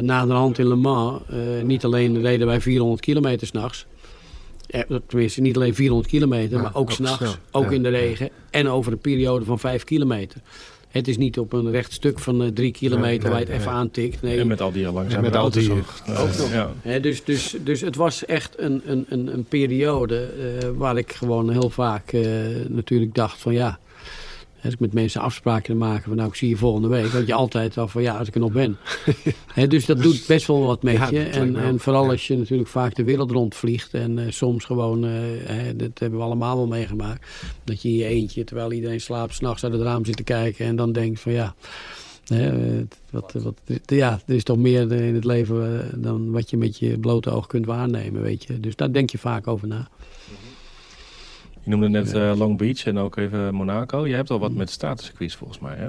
na 0.00 0.26
de 0.26 0.32
hand 0.32 0.58
in 0.58 0.68
Le 0.68 0.76
Mans, 0.76 1.22
niet 1.62 1.84
alleen 1.84 2.20
reden 2.20 2.46
wij 2.46 2.60
400 2.60 3.00
kilometer 3.00 3.46
s'nachts. 3.46 3.86
Tenminste, 5.06 5.40
niet 5.40 5.56
alleen 5.56 5.74
400 5.74 6.10
kilometer, 6.10 6.60
maar 6.60 6.74
ook, 6.74 6.90
s'nachts, 6.90 7.38
ook 7.50 7.72
in 7.72 7.82
de 7.82 7.88
regen. 7.88 8.30
En 8.50 8.68
over 8.68 8.92
een 8.92 8.98
periode 8.98 9.44
van 9.44 9.58
5 9.58 9.84
kilometer. 9.84 10.40
Het 10.88 11.08
is 11.08 11.16
niet 11.16 11.38
op 11.38 11.52
een 11.52 11.70
recht 11.70 11.92
stuk 11.92 12.18
van 12.18 12.42
uh, 12.42 12.48
drie 12.48 12.72
kilometer 12.72 13.30
waar 13.30 13.38
je 13.38 13.46
het 13.46 13.54
even 13.54 13.72
aantikt. 13.72 14.22
Nee. 14.22 14.38
En 14.38 14.46
met 14.46 14.60
al 14.60 14.72
die 14.72 14.92
langzame 14.92 15.22
met 15.22 15.34
auto's 15.34 15.62
die, 15.62 15.72
ook. 15.72 15.76
nog. 16.06 16.52
Ja. 16.82 16.98
dus, 16.98 17.24
dus, 17.24 17.56
dus 17.64 17.80
het 17.80 17.96
was 17.96 18.24
echt 18.24 18.58
een, 18.58 18.82
een, 18.84 19.06
een, 19.08 19.32
een 19.32 19.44
periode 19.44 20.28
uh, 20.38 20.68
waar 20.76 20.96
ik 20.96 21.12
gewoon 21.12 21.50
heel 21.50 21.70
vaak 21.70 22.12
uh, 22.12 22.26
natuurlijk 22.68 23.14
dacht 23.14 23.38
van 23.38 23.52
ja... 23.52 23.78
Als 24.64 24.72
ik 24.72 24.80
met 24.80 24.92
mensen 24.92 25.20
afspraken 25.20 25.76
maken 25.76 26.02
van 26.02 26.16
nou 26.16 26.28
ik 26.28 26.34
zie 26.34 26.48
je 26.48 26.56
volgende 26.56 26.88
week. 26.88 27.12
Dat 27.12 27.26
je 27.26 27.34
altijd 27.34 27.78
al 27.78 27.88
van 27.88 28.02
ja 28.02 28.16
als 28.16 28.28
ik 28.28 28.34
er 28.34 28.40
nog 28.40 28.52
ben. 28.52 28.76
dus 29.68 29.86
dat 29.86 30.02
doet 30.02 30.24
best 30.26 30.46
wel 30.46 30.66
wat 30.66 30.82
met 30.82 31.08
je. 31.10 31.22
En, 31.22 31.56
en 31.56 31.78
vooral 31.78 32.10
als 32.10 32.26
je 32.26 32.36
natuurlijk 32.36 32.68
vaak 32.68 32.94
de 32.94 33.04
wereld 33.04 33.30
rondvliegt. 33.30 33.94
En 33.94 34.18
uh, 34.18 34.30
soms 34.30 34.64
gewoon, 34.64 35.04
uh, 35.04 35.12
dat 35.76 35.98
hebben 35.98 36.18
we 36.18 36.24
allemaal 36.24 36.56
wel 36.56 36.66
meegemaakt. 36.66 37.26
Dat 37.64 37.82
je 37.82 37.88
in 37.88 37.94
je 37.94 38.04
eentje 38.04 38.44
terwijl 38.44 38.72
iedereen 38.72 39.00
slaapt 39.00 39.34
s'nachts 39.34 39.64
uit 39.64 39.72
het 39.72 39.82
raam 39.82 40.04
zit 40.04 40.16
te 40.16 40.22
kijken. 40.22 40.66
En 40.66 40.76
dan 40.76 40.92
denkt 40.92 41.20
van 41.20 41.32
ja... 41.32 41.54
wat, 43.10 43.32
wat, 43.32 43.60
ja, 43.86 44.20
er 44.26 44.34
is 44.34 44.42
toch 44.42 44.56
meer 44.56 44.92
in 44.92 45.14
het 45.14 45.24
leven 45.24 45.80
eh, 45.80 45.86
dan 45.96 46.30
wat 46.30 46.50
je 46.50 46.56
met 46.56 46.78
je 46.78 46.98
blote 46.98 47.30
oog 47.30 47.46
kunt 47.46 47.66
waarnemen, 47.66 48.22
weet 48.22 48.44
je. 48.44 48.60
Dus 48.60 48.76
daar 48.76 48.92
denk 48.92 49.10
je 49.10 49.18
vaak 49.18 49.46
over 49.46 49.68
na. 49.68 49.88
Je 51.68 51.76
noemde 51.76 51.88
net 51.88 52.14
uh, 52.14 52.32
Long 52.36 52.58
Beach 52.58 52.86
en 52.86 52.98
ook 52.98 53.16
even 53.16 53.54
Monaco. 53.54 54.06
Je 54.06 54.14
hebt 54.14 54.30
al 54.30 54.38
wat 54.38 54.52
met 54.52 54.70
statuscircuits 54.70 55.34
volgens 55.34 55.58
mij, 55.58 55.76
hè? 55.76 55.88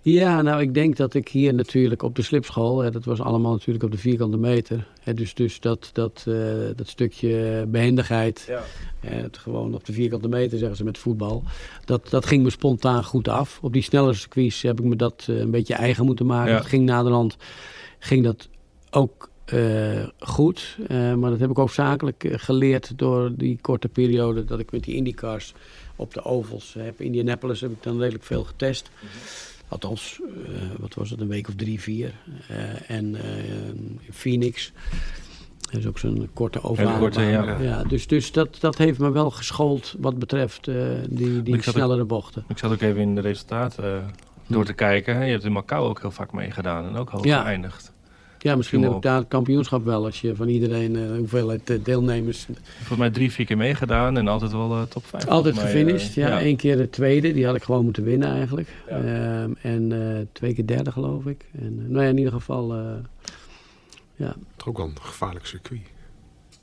Ja, 0.00 0.42
nou 0.42 0.60
ik 0.60 0.74
denk 0.74 0.96
dat 0.96 1.14
ik 1.14 1.28
hier 1.28 1.54
natuurlijk 1.54 2.02
op 2.02 2.14
de 2.14 2.22
slipschool, 2.22 2.78
hè, 2.78 2.90
dat 2.90 3.04
was 3.04 3.20
allemaal 3.20 3.52
natuurlijk 3.52 3.84
op 3.84 3.90
de 3.90 3.98
vierkante 3.98 4.36
meter. 4.36 4.86
Hè, 5.00 5.14
dus 5.14 5.34
dus 5.34 5.60
dat, 5.60 5.90
dat, 5.92 6.24
uh, 6.28 6.36
dat 6.76 6.88
stukje 6.88 7.64
behendigheid, 7.68 8.44
ja. 8.48 8.62
het 9.00 9.38
gewoon 9.38 9.74
op 9.74 9.84
de 9.84 9.92
vierkante 9.92 10.28
meter 10.28 10.58
zeggen 10.58 10.76
ze 10.76 10.84
met 10.84 10.98
voetbal. 10.98 11.42
Dat, 11.84 12.10
dat 12.10 12.26
ging 12.26 12.42
me 12.42 12.50
spontaan 12.50 13.04
goed 13.04 13.28
af. 13.28 13.58
Op 13.62 13.72
die 13.72 13.82
snelle 13.82 14.14
circuits 14.14 14.62
heb 14.62 14.78
ik 14.78 14.84
me 14.84 14.96
dat 14.96 15.26
uh, 15.30 15.38
een 15.38 15.50
beetje 15.50 15.74
eigen 15.74 16.04
moeten 16.04 16.26
maken. 16.26 16.52
Ja. 16.52 16.58
Het 16.58 16.66
ging 16.66 16.84
naderhand, 16.84 17.36
ging 17.98 18.24
dat 18.24 18.48
ook 18.90 19.30
uh, 19.52 20.06
goed. 20.18 20.78
maar 20.88 21.30
dat 21.30 21.38
heb 21.38 21.50
ik 21.50 21.58
ook 21.58 21.70
zakelijk 21.70 22.28
geleerd 22.30 22.98
door 22.98 23.32
die 23.36 23.58
korte 23.60 23.88
periode 23.88 24.44
dat 24.44 24.58
ik 24.58 24.72
met 24.72 24.84
die 24.84 24.94
IndyCars 24.94 25.54
op 25.96 26.14
de 26.14 26.24
ovals 26.24 26.74
heb. 26.78 27.00
Indianapolis 27.00 27.60
heb 27.60 27.70
ik 27.70 27.82
dan 27.82 27.98
redelijk 27.98 28.24
veel 28.24 28.44
getest. 28.44 28.90
Althans, 29.68 30.20
uh, 30.20 30.28
wat 30.78 30.94
was 30.94 31.10
het, 31.10 31.20
een 31.20 31.28
week 31.28 31.48
of 31.48 31.54
drie, 31.54 31.80
vier. 31.80 32.14
En 32.86 33.16
Phoenix. 34.10 34.72
Dat 35.60 35.80
is 35.80 35.86
ook 35.86 35.98
zo'n 35.98 36.28
korte 36.32 36.62
ovale 36.62 37.20
ja. 37.20 37.60
ja. 37.60 37.82
dus 37.82 38.06
dus 38.06 38.32
dat, 38.32 38.60
dat 38.60 38.78
heeft 38.78 38.98
me 38.98 39.10
wel 39.10 39.30
geschoold 39.30 39.94
wat 39.98 40.18
betreft 40.18 40.64
die, 41.08 41.42
die 41.42 41.62
snellere 41.62 42.02
ook, 42.02 42.08
bochten. 42.08 42.44
Ik 42.48 42.58
zat 42.58 42.72
ook 42.72 42.80
even 42.80 43.00
in 43.00 43.14
de 43.14 43.20
resultaten 43.20 44.14
door 44.46 44.64
te 44.64 44.72
kijken. 44.72 45.24
Je 45.24 45.30
hebt 45.30 45.44
in 45.44 45.52
Macau 45.52 45.88
ook 45.88 46.00
heel 46.00 46.10
vaak 46.10 46.32
meegedaan 46.32 46.86
en 46.86 46.96
ook 46.96 47.10
hoog 47.10 47.24
ja. 47.24 47.42
geëindigd. 47.42 47.92
Ja, 48.46 48.56
misschien 48.56 48.82
heb 48.82 48.92
ik 48.92 49.02
daar 49.02 49.18
het 49.18 49.28
kampioenschap 49.28 49.84
wel. 49.84 50.04
Als 50.04 50.20
je 50.20 50.36
van 50.36 50.48
iedereen, 50.48 50.94
uh, 50.94 51.16
hoeveelheid 51.16 51.70
uh, 51.70 51.84
deelnemers... 51.84 52.46
Volgens 52.76 52.98
mij 52.98 53.10
drie, 53.10 53.32
vier 53.32 53.46
keer 53.46 53.56
meegedaan 53.56 54.16
en 54.16 54.28
altijd 54.28 54.52
wel 54.52 54.70
uh, 54.76 54.82
top 54.82 55.06
vijf. 55.06 55.26
Altijd 55.26 55.58
gefinished, 55.58 56.14
ja. 56.14 56.28
ja. 56.28 56.42
Eén 56.42 56.56
keer 56.56 56.76
de 56.76 56.90
tweede, 56.90 57.32
die 57.32 57.46
had 57.46 57.54
ik 57.54 57.62
gewoon 57.62 57.84
moeten 57.84 58.04
winnen 58.04 58.28
eigenlijk. 58.28 58.68
Ja. 58.88 59.42
Um, 59.42 59.56
en 59.62 60.28
twee 60.32 60.54
keer 60.54 60.66
derde 60.66 60.92
geloof 60.92 61.26
ik. 61.26 61.44
En, 61.58 61.90
nou 61.90 62.04
ja, 62.04 62.10
in 62.10 62.18
ieder 62.18 62.32
geval... 62.32 62.74
ja. 64.14 64.34
Toch 64.56 64.68
ook 64.68 64.76
wel 64.76 64.86
een 64.86 65.00
gevaarlijk 65.00 65.46
circuit. 65.46 65.80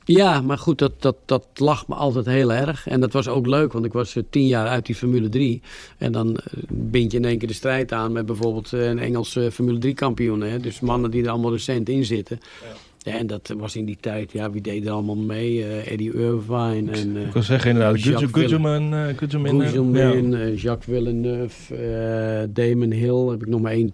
Ja, 0.04 0.40
maar 0.40 0.58
goed, 0.58 0.78
dat, 0.78 0.92
dat, 0.98 1.16
dat 1.24 1.46
lag 1.54 1.88
me 1.88 1.94
altijd 1.94 2.26
heel 2.26 2.52
erg. 2.52 2.86
En 2.86 3.00
dat 3.00 3.12
was 3.12 3.28
ook 3.28 3.46
leuk, 3.46 3.72
want 3.72 3.84
ik 3.84 3.92
was 3.92 4.14
uh, 4.14 4.22
tien 4.30 4.46
jaar 4.46 4.66
uit 4.66 4.86
die 4.86 4.94
Formule 4.94 5.28
3. 5.28 5.62
En 5.98 6.12
dan 6.12 6.28
uh, 6.28 6.62
bind 6.68 7.12
je 7.12 7.18
in 7.18 7.24
één 7.24 7.38
keer 7.38 7.48
de 7.48 7.54
strijd 7.54 7.92
aan 7.92 8.12
met 8.12 8.26
bijvoorbeeld 8.26 8.72
uh, 8.72 8.88
een 8.88 8.98
Engelse 8.98 9.50
Formule 9.52 9.78
3 9.78 9.94
kampioen. 9.94 10.40
Hè? 10.40 10.58
Dus 10.58 10.80
mannen 10.80 11.10
die 11.10 11.22
er 11.22 11.30
allemaal 11.30 11.52
recent 11.52 11.88
in 11.88 12.04
zitten. 12.04 12.40
Ja. 12.62 13.12
ja. 13.12 13.18
en 13.18 13.26
dat 13.26 13.54
was 13.56 13.76
in 13.76 13.84
die 13.84 13.98
tijd, 14.00 14.32
ja, 14.32 14.50
wie 14.50 14.60
deed 14.60 14.86
er 14.86 14.92
allemaal 14.92 15.16
mee? 15.16 15.64
Eddie 15.64 16.12
Irvine 16.12 16.90
en... 16.90 17.16
ik 17.16 17.32
wil 17.32 17.42
zeggen 17.42 17.70
inderdaad, 17.70 18.00
Gudjoman, 18.32 19.14
Gudjoman, 19.16 20.30
ja. 20.30 20.48
Jacques 20.48 20.96
Villeneuve, 20.96 22.48
Damon 22.52 22.90
Hill. 22.90 23.26
Heb 23.30 23.42
ik 23.42 23.48
nog 23.48 23.60
maar 23.60 23.72
één 23.72 23.92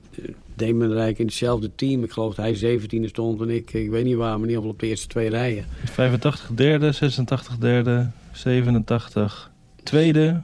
Damon 0.61 0.96
in 0.99 1.27
hetzelfde 1.27 1.70
team. 1.75 2.05
Ik 2.05 2.11
geloof 2.11 2.35
dat 2.35 2.44
hij 2.44 2.79
17e 2.79 3.05
stond 3.05 3.40
en 3.40 3.51
ik, 3.51 3.73
ik 3.73 3.90
weet 3.90 4.05
niet 4.05 4.16
waar, 4.16 4.38
maar 4.38 4.49
niet 4.49 4.57
op 4.57 4.81
de 4.81 4.87
eerste 4.87 5.07
twee 5.07 5.29
rijen. 5.29 5.64
85 5.85 6.51
derde, 6.55 6.92
86 6.92 7.59
derde, 7.59 8.11
87 8.33 9.51
tweede 9.83 10.40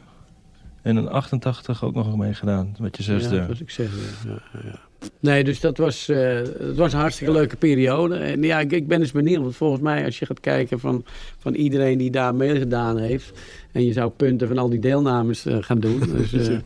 en 0.86 0.96
een 0.96 1.08
88 1.08 1.84
ook 1.84 1.94
nog 1.94 2.16
meegedaan 2.16 2.76
met 2.80 2.96
je 2.96 3.02
zesde. 3.02 3.34
Ja, 3.34 3.46
wat 3.46 3.60
ik 3.60 3.70
zeg. 3.70 3.88
Ja, 4.26 4.60
ja. 4.64 4.78
Nee, 5.20 5.44
dus 5.44 5.60
dat 5.60 5.76
was, 5.76 6.08
uh, 6.08 6.18
het 6.58 6.76
was 6.76 6.92
een 6.92 6.98
hartstikke 6.98 7.32
leuke 7.32 7.56
periode. 7.56 8.16
En 8.16 8.42
ja, 8.42 8.60
ik, 8.60 8.72
ik 8.72 8.88
ben 8.88 9.00
eens 9.00 9.12
benieuwd, 9.12 9.42
want 9.42 9.56
volgens 9.56 9.80
mij 9.80 10.04
als 10.04 10.18
je 10.18 10.26
gaat 10.26 10.40
kijken 10.40 10.80
van, 10.80 11.04
van 11.38 11.54
iedereen 11.54 11.98
die 11.98 12.10
daar 12.10 12.34
meegedaan 12.34 12.98
heeft... 12.98 13.32
en 13.72 13.84
je 13.84 13.92
zou 13.92 14.10
punten 14.10 14.48
van 14.48 14.58
al 14.58 14.68
die 14.68 14.78
deelnames 14.78 15.46
uh, 15.46 15.56
gaan 15.60 15.80
doen. 15.80 15.98
Dus, 15.98 16.32
uh, 16.32 16.46
ja, 16.48 16.58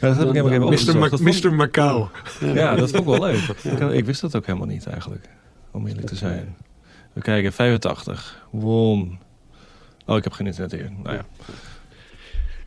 dat 0.00 0.16
heb 0.16 0.28
ik 0.28 0.34
helemaal 0.34 0.70
Mr. 0.70 0.98
Ma 0.98 1.08
Mr. 1.20 1.54
Macau. 1.54 2.06
Ja, 2.40 2.54
ja, 2.54 2.76
dat 2.76 2.88
is 2.88 2.94
ook 2.94 3.06
wel 3.06 3.20
leuk. 3.20 3.48
Ik, 3.62 3.80
ik, 3.80 4.04
wist 4.04 4.20
dat 4.20 4.36
ook 4.36 4.46
helemaal 4.46 4.68
niet 4.68 4.86
eigenlijk, 4.86 5.28
om 5.70 5.86
eerlijk 5.86 6.06
te 6.06 6.16
zijn. 6.16 6.56
We 7.12 7.20
kijken, 7.20 7.52
85, 7.52 8.46
won... 8.50 9.18
Oh, 10.06 10.16
ik 10.16 10.24
heb 10.24 10.32
geen 10.32 10.46
internet 10.46 10.72
hier. 10.72 10.90
Nou 11.02 11.16
ja. 11.16 11.24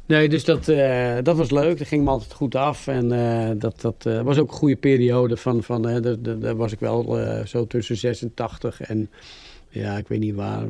Nee, 0.06 0.30
dus 0.30 0.44
dat, 0.44 0.68
uh, 0.68 1.16
dat 1.24 1.38
was 1.38 1.52
leuk. 1.52 1.78
Dat 1.78 1.88
ging 1.88 2.04
me 2.04 2.10
altijd 2.10 2.34
goed 2.34 2.56
af. 2.56 2.88
En 2.88 3.14
uh, 3.14 3.50
dat, 3.60 3.82
dat 3.82 4.06
uh, 4.08 4.22
was 4.22 4.38
ook 4.38 4.52
een 4.52 4.58
goede 4.58 4.76
periode. 4.76 5.38
Van, 5.38 5.64
van, 5.64 5.82
daar 6.40 6.56
was 6.56 6.72
ik 6.72 6.80
wel 6.80 7.18
zo 7.46 7.68
tussen 7.68 7.98
86 7.98 8.82
en 8.82 9.10
ja, 9.70 9.98
ik 9.98 10.08
weet 10.08 10.20
niet 10.20 10.36
waar. 10.36 10.68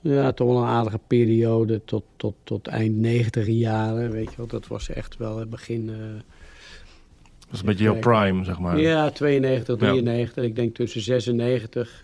ja, 0.00 0.32
toch 0.32 0.48
wel 0.48 0.56
een 0.56 0.68
aardige 0.68 1.00
periode 1.06 1.80
tot, 1.84 2.04
tot, 2.16 2.34
tot 2.44 2.66
eind 2.66 2.96
90 2.96 3.46
jaren. 3.46 4.10
Weet 4.10 4.30
je 4.30 4.36
wel, 4.36 4.46
dat 4.46 4.66
was 4.66 4.88
echt 4.88 5.16
wel 5.16 5.38
het 5.38 5.50
begin. 5.50 5.86
dat 5.86 7.50
was 7.50 7.60
een 7.60 7.66
beetje 7.66 7.84
jouw 7.84 7.98
prime, 7.98 8.44
zeg 8.44 8.58
maar. 8.58 8.80
Ja, 8.80 9.10
92, 9.10 9.76
93. 9.76 10.34
Ja. 10.34 10.42
Ik 10.42 10.56
denk 10.56 10.74
tussen 10.74 11.00
96 11.00 12.02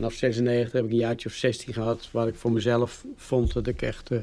vanaf 0.00 0.14
96 0.14 0.72
heb 0.72 0.84
ik 0.84 0.90
een 0.90 0.96
jaartje 0.96 1.28
of 1.28 1.34
16 1.34 1.72
gehad... 1.72 2.08
waar 2.12 2.26
ik 2.26 2.34
voor 2.34 2.52
mezelf 2.52 3.04
vond 3.16 3.52
dat 3.52 3.66
ik 3.66 3.82
echt 3.82 4.10
uh, 4.10 4.18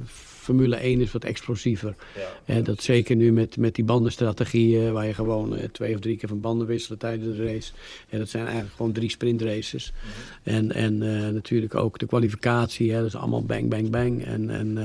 Formule 0.46 0.76
1 0.76 1.02
is 1.02 1.12
wat 1.12 1.24
explosiever. 1.24 1.96
Ja. 2.16 2.54
En 2.54 2.64
dat 2.64 2.84
zeker 2.84 3.16
nu 3.16 3.32
met, 3.32 3.58
met 3.58 3.76
die 3.76 3.84
bandenstrategieën, 3.84 4.94
waar 4.94 5.06
je 5.06 5.14
gewoon 5.14 5.54
uh, 5.54 5.64
twee 5.64 5.94
of 5.94 6.00
drie 6.00 6.18
keer 6.18 6.30
van 6.30 6.40
banden 6.42 6.68
wisselt 6.68 7.00
tijdens 7.00 7.38
de 7.38 7.46
race. 7.46 7.72
En 8.10 8.20
dat 8.20 8.30
zijn 8.30 8.44
eigenlijk 8.44 8.76
gewoon 8.76 8.92
drie 8.92 9.10
sprintraces. 9.10 9.92
Mm 9.92 10.10
-hmm. 10.10 10.54
En, 10.54 10.72
en 10.72 11.02
uh, 11.02 11.34
natuurlijk 11.34 11.76
ook 11.76 12.00
de 12.00 12.06
kwalificatie, 12.06 12.92
hè, 12.92 12.98
dat 12.98 13.08
is 13.08 13.16
allemaal 13.16 13.46
bang, 13.46 13.70
bang, 13.70 13.90
bang. 13.90 14.26
En, 14.26 14.50
en, 14.50 14.78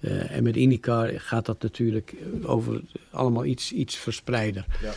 uh, 0.00 0.36
en 0.36 0.42
met 0.42 0.56
IndyCar 0.56 1.20
gaat 1.20 1.46
dat 1.46 1.62
natuurlijk 1.62 2.14
over 2.42 2.80
allemaal 3.10 3.44
iets, 3.44 3.72
iets 3.72 3.96
verspreider. 3.96 4.64
Ja. 4.82 4.92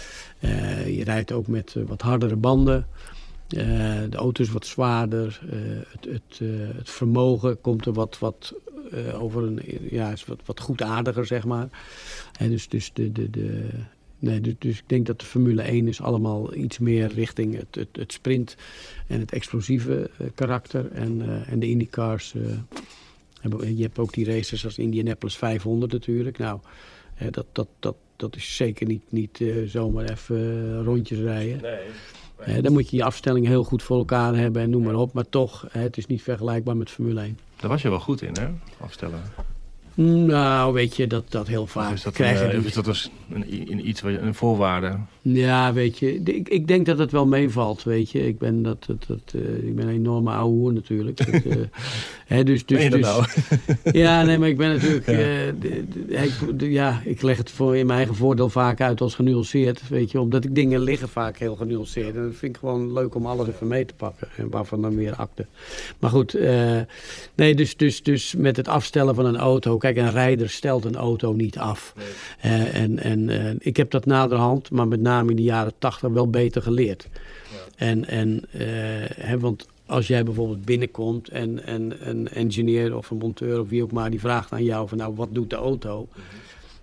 je 0.86 1.04
rijdt 1.04 1.32
ook 1.32 1.48
met 1.48 1.76
wat 1.88 2.02
hardere 2.02 2.36
banden. 2.36 2.88
Uh, 3.58 3.62
de 4.10 4.18
auto 4.18 4.44
is 4.44 4.52
wat 4.52 4.66
zwaarder. 4.66 5.40
Uh, 5.46 5.52
het, 5.92 6.06
het, 6.06 6.40
uh, 6.40 6.68
het, 6.78 6.90
vermogen 6.90 7.62
komt 7.62 7.86
er 7.86 7.94
wat, 7.94 8.20
wat 8.20 8.54
over 9.20 9.44
een. 9.44 9.60
Ja, 9.90 10.12
is 10.12 10.26
wat, 10.26 10.42
wat 10.46 10.60
goedaardiger, 10.60 11.26
zeg 11.26 11.46
maar. 11.46 11.68
En 12.40 12.50
dus, 12.50 12.68
dus 12.68 12.94
de, 12.94 13.12
de, 13.12 13.30
de, 13.30 13.70
nee 14.20 14.42
dus, 14.42 14.54
dus 14.60 14.78
ik 14.78 14.84
denk 14.88 15.06
dat 15.06 15.20
de 15.20 15.26
Formule 15.26 15.62
1 15.62 15.88
is 15.88 16.02
allemaal 16.02 16.56
iets 16.56 16.80
meer 16.80 17.14
richting 17.14 17.56
het, 17.56 17.76
het, 17.76 17.88
het 17.92 18.12
sprint 18.12 18.56
en 19.08 19.20
het 19.20 19.32
explosieve 19.32 20.10
uh, 20.22 20.28
karakter. 20.36 20.92
En, 20.92 21.22
uh, 21.22 21.52
en 21.52 21.60
de 21.60 21.70
IndyCars, 21.70 22.32
je 23.76 23.82
hebt 23.82 24.00
ook 24.00 24.14
die 24.14 24.26
races 24.26 24.66
als 24.66 24.78
Indianapolis 24.78 25.38
500 25.38 25.92
natuurlijk. 25.92 26.38
Nou, 26.38 26.60
dat, 27.30 27.46
dat, 27.52 27.68
dat, 27.80 27.96
dat 28.16 28.36
is 28.36 28.56
zeker 28.56 28.88
niet, 28.88 29.04
niet 29.10 29.44
zomaar 29.66 30.10
even 30.10 30.84
rondjes 30.84 31.20
rijden. 31.20 31.62
Nee. 31.62 31.80
nee. 32.46 32.62
dan 32.62 32.74
moet 32.74 32.90
je 32.90 32.98
je 32.98 33.04
afstelling 33.04 33.48
heel 33.48 33.64
goed 33.64 33.84
voor 33.84 33.98
elkaar 33.98 34.36
hebben 34.36 34.62
en 34.62 34.70
noem 34.70 34.84
maar 34.84 34.96
op. 34.96 35.14
Maar 35.14 35.30
toch, 35.30 35.66
het 35.70 35.98
is 35.98 36.06
niet 36.06 36.22
vergelijkbaar 36.22 36.78
met 36.78 36.90
Formule 36.90 37.22
1. 37.22 37.38
Daar 37.64 37.72
was 37.72 37.82
je 37.82 37.90
wel 37.90 38.00
goed 38.00 38.22
in, 38.22 38.36
hè? 38.40 38.48
Afstellen. 38.80 39.22
Nou, 39.94 40.74
weet 40.74 40.96
je, 40.96 41.08
dat, 41.08 41.32
dat 41.32 41.48
heel 41.48 41.68
vaak. 41.68 41.88
Of 41.88 41.94
is 41.94 42.02
dat, 42.02 42.18
een, 42.18 42.26
uh, 42.26 42.66
is 42.66 42.74
dat 42.74 42.86
dus 42.86 43.12
een, 43.32 43.72
een, 43.72 43.88
iets, 43.88 44.02
een 44.02 44.36
voorwaarde? 44.36 44.98
Ja, 45.26 45.74
weet 45.74 45.98
je, 45.98 46.14
ik, 46.24 46.50
ik 46.50 46.68
denk 46.68 46.86
dat 46.86 46.98
het 46.98 47.12
wel 47.12 47.26
meevalt, 47.26 47.84
weet 47.84 48.12
je. 48.12 48.28
Ik 48.28 48.38
ben, 48.38 48.64
dat, 48.64 48.86
dat, 48.86 49.06
dat, 49.08 49.34
uh, 49.36 49.68
ik 49.68 49.76
ben 49.76 49.88
een 49.88 49.94
enorme 49.94 50.32
ouwe 50.32 50.54
hoer 50.54 50.74
natuurlijk. 50.74 51.18
dat, 51.18 51.46
uh, 51.46 51.56
hè, 52.26 52.44
dus, 52.44 52.66
dus, 52.66 52.90
dus, 52.90 53.02
nou? 53.02 53.26
ja, 54.04 54.24
nee, 54.24 54.38
maar 54.38 54.50
ik 54.50 54.58
ben 54.58 54.70
natuurlijk... 54.70 55.06
Ja. 55.14 55.52
De, 55.60 56.56
de, 56.56 56.72
ja, 56.72 57.02
ik 57.06 57.22
leg 57.22 57.38
het 57.38 57.50
voor 57.50 57.78
in 57.78 57.86
mijn 57.86 57.98
eigen 57.98 58.16
voordeel 58.16 58.50
vaak 58.50 58.82
uit 58.82 59.02
als 59.02 59.16
genuanceerd, 59.16 59.90
weet 59.90 60.12
je. 60.12 60.20
Omdat 60.20 60.44
ik 60.44 60.56
dingen 60.56 60.80
liggen 60.80 61.10
vaak 61.10 61.38
heel 61.38 61.56
genuanceerd. 61.56 62.16
En 62.16 62.24
dat 62.24 62.36
vind 62.36 62.56
ik 62.56 62.60
gewoon 62.60 62.94
leuk 62.94 63.16
om 63.16 63.26
alles 63.26 63.48
even 63.48 63.68
mee 63.68 63.86
te 63.86 63.94
pakken. 63.94 64.28
En 64.38 64.50
waarvan 64.50 64.82
dan 64.82 64.96
weer 64.96 65.16
akte. 65.16 65.46
Maar 66.00 66.10
goed, 66.10 66.38
nee, 67.36 67.56
dus, 67.56 67.78
dus, 67.78 68.04
dus 68.04 68.36
met 68.36 68.58
het 68.58 68.68
afstellen 68.68 69.16
van 69.16 69.26
een 69.26 69.38
auto... 69.38 69.78
Kijk, 69.78 69.98
een 69.98 70.12
rijder 70.12 70.50
stelt 70.50 70.86
een 70.86 70.96
auto 70.96 71.34
niet 71.34 71.58
af. 71.58 71.94
Nee. 72.42 72.64
En 72.64 73.00
en 73.00 73.58
ik 73.60 73.78
heb 73.78 73.92
dat 73.92 74.06
naderhand, 74.06 74.72
maar 74.72 74.88
met 74.88 75.02
name 75.02 75.13
in 75.20 75.36
de 75.36 75.42
jaren 75.42 75.74
tachtig, 75.78 76.10
wel 76.10 76.30
beter 76.30 76.62
geleerd. 76.62 77.10
Ja. 77.52 77.58
En, 77.76 78.08
en 78.08 78.46
uh, 78.52 78.62
hè, 79.16 79.40
want 79.40 79.68
als 79.86 80.08
jij 80.08 80.24
bijvoorbeeld 80.24 80.66
binnenkomt 80.66 81.30
en, 81.30 81.66
en 81.66 82.10
een 82.10 82.28
engineer 82.28 82.98
of 82.98 83.10
een 83.10 83.18
monteur 83.18 83.60
of 83.60 83.70
wie 83.70 83.84
ook 83.84 83.92
maar, 83.92 84.10
die 84.10 84.20
vraagt 84.20 84.52
aan 84.52 84.64
jou 84.64 84.88
van 84.88 84.98
nou, 84.98 85.16
wat 85.16 85.30
doet 85.32 85.50
de 85.50 85.56
auto? 85.56 86.00
Mm 86.00 86.08
-hmm. 86.14 86.40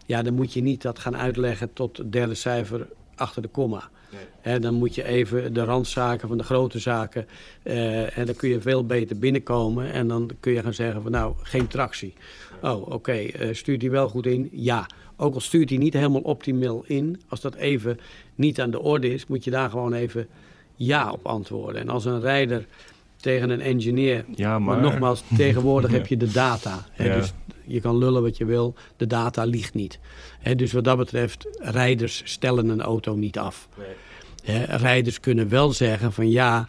Ja, 0.06 0.22
dan 0.22 0.34
moet 0.34 0.52
je 0.52 0.62
niet 0.62 0.82
dat 0.82 0.98
gaan 0.98 1.16
uitleggen 1.16 1.72
tot 1.72 1.96
het 1.96 2.12
derde 2.12 2.34
cijfer 2.34 2.86
achter 3.14 3.42
de 3.42 3.48
komma. 3.48 3.90
Nee. 4.42 4.58
dan 4.58 4.74
moet 4.74 4.94
je 4.94 5.04
even 5.04 5.52
de 5.52 5.64
randzaken 5.64 6.28
van 6.28 6.38
de 6.38 6.44
grote 6.44 6.78
zaken. 6.78 7.26
Uh, 7.62 8.18
en 8.18 8.26
dan 8.26 8.34
kun 8.34 8.48
je 8.48 8.60
veel 8.60 8.86
beter 8.86 9.18
binnenkomen. 9.18 9.92
En 9.92 10.08
dan 10.08 10.30
kun 10.40 10.52
je 10.52 10.62
gaan 10.62 10.74
zeggen 10.74 11.02
van 11.02 11.10
nou, 11.10 11.34
geen 11.42 11.66
tractie. 11.66 12.14
Oh, 12.62 12.80
oké. 12.80 12.94
Okay. 12.94 13.34
Uh, 13.40 13.54
stuurt 13.54 13.82
hij 13.82 13.90
wel 13.90 14.08
goed 14.08 14.26
in? 14.26 14.48
Ja. 14.52 14.86
Ook 15.20 15.34
al 15.34 15.40
stuurt 15.40 15.68
hij 15.68 15.78
niet 15.78 15.94
helemaal 15.94 16.20
optimaal 16.20 16.82
in. 16.86 17.20
Als 17.28 17.40
dat 17.40 17.54
even 17.54 18.00
niet 18.34 18.60
aan 18.60 18.70
de 18.70 18.80
orde 18.80 19.12
is, 19.12 19.26
moet 19.26 19.44
je 19.44 19.50
daar 19.50 19.70
gewoon 19.70 19.92
even 19.92 20.28
ja 20.76 21.10
op 21.10 21.26
antwoorden. 21.26 21.80
En 21.80 21.88
als 21.88 22.04
een 22.04 22.20
rijder 22.20 22.66
tegen 23.16 23.50
een 23.50 23.60
engineer. 23.60 24.24
Ja, 24.34 24.58
maar... 24.58 24.60
maar 24.60 24.90
nogmaals, 24.90 25.22
tegenwoordig 25.36 25.90
heb 25.98 26.06
je 26.06 26.16
de 26.16 26.30
data. 26.30 26.86
Hè, 26.90 27.04
ja. 27.04 27.16
Dus 27.16 27.32
je 27.64 27.80
kan 27.80 27.98
lullen 27.98 28.22
wat 28.22 28.36
je 28.36 28.44
wil, 28.44 28.74
de 28.96 29.06
data 29.06 29.44
ligt 29.44 29.74
niet. 29.74 29.98
Hè, 30.38 30.54
dus 30.54 30.72
wat 30.72 30.84
dat 30.84 30.96
betreft, 30.96 31.46
rijders 31.58 32.22
stellen 32.24 32.68
een 32.68 32.82
auto 32.82 33.14
niet 33.14 33.38
af. 33.38 33.68
Nee. 33.78 34.56
Hè, 34.56 34.76
rijders 34.76 35.20
kunnen 35.20 35.48
wel 35.48 35.72
zeggen 35.72 36.12
van 36.12 36.30
ja, 36.30 36.68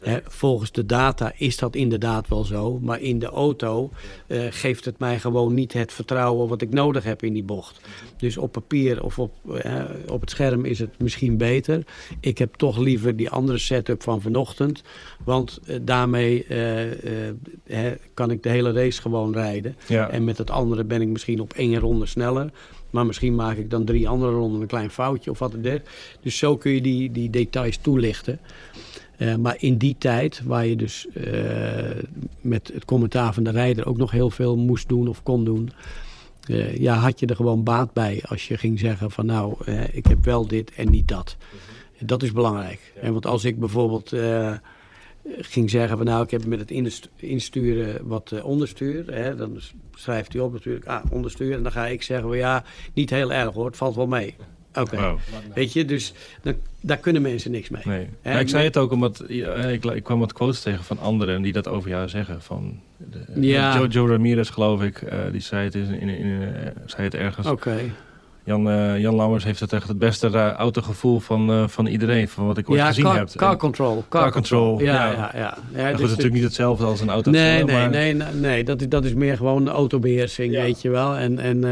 Hè, 0.00 0.18
volgens 0.24 0.72
de 0.72 0.86
data 0.86 1.32
is 1.36 1.56
dat 1.56 1.74
inderdaad 1.74 2.28
wel 2.28 2.44
zo. 2.44 2.78
Maar 2.82 3.00
in 3.00 3.18
de 3.18 3.26
auto 3.26 3.90
uh, 4.26 4.46
geeft 4.50 4.84
het 4.84 4.98
mij 4.98 5.18
gewoon 5.18 5.54
niet 5.54 5.72
het 5.72 5.92
vertrouwen 5.92 6.48
wat 6.48 6.62
ik 6.62 6.70
nodig 6.70 7.04
heb 7.04 7.22
in 7.22 7.32
die 7.32 7.42
bocht. 7.42 7.80
Dus 8.16 8.36
op 8.36 8.52
papier 8.52 9.02
of 9.02 9.18
op, 9.18 9.34
uh, 9.64 9.84
op 10.08 10.20
het 10.20 10.30
scherm 10.30 10.64
is 10.64 10.78
het 10.78 10.98
misschien 10.98 11.36
beter. 11.36 11.84
Ik 12.20 12.38
heb 12.38 12.54
toch 12.54 12.78
liever 12.78 13.16
die 13.16 13.30
andere 13.30 13.58
setup 13.58 14.02
van 14.02 14.20
vanochtend. 14.20 14.82
Want 15.24 15.60
uh, 15.64 15.76
daarmee 15.82 16.44
hè, 17.64 17.94
kan 18.14 18.30
ik 18.30 18.42
de 18.42 18.48
hele 18.48 18.72
race 18.72 19.00
gewoon 19.00 19.32
rijden. 19.32 19.76
Ja. 19.86 20.10
En 20.10 20.24
met 20.24 20.38
het 20.38 20.50
andere 20.50 20.84
ben 20.84 21.02
ik 21.02 21.08
misschien 21.08 21.40
op 21.40 21.52
één 21.52 21.78
ronde 21.78 22.06
sneller. 22.06 22.50
Maar 22.90 23.06
misschien 23.06 23.34
maak 23.34 23.56
ik 23.56 23.70
dan 23.70 23.84
drie 23.84 24.08
andere 24.08 24.32
ronden 24.32 24.60
een 24.60 24.66
klein 24.66 24.90
foutje 24.90 25.30
of 25.30 25.38
wat 25.38 25.52
het 25.52 25.66
is. 25.66 25.78
Dus 26.20 26.38
zo 26.38 26.56
kun 26.56 26.72
je 26.72 26.80
die, 26.80 27.10
die 27.10 27.30
details 27.30 27.76
toelichten. 27.76 28.40
Uh, 29.20 29.34
maar 29.36 29.56
in 29.58 29.76
die 29.76 29.96
tijd, 29.98 30.42
waar 30.44 30.66
je 30.66 30.76
dus 30.76 31.06
uh, 31.14 31.34
met 32.40 32.70
het 32.74 32.84
commentaar 32.84 33.34
van 33.34 33.42
de 33.42 33.50
rijder 33.50 33.86
ook 33.86 33.96
nog 33.96 34.10
heel 34.10 34.30
veel 34.30 34.56
moest 34.56 34.88
doen 34.88 35.08
of 35.08 35.22
kon 35.22 35.44
doen. 35.44 35.70
Uh, 36.46 36.76
ja, 36.76 36.94
had 36.94 37.20
je 37.20 37.26
er 37.26 37.36
gewoon 37.36 37.64
baat 37.64 37.92
bij 37.92 38.22
als 38.26 38.48
je 38.48 38.58
ging 38.58 38.78
zeggen 38.78 39.10
van 39.10 39.26
nou, 39.26 39.72
ik 39.92 40.06
heb 40.06 40.24
wel 40.24 40.46
dit 40.46 40.72
en 40.74 40.90
niet 40.90 41.08
dat. 41.08 41.36
Mm-hmm. 41.38 42.06
Dat 42.06 42.22
is 42.22 42.32
belangrijk. 42.32 42.92
En 43.00 43.12
want 43.12 43.26
als 43.26 43.44
ik 43.44 43.58
bijvoorbeeld 43.58 44.14
ging 45.24 45.70
zeggen 45.70 45.96
van 45.96 46.06
nou, 46.06 46.22
ik 46.24 46.30
heb 46.30 46.46
met 46.46 46.58
het 46.58 46.70
insturen 47.16 48.06
wat 48.06 48.42
onderstuur. 48.42 49.14
Hè, 49.14 49.36
dan 49.36 49.60
schrijft 49.94 50.32
hij 50.32 50.42
op 50.42 50.52
natuurlijk, 50.52 50.86
ah, 50.86 51.04
onderstuur. 51.10 51.54
En 51.54 51.62
dan 51.62 51.72
ga 51.72 51.86
ik 51.86 52.02
zeggen, 52.02 52.28
well, 52.28 52.38
ja, 52.38 52.64
niet 52.94 53.10
heel 53.10 53.32
erg 53.32 53.54
hoor, 53.54 53.66
het 53.66 53.76
valt 53.76 53.94
wel 53.94 54.06
mee. 54.06 54.34
Oké. 54.74 54.80
Okay. 54.80 55.10
Wow. 55.10 55.18
Weet 55.54 55.72
je, 55.72 55.84
dus 55.84 56.12
dan, 56.42 56.54
daar 56.80 56.96
kunnen 56.96 57.22
mensen 57.22 57.50
niks 57.50 57.68
mee. 57.68 57.82
Nee. 57.84 58.08
Maar 58.22 58.40
ik 58.40 58.48
zei 58.48 58.64
het 58.64 58.76
ook 58.76 58.92
omdat 58.92 59.24
ja, 59.28 59.54
ik, 59.54 59.84
ik, 59.84 60.02
kwam 60.02 60.18
wat 60.18 60.32
quotes 60.32 60.60
tegen 60.60 60.84
van 60.84 60.98
anderen 60.98 61.42
die 61.42 61.52
dat 61.52 61.68
over 61.68 61.90
jou 61.90 62.08
zeggen. 62.08 62.42
Van 62.42 62.80
de, 62.96 63.18
ja. 63.34 63.76
Joe, 63.76 63.88
Joe 63.88 64.08
Ramirez, 64.08 64.52
geloof 64.52 64.82
ik, 64.82 65.02
uh, 65.02 65.12
die 65.32 65.40
zei 65.40 65.64
het, 65.64 65.74
in, 65.74 66.00
in, 66.00 66.08
in, 66.08 66.26
uh, 66.26 66.48
zei 66.86 67.02
het 67.02 67.14
ergens. 67.14 67.46
Oké. 67.46 67.68
Okay. 67.68 67.92
Jan, 68.44 68.68
uh, 68.68 68.98
Jan 68.98 69.14
Lammers 69.14 69.44
heeft 69.44 69.60
het 69.60 69.72
echt 69.72 69.88
het 69.88 69.98
beste 69.98 70.52
autogevoel 70.52 71.20
van, 71.20 71.70
van 71.70 71.86
iedereen, 71.86 72.28
van 72.28 72.46
wat 72.46 72.58
ik 72.58 72.70
ooit 72.70 72.78
ja, 72.78 72.86
gezien 72.86 73.04
car, 73.04 73.16
heb. 73.16 73.28
Car 73.36 73.56
control. 73.56 74.04
Car, 74.08 74.22
car 74.22 74.32
control, 74.32 74.68
control. 74.68 74.94
Ja, 74.94 75.10
ja, 75.10 75.12
ja. 75.12 75.30
ja. 75.34 75.58
ja 75.74 75.88
goed, 75.88 75.98
dus 75.98 76.08
natuurlijk 76.08 76.34
niet 76.34 76.42
hetzelfde 76.42 76.84
als 76.84 77.00
een 77.00 77.10
auto. 77.10 77.30
Nee, 77.30 77.64
nee, 77.64 77.76
maar... 77.76 77.90
nee, 77.90 78.14
nee, 78.14 78.32
nee, 78.32 78.64
dat 78.64 78.80
is, 78.80 78.88
dat 78.88 79.04
is 79.04 79.14
meer 79.14 79.36
gewoon 79.36 79.68
autobeheersing, 79.68 80.52
weet 80.54 80.82
je 80.82 80.90
wel. 80.90 81.16
En, 81.16 81.38
en 81.38 81.64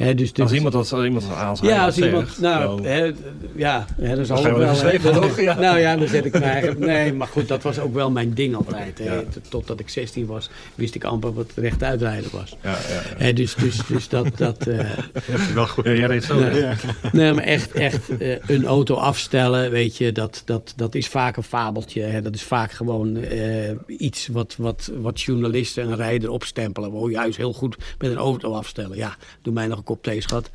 He, 0.00 0.14
dus 0.14 0.34
als, 0.34 0.52
iemand 0.52 0.72
dat, 0.72 0.92
als 0.92 1.04
iemand 1.04 1.24
aanschrijft. 1.36 1.76
Ja, 1.76 1.84
als 1.84 1.98
iemand. 1.98 2.40
Nou, 2.40 2.86
he, 2.86 3.12
ja, 3.54 3.86
he, 4.00 4.16
dat 4.16 4.26
zal 4.26 4.46
ook 4.46 4.56
wel. 4.56 4.68
Geschreven, 4.68 5.42
ja. 5.42 5.54
Nou 5.54 5.78
ja, 5.78 5.96
dan 5.96 6.08
zet 6.08 6.24
ik 6.24 6.34
eigenlijk. 6.34 6.78
Nee, 6.78 7.12
maar 7.12 7.26
goed, 7.26 7.48
dat 7.48 7.62
was 7.62 7.78
ook 7.78 7.94
wel 7.94 8.10
mijn 8.10 8.34
ding 8.34 8.54
altijd. 8.54 8.98
Ja. 8.98 9.22
Totdat 9.48 9.80
ik 9.80 9.88
16 9.88 10.26
was, 10.26 10.50
wist 10.74 10.94
ik 10.94 11.04
amper 11.04 11.34
wat 11.34 11.52
rechtuitrijden 11.54 12.30
was. 12.32 12.56
Ja, 12.62 12.70
ja, 12.70 13.26
ja. 13.26 13.32
dus, 13.32 13.54
dus, 13.54 13.86
dus 13.86 14.08
dat. 14.08 14.36
dat 14.36 14.66
uh, 14.66 14.78
Heb 15.12 15.40
je 15.48 15.52
wel 15.54 15.66
goed. 15.66 15.84
Jij 15.84 15.98
reed 15.98 16.24
zo. 16.24 16.38
Nee, 16.38 16.60
ja. 16.60 16.74
nee 17.12 17.32
maar 17.32 17.44
echt, 17.44 17.72
echt 17.72 18.10
uh, 18.18 18.36
een 18.46 18.66
auto 18.66 18.94
afstellen, 18.94 19.70
weet 19.70 19.96
je, 19.96 20.12
dat, 20.12 20.42
dat, 20.44 20.72
dat 20.76 20.94
is 20.94 21.08
vaak 21.08 21.36
een 21.36 21.42
fabeltje. 21.42 22.02
Hè. 22.02 22.22
Dat 22.22 22.34
is 22.34 22.42
vaak 22.42 22.72
gewoon 22.72 23.16
uh, 23.16 23.70
iets 23.86 24.26
wat, 24.26 24.54
wat, 24.58 24.90
wat 24.94 25.20
journalisten 25.20 25.86
een 25.86 25.96
rijder 25.96 26.30
opstempelen. 26.30 26.90
Oh, 26.90 27.10
juist 27.10 27.36
heel 27.36 27.52
goed 27.52 27.76
met 27.98 28.10
een 28.10 28.16
auto 28.16 28.52
afstellen. 28.52 28.96
Ja, 28.96 29.16
doe 29.42 29.54
mij 29.54 29.66
nog 29.66 29.78
een 29.78 29.84
thee, 30.00 30.20
schat. 30.20 30.50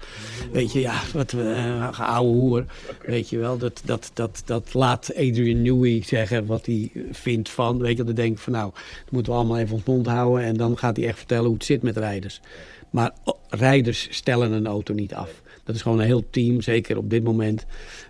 Weet 0.51 0.71
je, 0.71 0.79
ja, 0.79 1.01
wat 1.13 1.33
uh, 1.33 1.99
ouwe 1.99 2.31
hoer. 2.31 2.65
Okay. 2.91 3.09
Weet 3.09 3.29
je 3.29 3.37
wel, 3.37 3.57
dat, 3.57 3.81
dat, 3.85 4.11
dat, 4.13 4.41
dat 4.45 4.73
laat 4.73 5.11
Adrian 5.15 5.61
Newey 5.61 6.01
zeggen 6.05 6.45
wat 6.45 6.65
hij 6.65 6.91
vindt 7.11 7.49
van. 7.49 7.79
Weet 7.79 7.97
je, 7.97 8.03
dan 8.03 8.15
denk 8.15 8.31
ik 8.31 8.39
van 8.39 8.53
nou, 8.53 8.71
dat 9.03 9.11
moeten 9.11 9.31
we 9.31 9.37
allemaal 9.37 9.57
even 9.57 9.75
ons 9.75 9.83
mond 9.83 10.07
houden. 10.07 10.43
En 10.45 10.57
dan 10.57 10.77
gaat 10.77 10.97
hij 10.97 11.07
echt 11.07 11.17
vertellen 11.17 11.45
hoe 11.45 11.53
het 11.53 11.65
zit 11.65 11.81
met 11.81 11.97
rijders. 11.97 12.41
Maar 12.89 13.11
rijders 13.49 14.07
stellen 14.11 14.51
een 14.51 14.67
auto 14.67 14.93
niet 14.93 15.13
af. 15.13 15.41
Dat 15.63 15.75
is 15.75 15.81
gewoon 15.81 15.99
een 15.99 16.05
heel 16.05 16.29
team, 16.29 16.61
zeker 16.61 16.97
op 16.97 17.09
dit 17.09 17.23
moment, 17.23 17.65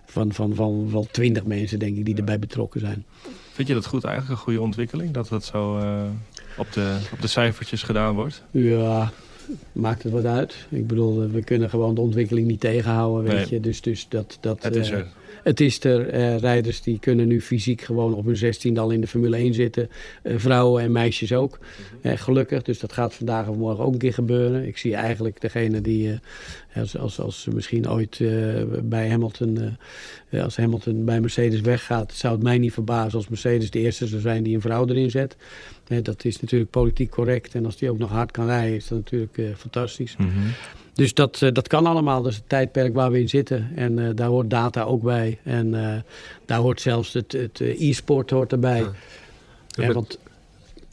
van, 0.06 0.34
van, 0.34 0.56
van 0.56 0.92
wel 0.92 1.08
twintig 1.12 1.46
mensen, 1.46 1.80
denk 1.80 1.98
ik, 1.98 2.06
die 2.06 2.16
erbij 2.16 2.40
betrokken 2.40 2.80
zijn. 2.80 3.06
Vind 3.52 3.68
je 3.68 3.74
dat 3.74 3.86
goed 3.86 4.04
eigenlijk, 4.04 4.38
een 4.38 4.44
goede 4.44 4.62
ontwikkeling? 4.62 5.12
Dat 5.12 5.28
dat 5.28 5.46
zo 5.46 5.78
uh, 5.78 6.04
op, 6.58 6.74
de, 6.74 6.98
op 7.12 7.22
de 7.22 7.28
cijfertjes 7.28 7.84
gedaan 7.84 8.16
wordt? 8.16 8.44
Ja, 8.52 9.12
maakt 9.72 10.04
het 10.04 10.12
wat 10.12 10.26
uit. 10.26 10.56
Ik 10.70 10.88
bedoel, 10.88 11.30
we 11.30 11.44
kunnen 11.44 11.70
gewoon 11.70 11.96
de 11.96 12.02
ontwikkeling 12.02 12.48
niet 12.48 12.60
tegenhouden, 12.60 13.24
weet 13.24 13.36
nee. 13.36 13.48
je. 13.50 13.60
Dus, 13.60 13.82
dus 13.82 14.06
dat, 14.10 14.38
dat, 14.40 14.64
het 14.64 14.76
is 14.76 14.90
er. 14.90 15.08
Het 15.44 15.60
is 15.60 15.84
er. 15.84 16.14
Uh, 16.14 16.38
rijders 16.38 16.82
die 16.82 17.00
kunnen 17.00 17.28
nu 17.28 17.42
fysiek 17.42 17.82
gewoon 17.82 18.14
op 18.14 18.26
hun 18.26 18.38
16 18.38 18.78
al 18.78 18.90
in 18.90 19.02
de 19.02 19.08
Formule 19.08 19.38
1 19.38 19.54
zitten. 19.54 19.90
Uh, 20.24 20.34
vrouwen 20.38 20.84
en 20.84 20.92
meisjes 20.92 21.34
ook. 21.34 21.60
Mm 21.60 22.00
-hmm. 22.02 22.18
gelukkig. 22.18 22.62
Dus 22.62 22.80
dat 22.80 22.94
gaat 22.94 23.14
vandaag 23.14 23.48
of 23.48 23.56
morgen 23.56 23.84
ook 23.84 23.94
een 23.94 24.00
keer 24.00 24.14
gebeuren. 24.14 24.68
Ik 24.68 24.78
zie 24.78 24.96
eigenlijk 24.96 25.42
degene 25.42 25.82
die, 25.82 26.20
als, 26.76 26.98
als, 26.98 27.20
als 27.20 27.48
misschien 27.54 27.90
ooit 27.90 28.22
bij 28.84 29.10
Hamilton, 29.10 29.78
als 30.32 30.58
Hamilton 30.58 31.06
bij 31.06 31.22
Mercedes 31.22 31.62
weggaat, 31.62 32.14
zou 32.14 32.34
het 32.34 32.44
mij 32.44 32.58
niet 32.58 32.74
verbazen 32.74 33.18
als 33.18 33.28
Mercedes 33.28 33.72
de 33.72 33.80
eerste 33.80 34.08
zou 34.08 34.22
zijn 34.22 34.44
die 34.44 34.56
een 34.56 34.62
vrouw 34.62 34.88
erin 34.88 35.12
zet. 35.12 35.36
Dat 36.02 36.26
is 36.26 36.42
natuurlijk 36.42 36.72
politiek 36.72 37.10
correct. 37.10 37.56
En 37.56 37.66
als 37.66 37.78
die 37.78 37.90
ook 37.90 37.98
nog 37.98 38.10
hard 38.10 38.32
kan 38.32 38.46
rijden, 38.46 38.76
is 38.76 38.88
dat 38.88 38.98
natuurlijk 38.98 39.58
fantastisch. 39.58 40.16
Mm 40.18 40.30
-hmm. 40.30 40.52
Dus 40.96 41.14
dat, 41.14 41.42
uh, 41.42 41.52
dat 41.52 41.68
kan 41.68 41.86
allemaal. 41.86 42.22
Dat 42.22 42.32
is 42.32 42.38
het 42.38 42.50
tijdperk 42.50 42.94
waar 42.94 43.12
we 43.12 43.20
in 43.20 43.30
zitten. 43.30 43.72
En 43.76 43.98
uh, 43.98 44.10
daar 44.16 44.28
hoort 44.28 44.50
data 44.50 44.84
ook 44.84 45.02
bij. 45.02 45.40
En 45.44 46.04
daar 46.46 46.60
hoort 46.60 46.82
zelfs 46.82 47.14
het, 47.14 47.32
het 47.32 47.60
e-sport 47.60 48.30
hoort 48.30 48.52
erbij. 48.52 48.80
Ja. 48.80 48.94
Ja, 49.68 49.94
want 49.94 50.20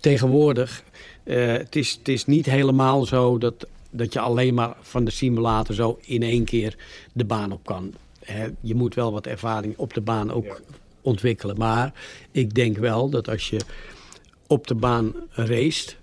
tegenwoordig, 0.01 0.83
het, 1.25 1.77
is, 1.77 1.93
het 1.93 2.09
is 2.09 2.25
niet 2.25 2.47
helemaal 2.47 3.05
zo 3.05 3.39
dat 3.39 3.67
dat 3.93 4.13
je 4.13 4.21
alleen 4.21 4.55
maar 4.55 4.77
van 4.81 5.05
de 5.05 5.11
simulator 5.11 5.75
zo 5.75 5.99
in 6.01 6.23
één 6.23 6.45
keer 6.45 6.77
de 7.13 7.25
baan 7.25 7.53
op 7.53 7.65
kan. 7.65 7.95
Hè, 8.25 8.49
je 8.61 8.75
moet 8.75 8.95
wel 8.95 9.13
wat 9.13 9.27
ervaring 9.27 9.75
op 9.77 9.95
de 9.95 10.01
baan 10.01 10.33
ook 10.33 10.61
ontwikkelen. 11.01 11.59
Maar 11.59 11.93
ik 12.31 12.55
denk 12.55 12.79
wel 12.79 13.09
dat 13.09 13.29
als 13.29 13.51
je 13.51 13.61
op 14.47 14.67
de 14.67 14.75
baan 14.75 15.15
raced, 15.31 15.97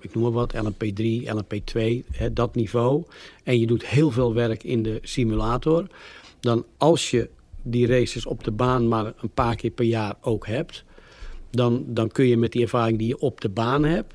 ik 0.00 0.14
noem 0.14 0.22
maar 0.22 0.32
wat, 0.32 0.54
LMP3, 0.54 1.04
LMP2, 1.24 2.06
hè, 2.10 2.32
dat 2.32 2.54
niveau, 2.54 3.04
en 3.44 3.60
je 3.60 3.66
doet 3.66 3.86
heel 3.86 4.10
veel 4.10 4.34
werk 4.34 4.62
in 4.62 4.82
de 4.82 4.98
simulator, 5.02 5.86
dan 6.40 6.64
als 6.76 7.10
je 7.10 7.28
die 7.62 7.86
races 7.86 8.26
op 8.26 8.44
de 8.44 8.50
baan 8.50 8.88
maar 8.88 9.12
een 9.20 9.30
paar 9.34 9.56
keer 9.56 9.70
per 9.70 9.84
jaar 9.84 10.14
ook 10.20 10.46
hebt, 10.46 10.84
dan, 11.50 11.84
dan 11.86 12.08
kun 12.08 12.26
je 12.26 12.36
met 12.36 12.52
die 12.52 12.62
ervaring 12.62 12.98
die 12.98 13.08
je 13.08 13.18
op 13.18 13.40
de 13.40 13.48
baan 13.48 13.84
hebt, 13.84 14.14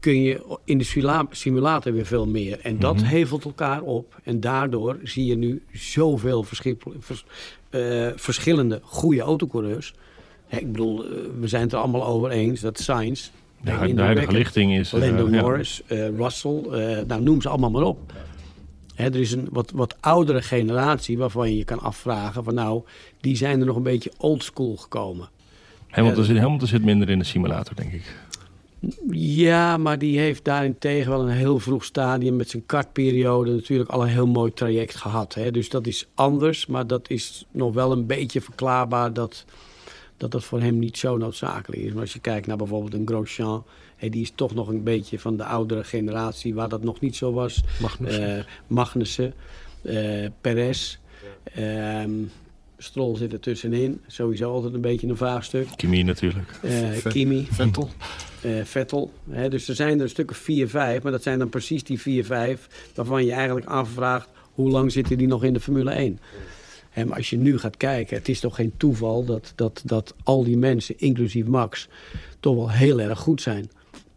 kun 0.00 0.22
je 0.22 0.58
in 0.64 0.78
de 0.78 1.24
simulator 1.30 1.92
weer 1.92 2.06
veel 2.06 2.26
meer. 2.26 2.60
En 2.60 2.78
dat 2.78 2.96
mm 2.96 3.04
hevelt 3.04 3.44
elkaar 3.44 3.82
op. 3.82 4.20
En 4.22 4.40
daardoor 4.40 4.98
zie 5.02 5.26
je 5.26 5.36
nu 5.36 5.62
zoveel 5.72 6.44
uh, 7.70 8.08
verschillende 8.14 8.80
goede 8.82 9.20
autocoureurs. 9.20 9.94
ik 10.48 10.72
bedoel, 10.72 11.04
eh, 11.04 11.10
we 11.40 11.48
zijn 11.48 11.62
het 11.62 11.72
er 11.72 11.78
allemaal 11.78 12.06
over 12.06 12.30
eens 12.30 12.60
dat 12.60 12.78
Sainz... 12.78 13.30
Ja, 13.66 13.86
de 13.86 14.02
huidige 14.02 14.32
lichting 14.32 14.78
is... 14.78 14.90
Lando 14.90 15.26
uh, 15.26 15.40
Norris, 15.40 15.82
ja. 15.88 16.08
Russell, 16.16 16.60
nou 17.06 17.22
noem 17.22 17.42
ze 17.42 17.48
allemaal 17.48 17.70
maar 17.70 17.82
op. 17.82 18.12
Hè, 18.94 19.04
er 19.04 19.20
is 19.20 19.32
een 19.32 19.48
wat, 19.50 19.70
wat 19.70 19.96
oudere 20.00 20.42
generatie 20.42 21.18
waarvan 21.18 21.50
je 21.50 21.56
je 21.56 21.64
kan 21.64 21.80
afvragen... 21.80 22.44
van 22.44 22.54
nou, 22.54 22.82
die 23.20 23.36
zijn 23.36 23.60
er 23.60 23.66
nog 23.66 23.76
een 23.76 23.82
beetje 23.82 24.12
oldschool 24.18 24.76
gekomen. 24.76 25.28
Hamilton, 25.88 26.24
zit, 26.24 26.38
Hamilton 26.38 26.68
zit 26.68 26.84
minder 26.84 27.10
in 27.10 27.18
de 27.18 27.24
simulator, 27.24 27.74
denk 27.74 27.92
ik. 27.92 28.16
Ja, 29.10 29.76
maar 29.76 29.98
die 29.98 30.18
heeft 30.18 30.44
daarentegen 30.44 31.10
wel 31.10 31.20
een 31.20 31.36
heel 31.36 31.58
vroeg 31.58 31.84
stadium 31.84 32.36
met 32.36 32.50
zijn 32.50 32.66
kartperiode 32.66 33.50
natuurlijk 33.50 33.90
al 33.90 34.02
een 34.02 34.08
heel 34.08 34.26
mooi 34.26 34.52
traject 34.52 34.96
gehad. 34.96 35.34
Hè? 35.34 35.50
Dus 35.50 35.68
dat 35.68 35.86
is 35.86 36.06
anders, 36.14 36.66
maar 36.66 36.86
dat 36.86 37.10
is 37.10 37.46
nog 37.50 37.74
wel 37.74 37.92
een 37.92 38.06
beetje 38.06 38.40
verklaarbaar 38.40 39.12
dat 39.12 39.44
dat, 40.16 40.30
dat 40.30 40.44
voor 40.44 40.60
hem 40.60 40.78
niet 40.78 40.98
zo 40.98 41.16
noodzakelijk 41.16 41.82
is. 41.82 41.92
Maar 41.92 42.00
als 42.00 42.12
je 42.12 42.18
kijkt 42.18 42.46
naar 42.46 42.56
bijvoorbeeld 42.56 42.94
een 42.94 43.06
Grosjean, 43.06 43.64
hè, 43.96 44.08
die 44.08 44.22
is 44.22 44.32
toch 44.34 44.54
nog 44.54 44.68
een 44.68 44.82
beetje 44.82 45.18
van 45.18 45.36
de 45.36 45.44
oudere 45.44 45.84
generatie 45.84 46.54
waar 46.54 46.68
dat 46.68 46.82
nog 46.82 47.00
niet 47.00 47.16
zo 47.16 47.32
was. 47.32 47.62
Magnussen. 47.80 48.36
Uh, 48.38 48.44
Magnussen, 48.66 49.34
uh, 49.82 50.26
Perez. 50.40 50.98
Ja. 51.54 52.02
Ehm, 52.02 52.10
Strol 52.78 53.16
zit 53.16 53.32
er 53.32 53.40
tussenin. 53.40 54.00
Sowieso 54.06 54.52
altijd 54.52 54.74
een 54.74 54.80
beetje 54.80 55.06
een 55.06 55.16
vraagstuk. 55.16 55.68
Kimi 55.76 56.02
natuurlijk. 56.02 56.60
Uh, 56.64 57.04
Kimi. 57.08 57.46
Vettel. 57.50 57.88
Uh, 58.44 58.64
Vettel. 58.64 59.12
Hè, 59.30 59.48
dus 59.48 59.68
er 59.68 59.74
zijn 59.74 59.96
er 59.96 60.02
een 60.02 60.08
stuk 60.08 60.30
of 60.30 60.36
4, 60.36 60.68
5. 60.68 61.02
Maar 61.02 61.12
dat 61.12 61.22
zijn 61.22 61.38
dan 61.38 61.48
precies 61.48 61.84
die 61.84 62.00
4, 62.00 62.24
5 62.24 62.90
waarvan 62.94 63.24
je 63.24 63.32
eigenlijk 63.32 63.66
afvraagt... 63.66 64.28
hoe 64.52 64.70
lang 64.70 64.92
zitten 64.92 65.18
die 65.18 65.26
nog 65.26 65.44
in 65.44 65.52
de 65.52 65.60
Formule 65.60 65.90
1? 65.90 66.18
En 66.96 67.12
als 67.12 67.30
je 67.30 67.36
nu 67.36 67.58
gaat 67.58 67.76
kijken, 67.76 68.16
het 68.16 68.28
is 68.28 68.40
toch 68.40 68.54
geen 68.54 68.72
toeval... 68.76 69.24
dat, 69.24 69.52
dat, 69.54 69.82
dat 69.84 70.14
al 70.22 70.44
die 70.44 70.56
mensen, 70.56 70.98
inclusief 70.98 71.46
Max, 71.46 71.88
toch 72.40 72.54
wel 72.54 72.70
heel 72.70 73.00
erg 73.00 73.18
goed 73.18 73.42
zijn. 73.42 73.70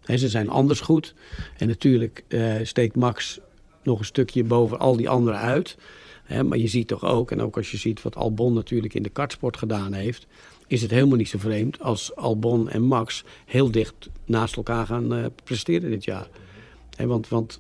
Ze 0.04 0.30
zijn 0.30 0.50
anders 0.50 0.80
goed. 0.80 1.14
En 1.58 1.68
natuurlijk 1.68 2.24
uh, 2.28 2.54
steekt 2.64 2.96
Max 2.96 3.40
nog 3.84 4.00
een 4.00 4.06
stukje 4.06 4.44
boven 4.44 4.80
al 4.80 4.96
die 4.96 5.10
anderen 5.10 5.40
uit 5.40 5.78
maar 6.46 6.58
je 6.58 6.68
ziet 6.68 6.88
toch 6.88 7.04
ook, 7.04 7.32
en 7.32 7.42
ook 7.42 7.58
als 7.58 7.72
je 7.72 7.78
ziet 7.78 8.02
wat 8.02 8.16
Albon 8.16 8.54
natuurlijk 8.54 8.94
in 8.94 9.04
de 9.04 9.10
kartsport 9.10 9.58
gedaan 9.58 9.94
heeft, 9.94 10.28
is 10.68 10.82
het 10.82 10.92
helemaal 10.92 11.18
niet 11.18 11.30
zo 11.30 11.38
vreemd 11.38 11.82
als 11.82 12.16
Albon 12.16 12.70
en 12.70 12.82
Max 12.82 13.24
heel 13.46 13.72
dicht 13.72 14.10
naast 14.26 14.56
elkaar 14.56 14.86
gaan 14.86 15.14
uh, 15.14 15.26
presteren 15.44 15.90
dit 15.90 16.04
jaar. 16.04 16.30
want, 16.98 17.28
want 17.28 17.60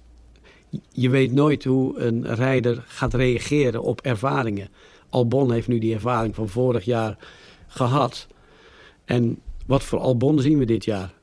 je 0.91 1.09
weet 1.09 1.32
nooit 1.32 1.63
hoe 1.63 1.99
een 1.99 2.36
rijder 2.36 2.84
gaat 2.88 3.13
reageren 3.13 3.82
op 3.82 4.01
ervaringen. 4.01 4.70
Albon 5.10 5.51
heeft 5.51 5.68
nu 5.68 5.80
die 5.80 5.93
ervaring 5.93 6.36
van 6.36 6.49
vorig 6.49 6.86
jaar 6.86 7.18
gehad. 7.68 8.28
En 9.05 9.39
wat 9.66 9.84
voor 9.84 9.99
Albon 9.99 10.39
zien 10.39 10.57
we 10.57 10.66
dit 10.66 10.86
jaar? 10.86 11.18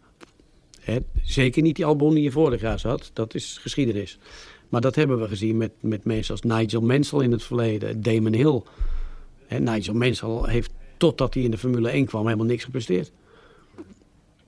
zeker 1.23 1.63
niet 1.63 1.77
die 1.77 1.85
Albon 1.85 2.15
die 2.15 2.23
je 2.23 2.31
vorig 2.31 2.61
jaar 2.61 2.79
zat. 2.79 3.11
Dat 3.13 3.35
is 3.35 3.59
geschiedenis. 3.61 4.19
Maar 4.69 4.81
dat 4.81 4.95
hebben 4.95 5.21
we 5.21 5.29
gezien 5.29 5.57
met, 5.57 5.73
met 5.81 6.05
mensen 6.05 6.33
als 6.33 6.43
Nigel 6.43 6.81
Mansell 6.81 7.21
in 7.21 7.33
het 7.33 7.43
verleden, 7.43 8.03
Damon 8.03 8.33
Hill. 8.33 8.63
En 9.49 9.63
Nigel 9.63 9.95
Mansell 9.95 10.41
heeft 10.43 10.71
totdat 10.97 11.35
hij 11.35 11.43
in 11.43 11.51
de 11.51 11.59
Formule 11.59 11.89
1 11.89 12.07
kwam 12.07 12.25
helemaal 12.25 12.47
niks 12.47 12.65
gepresteerd. 12.65 13.13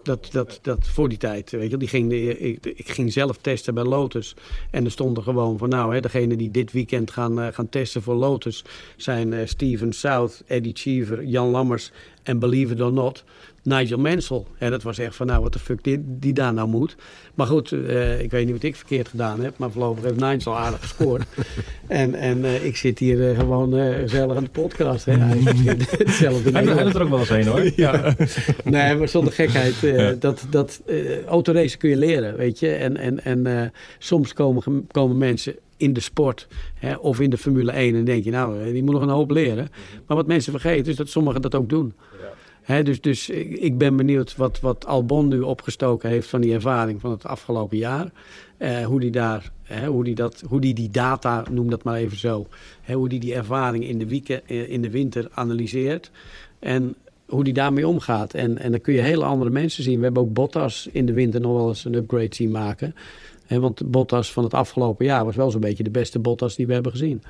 Dat, 0.09 0.29
dat, 0.31 0.59
dat 0.63 0.87
voor 0.87 1.09
die 1.09 1.19
tijd, 1.19 1.51
weet 1.51 1.71
je, 1.71 1.77
die 1.77 1.89
ging 1.89 2.13
ik, 2.13 2.67
ik, 2.67 2.91
ging 2.91 3.13
zelf 3.13 3.37
testen 3.37 3.75
bij 3.75 3.85
Lotus. 3.85 4.35
En 4.71 4.85
er 4.85 4.91
stond 4.91 5.17
er 5.17 5.23
gewoon 5.23 5.59
van, 5.59 5.69
nou, 5.69 6.01
degene 6.01 6.37
die 6.37 6.51
dit 6.51 6.73
weekend 6.73 7.11
gaan, 7.11 7.39
uh, 7.39 7.47
gaan 7.47 7.69
testen 7.69 8.03
voor 8.03 8.15
Lotus 8.15 8.65
zijn 8.97 9.33
uh, 9.33 9.47
Steven 9.47 9.93
South, 9.93 10.43
Eddie 10.47 10.73
Cheever, 10.75 11.25
Jan 11.25 11.49
Lammers 11.49 11.91
en 12.23 12.39
Believe 12.39 12.73
It 12.73 12.81
or 12.81 12.93
Not. 12.93 13.25
Nigel 13.69 13.99
Mansell. 13.99 14.43
En 14.59 14.71
dat 14.71 14.83
was 14.83 14.99
echt 14.99 15.17
van, 15.17 15.27
nou, 15.27 15.43
wat 15.43 15.53
de 15.53 15.59
fuck 15.59 15.85
die, 15.85 16.05
die 16.05 16.33
daar 16.33 16.53
nou 16.53 16.69
moet. 16.69 16.97
Maar 17.35 17.47
goed, 17.47 17.73
uh, 17.73 18.21
ik 18.21 18.31
weet 18.31 18.45
niet 18.45 18.55
wat 18.55 18.63
ik 18.63 18.77
verkeerd 18.77 19.09
gedaan 19.09 19.41
heb. 19.41 19.59
Maar 19.59 19.71
voorlopig 19.71 20.05
heeft 20.05 20.21
Nigel 20.21 20.59
aardig 20.59 20.81
gescoord. 20.81 21.25
en 21.87 22.15
en 22.15 22.39
uh, 22.39 22.65
ik 22.65 22.77
zit 22.77 22.99
hier 22.99 23.31
uh, 23.31 23.39
gewoon 23.39 23.73
gezellig 23.73 24.37
aan 24.37 24.45
de 24.45 24.51
podcast. 24.51 25.05
Hè. 25.05 25.13
Hij, 25.13 25.39
hetzelfde 25.99 26.51
hij, 26.51 26.65
hij 26.65 26.85
doet 26.85 26.95
er 26.95 27.03
ook 27.03 27.09
wel 27.09 27.19
eens 27.19 27.29
heen, 27.29 27.47
hoor. 27.47 27.71
ja. 27.77 28.15
nee, 28.65 28.95
maar 28.95 29.09
zonder 29.09 29.33
gekheid. 29.33 29.75
Ja. 29.75 30.13
Dat, 30.13 30.47
dat 30.51 30.83
autoracen 31.27 31.79
kun 31.79 31.91
je 31.91 31.97
leren, 31.97 32.37
weet 32.37 32.59
je. 32.59 32.73
En, 32.73 32.97
en, 32.97 33.25
en 33.25 33.73
soms 33.99 34.33
komen, 34.33 34.87
komen 34.91 35.19
mensen 35.19 35.57
in 35.77 35.93
de 35.93 36.01
sport 36.01 36.47
hè, 36.75 36.95
of 36.95 37.21
in 37.21 37.31
de 37.31 37.39
Formule 37.39 37.73
1 37.73 37.95
en 37.95 38.05
denk 38.05 38.25
je, 38.25 38.31
nou, 38.31 38.73
die 38.73 38.83
moet 38.83 38.95
nog 38.95 39.03
een 39.03 39.09
hoop 39.09 39.31
leren. 39.31 39.69
Maar 40.07 40.17
wat 40.17 40.27
mensen 40.27 40.53
vergeten 40.53 40.91
is 40.91 40.97
dat 40.97 41.09
sommigen 41.09 41.43
dat 41.43 41.55
ook 41.55 41.69
doen 41.69 41.95
dus, 42.69 43.01
dus 43.01 43.29
ik 43.29 43.79
ben 43.79 43.97
benieuwd 43.97 44.37
wat, 44.37 44.61
wat 44.61 44.87
Albon 44.87 45.29
nu 45.29 45.41
opgestoken 45.41 46.11
heeft 46.11 46.29
van 46.29 46.41
die 46.41 46.55
ervaring 46.55 47.01
van 47.01 47.11
het 47.11 47.25
afgelopen 47.25 47.77
jaar. 47.77 48.11
Eh, 48.57 48.85
hoe 48.85 49.01
die 49.01 49.11
daar, 49.11 49.53
hoe 49.87 50.05
die 50.05 50.15
dat, 50.15 50.43
hoe 50.49 50.61
die 50.61 50.75
die 50.75 50.91
data, 50.91 51.45
noem 51.51 51.71
dat 51.71 51.83
maar 51.83 51.97
even 51.97 52.17
zo, 52.17 52.47
hoe 52.87 53.09
die 53.09 53.21
die 53.21 53.35
ervaring 53.35 53.85
in 53.85 53.99
de, 53.99 54.07
weekend, 54.07 54.43
eh, 54.47 54.71
in 54.71 54.83
de 54.83 54.91
winter 54.91 55.29
analyseert. 55.35 56.11
En 56.59 56.95
hoe 57.27 57.45
die 57.45 57.53
daarmee 57.53 57.89
omgaat. 57.89 58.35
En, 58.35 58.59
en 58.59 58.71
dan 58.71 58.81
kun 58.81 58.95
je 58.95 59.01
hele 59.01 59.25
andere 59.25 59.51
mensen 59.51 59.83
zien. 59.83 59.99
We 59.99 60.05
hebben 60.05 60.23
ook 60.23 60.33
Bottas 60.33 60.89
in 60.93 61.07
de 61.07 61.13
winter 61.13 61.41
nog 61.41 61.57
wel 61.57 61.69
eens 61.69 61.85
een 61.85 61.95
upgrade 61.95 62.35
zien 62.35 62.51
maken. 62.51 62.95
want 63.49 63.91
Bottas 63.91 64.33
van 64.33 64.45
het 64.45 64.55
afgelopen 64.55 65.05
jaar 65.05 65.25
was 65.25 65.37
wel 65.37 65.51
zo'n 65.51 65.61
beetje 65.61 65.83
de 65.83 65.91
beste 65.91 66.19
Bottas 66.19 66.57
die 66.57 66.67
we 66.67 66.73
hebben 66.73 66.93
gezien. 66.93 67.23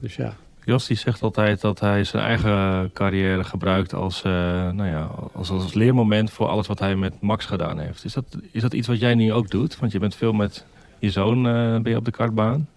Dus 0.00 0.16
ja. 0.16 0.36
Jos 0.64 0.86
zegt 0.86 1.22
altijd 1.22 1.60
dat 1.60 1.80
hij 1.80 2.04
zijn 2.04 2.22
eigen 2.22 2.90
carrière 2.92 3.44
gebruikt 3.44 3.94
als, 3.94 4.22
uh, 4.26 4.32
nou 4.70 4.88
ja, 4.88 5.10
als, 5.32 5.50
als 5.50 5.74
leermoment 5.74 6.30
voor 6.30 6.48
alles 6.48 6.66
wat 6.66 6.78
hij 6.78 6.96
met 6.96 7.20
Max 7.20 7.44
gedaan 7.44 7.78
heeft. 7.78 8.04
Is 8.04 8.12
dat, 8.12 8.24
is 8.50 8.62
dat 8.62 8.72
iets 8.72 8.86
wat 8.86 9.00
jij 9.00 9.14
nu 9.14 9.32
ook 9.32 9.50
doet? 9.50 9.78
Want 9.78 9.92
je 9.92 9.98
bent 9.98 10.14
veel 10.14 10.32
met 10.32 10.64
je 10.98 11.10
zoon 11.10 11.46
uh, 11.46 11.52
ben 11.78 11.90
je 11.90 11.96
op 11.96 12.04
de 12.04 12.10
kartbaan. 12.10 12.68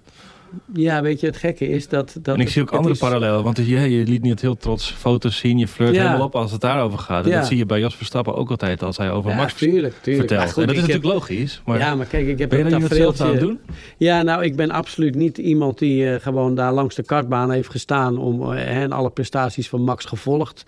Ja, 0.74 1.02
weet 1.02 1.20
je, 1.20 1.28
het 1.28 1.38
gekke 1.38 1.68
is 1.68 1.88
dat... 1.88 2.18
dat 2.22 2.36
en 2.36 2.42
ik 2.42 2.50
zie 2.50 2.62
ook 2.62 2.72
andere 2.72 2.94
is... 2.94 3.00
parallellen. 3.00 3.44
Want 3.44 3.58
je, 3.58 3.64
je 3.66 4.06
liet 4.06 4.22
niet 4.22 4.42
heel 4.42 4.58
trots 4.58 4.92
foto's 4.92 5.38
zien. 5.38 5.58
Je 5.58 5.68
flirt 5.68 5.96
helemaal 5.96 6.24
op 6.24 6.36
als 6.36 6.52
het 6.52 6.62
daarover 6.62 7.00
gaat. 7.00 7.26
En 7.26 7.32
dat 7.32 7.48
zie 7.48 7.58
je 7.58 7.66
bij 7.66 7.80
Jos 7.80 7.96
Verstappen 7.96 8.36
ook 8.36 8.50
altijd 8.50 8.84
als 8.84 8.98
hij 8.98 9.12
over 9.12 9.36
Max 9.36 9.54
tuurlijk, 9.54 9.96
tuurlijk. 10.02 10.28
vertelt. 10.28 10.52
Goed, 10.52 10.62
en 10.62 10.68
dat 10.68 10.76
is 10.76 10.82
natuurlijk 10.82 11.14
logisch. 11.14 11.62
Maar 11.66 11.80
ja, 11.80 11.96
maar 11.96 12.06
kijk, 12.06 12.28
ik 12.28 12.40
heb 12.40 12.50
ben 12.50 12.58
je 12.58 12.64
dat 12.98 13.22
aan 13.22 13.32
het 13.32 13.40
doen? 13.40 13.60
Ja, 13.98 14.22
nou, 14.22 14.44
ik 14.44 14.56
ben 14.56 14.72
absoluut 14.72 15.16
niet 15.16 15.38
iemand 15.38 15.78
die 15.78 16.04
uh, 16.04 16.16
gewoon 16.16 16.56
daar 16.56 16.74
langs 16.74 16.96
de 16.96 17.04
kartbaan 17.04 17.52
heeft 17.52 17.70
gestaan... 17.70 18.18
om 18.18 18.52
uh, 18.52 18.78
en 18.82 18.92
alle 18.92 19.10
prestaties 19.10 19.70
van 19.70 19.82
Max 19.82 20.06
gevolgd 20.06 20.66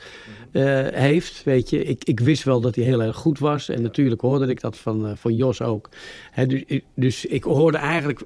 uh, 0.52 0.88
heeft. 0.88 1.44
Weet 1.44 1.70
je, 1.70 1.84
ik, 1.84 2.04
ik 2.04 2.20
wist 2.20 2.44
wel 2.44 2.62
dat 2.62 2.76
hij 2.76 2.84
heel 2.84 3.02
erg 3.02 3.16
goed 3.16 3.40
was. 3.40 3.70
En 3.70 3.82
natuurlijk 3.82 4.22
hoorde 4.22 4.48
ik 4.48 4.62
dat 4.62 4.78
van, 4.78 5.18
van 5.18 5.36
Jos 5.36 5.62
ook. 5.62 5.90
Hè, 6.32 6.46
dus, 6.46 6.64
dus 6.96 7.26
ik 7.26 7.44
hoorde 7.44 7.78
eigenlijk 7.78 8.22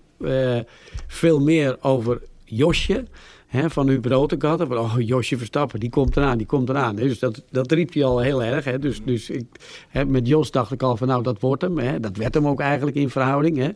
veel 1.07 1.39
meer 1.39 1.77
over 1.81 2.21
Josje. 2.45 3.03
Hè, 3.51 3.69
van 3.69 3.87
Hubert 3.87 4.13
Rotegatter. 4.13 4.67
Van, 4.67 4.77
oh, 4.77 4.95
Josje 4.97 5.37
Verstappen, 5.37 5.79
die 5.79 5.89
komt 5.89 6.17
eraan, 6.17 6.37
die 6.37 6.47
komt 6.47 6.69
eraan. 6.69 6.95
Dus 6.95 7.19
dat, 7.19 7.43
dat 7.49 7.71
riep 7.71 7.93
hij 7.93 8.03
al 8.03 8.19
heel 8.19 8.43
erg. 8.43 8.65
Hè. 8.65 8.79
Dus, 8.79 9.01
dus 9.03 9.29
ik, 9.29 9.45
hè, 9.89 10.05
met 10.05 10.27
Jos 10.27 10.51
dacht 10.51 10.71
ik 10.71 10.83
al 10.83 10.97
van, 10.97 11.07
nou, 11.07 11.23
dat 11.23 11.39
wordt 11.39 11.61
hem. 11.61 11.77
Hè. 11.77 11.99
Dat 11.99 12.17
werd 12.17 12.33
hem 12.33 12.47
ook 12.47 12.59
eigenlijk 12.59 12.97
in 12.97 13.09
verhouding. 13.09 13.57
Hè. 13.57 13.69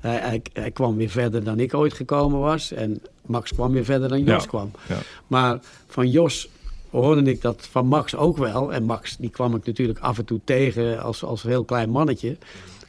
Hij, 0.00 0.18
hij, 0.18 0.42
hij, 0.52 0.70
kwam 0.70 0.96
weer 0.96 1.08
verder 1.08 1.44
dan 1.44 1.60
ik 1.60 1.74
ooit 1.74 1.92
gekomen 1.92 2.40
was. 2.40 2.72
En 2.72 3.02
Max 3.26 3.52
kwam 3.52 3.72
weer 3.72 3.84
verder 3.84 4.08
dan 4.08 4.24
Jos 4.24 4.46
kwam. 4.46 4.70
Ja. 4.88 4.98
Maar 5.26 5.58
van 5.86 6.10
Jos 6.10 6.48
hoorde 6.90 7.22
ik 7.22 7.42
dat 7.42 7.68
van 7.70 7.86
Max 7.86 8.16
ook 8.16 8.36
wel. 8.36 8.72
En 8.72 8.84
Max, 8.84 9.16
die 9.16 9.30
kwam 9.30 9.54
ik 9.54 9.66
natuurlijk 9.66 9.98
af 9.98 10.18
en 10.18 10.24
toe 10.24 10.40
tegen 10.44 11.02
als, 11.02 11.24
als 11.24 11.42
heel 11.42 11.64
klein 11.64 11.90
mannetje. 11.90 12.36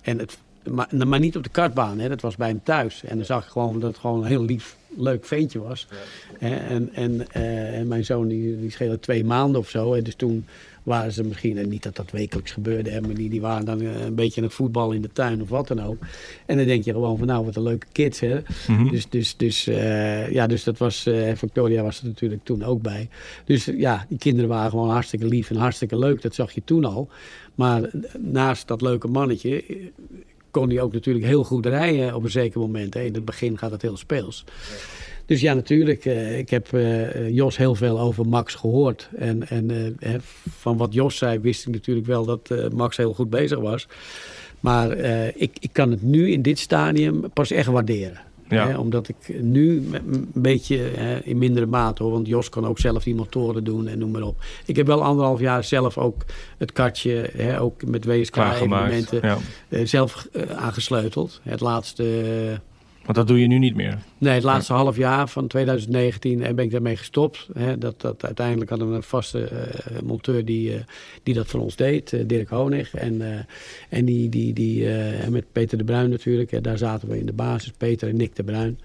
En 0.02 0.20
het 0.20 0.38
maar, 0.70 1.08
maar 1.08 1.20
niet 1.20 1.36
op 1.36 1.44
de 1.44 1.50
kartbaan, 1.50 2.00
hè. 2.00 2.10
dat 2.10 2.22
was 2.22 2.36
bij 2.36 2.48
hem 2.48 2.64
thuis. 2.64 3.04
En 3.04 3.16
dan 3.16 3.26
zag 3.26 3.44
ik 3.44 3.52
gewoon 3.52 3.80
dat 3.80 3.90
het 3.90 4.00
gewoon 4.00 4.22
een 4.22 4.28
heel 4.28 4.44
lief 4.44 4.76
leuk 4.98 5.26
ventje 5.26 5.60
was. 5.60 5.88
En, 6.40 6.90
en, 6.94 7.32
eh, 7.32 7.78
en 7.78 7.88
mijn 7.88 8.06
zoon 8.06 8.28
die, 8.28 8.60
die 8.60 8.72
scheelde 8.72 9.00
twee 9.00 9.26
maanden 9.26 9.62
of 9.62 9.70
zo. 9.70 9.94
En 9.94 10.04
dus 10.04 10.16
toen 10.16 10.46
waren 10.84 11.12
ze 11.12 11.24
misschien, 11.24 11.58
en 11.58 11.70
niet 11.70 11.84
dat 11.84 11.96
dat 11.96 12.12
wekelijks 12.12 12.52
gebeurde, 12.52 12.90
hè, 12.90 13.02
maar 13.02 13.14
die, 13.14 13.30
die 13.30 13.42
waren 13.42 13.66
dan 13.66 13.82
eh, 13.82 14.06
een 14.06 14.16
beetje 14.16 14.42
aan 14.42 14.48
het 14.48 14.56
voetbal 14.56 14.92
in 14.92 15.02
de 15.02 15.12
tuin 15.14 15.42
of 15.42 15.50
wat 15.50 15.68
dan 15.68 15.82
ook. 15.82 15.98
En 16.46 16.58
dan 16.58 16.66
denk 16.66 16.84
je 16.84 16.92
gewoon 16.92 17.18
van 17.18 17.28
nou, 17.28 17.46
wat 17.46 17.56
een 17.56 17.64
leuke 17.64 17.88
kids. 17.92 18.20
Hè? 18.20 18.40
Mhm. 18.68 18.90
Dus, 18.90 19.10
dus, 19.10 19.38
dus, 19.38 19.68
eh, 19.68 20.32
ja, 20.32 20.48
dus 20.48 20.64
dat 20.64 20.78
was, 20.78 21.06
eh, 21.06 21.36
Victoria 21.36 21.84
was 21.84 22.00
er 22.02 22.08
natuurlijk 22.08 22.44
toen 22.44 22.64
ook 22.64 22.82
bij. 22.82 23.10
Dus 23.46 23.68
eh, 23.68 23.80
ja, 23.80 24.06
die 24.10 24.18
kinderen 24.18 24.50
waren 24.50 24.70
gewoon 24.70 24.90
hartstikke 24.90 25.26
lief 25.26 25.50
en 25.50 25.56
hartstikke 25.56 25.98
leuk. 25.98 26.22
Dat 26.22 26.36
zag 26.36 26.52
je 26.52 26.62
toen 26.64 26.86
al. 26.86 27.10
Maar 27.56 27.84
eh, 27.84 27.92
naast 28.20 28.68
dat 28.68 28.82
leuke 28.82 29.08
mannetje 29.08 29.64
eh, 29.66 29.76
kon 30.52 30.70
hij 30.70 30.82
ook 30.82 30.94
natuurlijk 30.94 31.26
heel 31.26 31.44
goed 31.44 31.66
rijden 31.66 32.16
op 32.16 32.24
een 32.24 32.32
zeker 32.32 32.60
moment. 32.60 32.94
Hè. 32.94 33.02
In 33.02 33.14
het 33.14 33.26
begin 33.26 33.58
gaat 33.58 33.72
het 33.72 33.82
heel 33.82 33.98
speels. 33.98 34.44
Dus 35.32 35.42
ja, 35.42 35.54
natuurlijk. 35.54 36.06
eh, 36.06 36.38
ik 36.38 36.50
heb 36.50 36.74
eh, 36.74 37.30
Jos 37.30 37.58
heel 37.58 37.76
veel 37.76 38.00
over 38.00 38.28
Max 38.28 38.56
gehoord. 38.56 39.10
En, 39.18 39.48
en 39.50 39.72
eh, 39.72 40.10
hè, 40.10 40.18
van 40.58 40.78
wat 40.78 40.94
Jos 40.94 41.18
zei, 41.18 41.40
wist 41.40 41.68
ik 41.68 41.74
natuurlijk 41.74 42.08
wel 42.08 42.26
dat 42.26 42.72
Max 42.74 42.98
heel 42.98 43.14
goed 43.14 43.30
bezig 43.30 43.60
was. 43.60 43.88
Maar 44.60 44.98
ik, 45.36 45.58
ik 45.60 45.70
kan 45.72 45.92
het 45.92 46.02
nu 46.02 46.32
in 46.32 46.42
dit 46.42 46.60
stadium 46.60 47.30
pas 47.34 47.52
echt 47.52 47.68
waarderen. 47.68 48.20
Ja. 48.50 48.68
Hè, 48.68 48.78
omdat 48.78 49.08
ik 49.08 49.42
nu 49.42 49.84
een 49.94 50.30
beetje 50.34 50.78
hè, 50.78 51.20
in 51.24 51.38
mindere 51.38 51.66
mate 51.66 52.04
hoor. 52.04 52.12
Want 52.12 52.28
Jos 52.28 52.50
kan 52.50 52.68
ook 52.68 52.80
zelf 52.80 53.04
die 53.04 53.16
motoren 53.16 53.64
doen 53.64 53.88
en 53.88 53.98
noem 54.00 54.12
maar 54.12 54.22
op. 54.22 54.44
Ik 54.66 54.76
heb 54.76 54.88
wel 54.88 55.04
anderhalf 55.04 55.40
jaar 55.40 55.64
zelf 55.64 55.98
ook 55.98 56.26
het 56.58 56.72
katje, 56.72 57.30
hè, 57.38 57.62
ook 57.62 57.86
met. 57.86 58.06
WSK-evenementen, 58.06 59.20
Ja. 59.70 59.86
zelf 59.86 60.28
aangesleuteld. 60.56 61.40
Het 61.44 61.60
laatste, 61.60 62.04
Want 63.06 63.18
dat 63.18 63.28
doe 63.28 63.40
je 63.40 63.48
nu 63.48 63.58
niet 63.58 63.76
meer. 63.76 63.98
nee, 64.18 64.34
het 64.34 64.44
laatste 64.44 64.74
half 64.74 64.98
jaar 64.98 65.28
van 65.28 65.48
2019 65.48 66.44
eh, 66.44 66.54
ben 66.54 66.66
ik 66.66 66.72
daarmee 66.72 66.98
gestopt. 66.98 67.48
Dat, 67.78 68.02
dat, 68.02 68.26
uiteindelijk 68.26 68.70
hadden 68.70 68.90
we 68.90 68.96
een 68.96 69.04
vaste 69.04 69.44
eh, 69.44 70.02
monteur 70.04 70.46
die, 70.46 70.74
eh, 70.74 70.80
die 71.24 71.34
dat 71.34 71.48
voor 71.48 71.60
ons 71.60 71.76
deed, 71.76 72.30
Dirk 72.30 72.50
Honig. 72.50 72.94
En, 72.96 73.46
en 73.90 74.06
die, 74.06 74.30
die, 74.30 74.54
die 74.54 74.88
met 75.30 75.52
Peter 75.52 75.78
de 75.78 75.84
Bruin 75.84 76.10
natuurlijk, 76.10 76.52
hè, 76.52 76.62
daar 76.62 76.78
zaten 76.78 77.08
we 77.08 77.20
in 77.20 77.26
de 77.26 77.34
basis, 77.34 77.72
Peter 77.78 78.10
en 78.10 78.18
Nick 78.18 78.36
de 78.36 78.44
Bruin. 78.44 78.80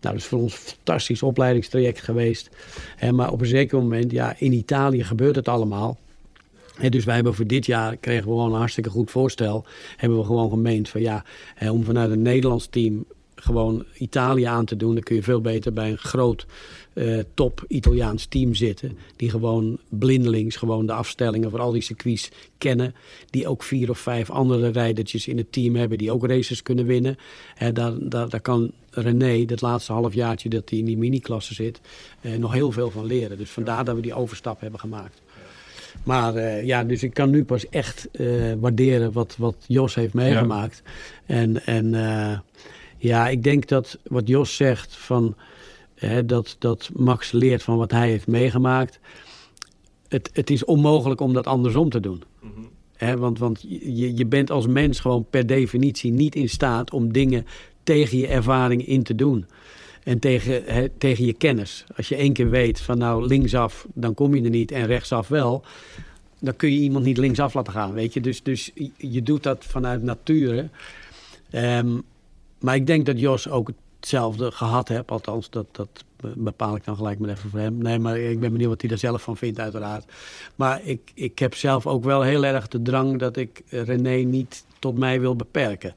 Nou, 0.00 0.14
dat 0.14 0.14
is 0.14 0.24
voor 0.24 0.40
ons 0.40 0.52
een 0.52 0.58
fantastisch 0.58 1.22
opleidingstraject 1.22 2.00
geweest. 2.00 2.50
Maar 3.10 3.32
op 3.32 3.40
een 3.40 3.46
zeker 3.46 3.78
moment, 3.78 4.10
ja, 4.10 4.34
in 4.38 4.52
Italië 4.52 5.04
gebeurt 5.04 5.36
het 5.36 5.48
allemaal. 5.48 5.98
Hè, 6.74 6.88
dus 6.88 7.04
wij 7.04 7.14
hebben 7.14 7.34
voor 7.34 7.46
dit 7.46 7.66
jaar, 7.66 7.96
kregen 7.96 8.24
we 8.24 8.30
gewoon 8.30 8.52
een 8.52 8.58
hartstikke 8.58 8.90
goed 8.90 9.10
voorstel. 9.10 9.64
Hebben 9.96 10.18
we 10.18 10.24
gewoon 10.24 10.50
gemeend 10.50 10.88
van 10.88 11.00
ja, 11.00 11.24
om 11.70 11.84
vanuit 11.84 12.10
een 12.10 12.22
Nederlands 12.22 12.66
team 12.66 13.04
gewoon 13.36 13.84
Italië 13.94 14.44
aan 14.44 14.64
te 14.64 14.76
doen. 14.76 14.94
Dan 14.94 15.02
kun 15.02 15.16
je 15.16 15.22
veel 15.22 15.40
beter 15.40 15.72
bij 15.72 15.90
een 15.90 15.98
groot 15.98 16.46
eh, 16.92 17.18
top 17.34 17.64
Italiaans 17.68 18.26
team 18.26 18.54
zitten. 18.54 18.98
Die 19.16 19.30
gewoon 19.30 19.78
blindelings 19.88 20.56
gewoon 20.56 20.86
de 20.86 20.92
afstellingen 20.92 21.50
voor 21.50 21.60
al 21.60 21.72
die 21.72 21.82
circuits 21.82 22.30
kennen. 22.58 22.94
Die 23.30 23.48
ook 23.48 23.62
vier 23.62 23.90
of 23.90 23.98
vijf 23.98 24.30
andere 24.30 24.68
rijdertjes 24.68 25.28
in 25.28 25.36
het 25.36 25.52
team 25.52 25.74
hebben. 25.74 25.98
Die 25.98 26.12
ook 26.12 26.26
races 26.26 26.62
kunnen 26.62 26.86
winnen. 26.86 27.16
Daar, 27.72 27.92
daar, 27.98 28.28
daar 28.28 28.40
kan 28.40 28.72
René, 28.90 29.44
dat 29.44 29.60
laatste 29.60 29.92
halfjaartje 29.92 30.48
dat 30.48 30.70
hij 30.70 30.78
in 30.78 30.84
die 30.84 30.96
mini-klasse 30.96 31.54
zit, 31.54 31.80
eh, 32.20 32.36
nog 32.36 32.52
heel 32.52 32.72
veel 32.72 32.90
van 32.90 33.06
leren. 33.06 33.38
Dus 33.38 33.50
vandaar 33.50 33.84
dat 33.84 33.94
we 33.94 34.00
die 34.00 34.14
overstap 34.14 34.60
hebben 34.60 34.80
gemaakt. 34.80 35.22
Maar 36.02 36.34
eh, 36.34 36.64
ja, 36.64 36.84
dus 36.84 37.02
ik 37.02 37.14
kan 37.14 37.30
nu 37.30 37.44
pas 37.44 37.68
echt 37.68 38.08
waarderen 38.60 39.12
wat, 39.12 39.34
wat 39.38 39.56
Jos 39.66 39.94
heeft 39.94 40.14
meegemaakt. 40.14 40.82
En, 41.26 41.66
en 41.66 41.94
ja, 42.98 43.28
ik 43.28 43.42
denk 43.42 43.68
dat 43.68 43.98
wat 44.02 44.28
Jos 44.28 44.56
zegt 44.56 44.96
van 44.96 45.36
hè, 45.94 46.26
dat, 46.26 46.56
dat 46.58 46.90
Max 46.94 47.32
leert 47.32 47.62
van 47.62 47.76
wat 47.76 47.90
hij 47.90 48.08
heeft 48.08 48.26
meegemaakt. 48.26 49.00
Het, 50.08 50.30
het 50.32 50.50
is 50.50 50.64
onmogelijk 50.64 51.20
om 51.20 51.32
dat 51.32 51.46
andersom 51.46 51.90
te 51.90 52.00
doen. 52.00 52.22
Hè, 52.96 53.16
want 53.16 53.38
want 53.38 53.64
je, 53.68 54.16
je 54.16 54.26
bent 54.26 54.50
als 54.50 54.66
mens 54.66 55.00
gewoon 55.00 55.26
per 55.30 55.46
definitie 55.46 56.12
niet 56.12 56.34
in 56.34 56.48
staat 56.48 56.92
om 56.92 57.12
dingen 57.12 57.46
tegen 57.82 58.18
je 58.18 58.26
ervaring 58.26 58.86
in 58.86 59.02
te 59.02 59.14
doen. 59.14 59.46
En 60.04 60.18
tegen, 60.18 60.62
hè, 60.64 60.88
tegen 60.88 61.24
je 61.24 61.32
kennis. 61.32 61.84
Als 61.96 62.08
je 62.08 62.16
één 62.16 62.32
keer 62.32 62.50
weet 62.50 62.80
van 62.80 62.98
nou 62.98 63.26
linksaf, 63.26 63.86
dan 63.94 64.14
kom 64.14 64.34
je 64.34 64.42
er 64.42 64.50
niet 64.50 64.70
en 64.72 64.86
rechtsaf 64.86 65.28
wel. 65.28 65.64
Dan 66.40 66.56
kun 66.56 66.72
je 66.72 66.78
iemand 66.78 67.04
niet 67.04 67.18
linksaf 67.18 67.54
laten 67.54 67.72
gaan, 67.72 67.92
weet 67.92 68.12
je. 68.12 68.20
Dus, 68.20 68.42
dus 68.42 68.70
je 68.96 69.22
doet 69.22 69.42
dat 69.42 69.64
vanuit 69.64 70.02
nature. 70.02 70.68
Ehm, 71.50 71.98
maar 72.66 72.74
ik 72.74 72.86
denk 72.86 73.06
dat 73.06 73.20
Jos 73.20 73.48
ook 73.48 73.70
hetzelfde 74.00 74.50
gehad 74.50 74.88
heeft. 74.88 75.10
Althans, 75.10 75.50
dat, 75.50 75.66
dat 75.72 75.88
bepaal 76.36 76.76
ik 76.76 76.84
dan 76.84 76.96
gelijk 76.96 77.18
maar 77.18 77.30
even 77.30 77.50
voor 77.50 77.58
hem. 77.58 77.78
Nee, 77.78 77.98
maar 77.98 78.18
ik 78.18 78.40
ben 78.40 78.52
benieuwd 78.52 78.68
wat 78.70 78.80
hij 78.82 78.90
er 78.90 78.98
zelf 78.98 79.22
van 79.22 79.36
vindt 79.36 79.58
uiteraard. 79.60 80.04
Maar 80.56 80.80
ik, 80.84 81.00
ik 81.14 81.38
heb 81.38 81.54
zelf 81.54 81.86
ook 81.86 82.04
wel 82.04 82.22
heel 82.22 82.44
erg 82.44 82.68
de 82.68 82.82
drang 82.82 83.18
dat 83.18 83.36
ik 83.36 83.62
René 83.68 84.16
niet 84.16 84.64
tot 84.78 84.98
mij 84.98 85.20
wil 85.20 85.36
beperken. 85.36 85.94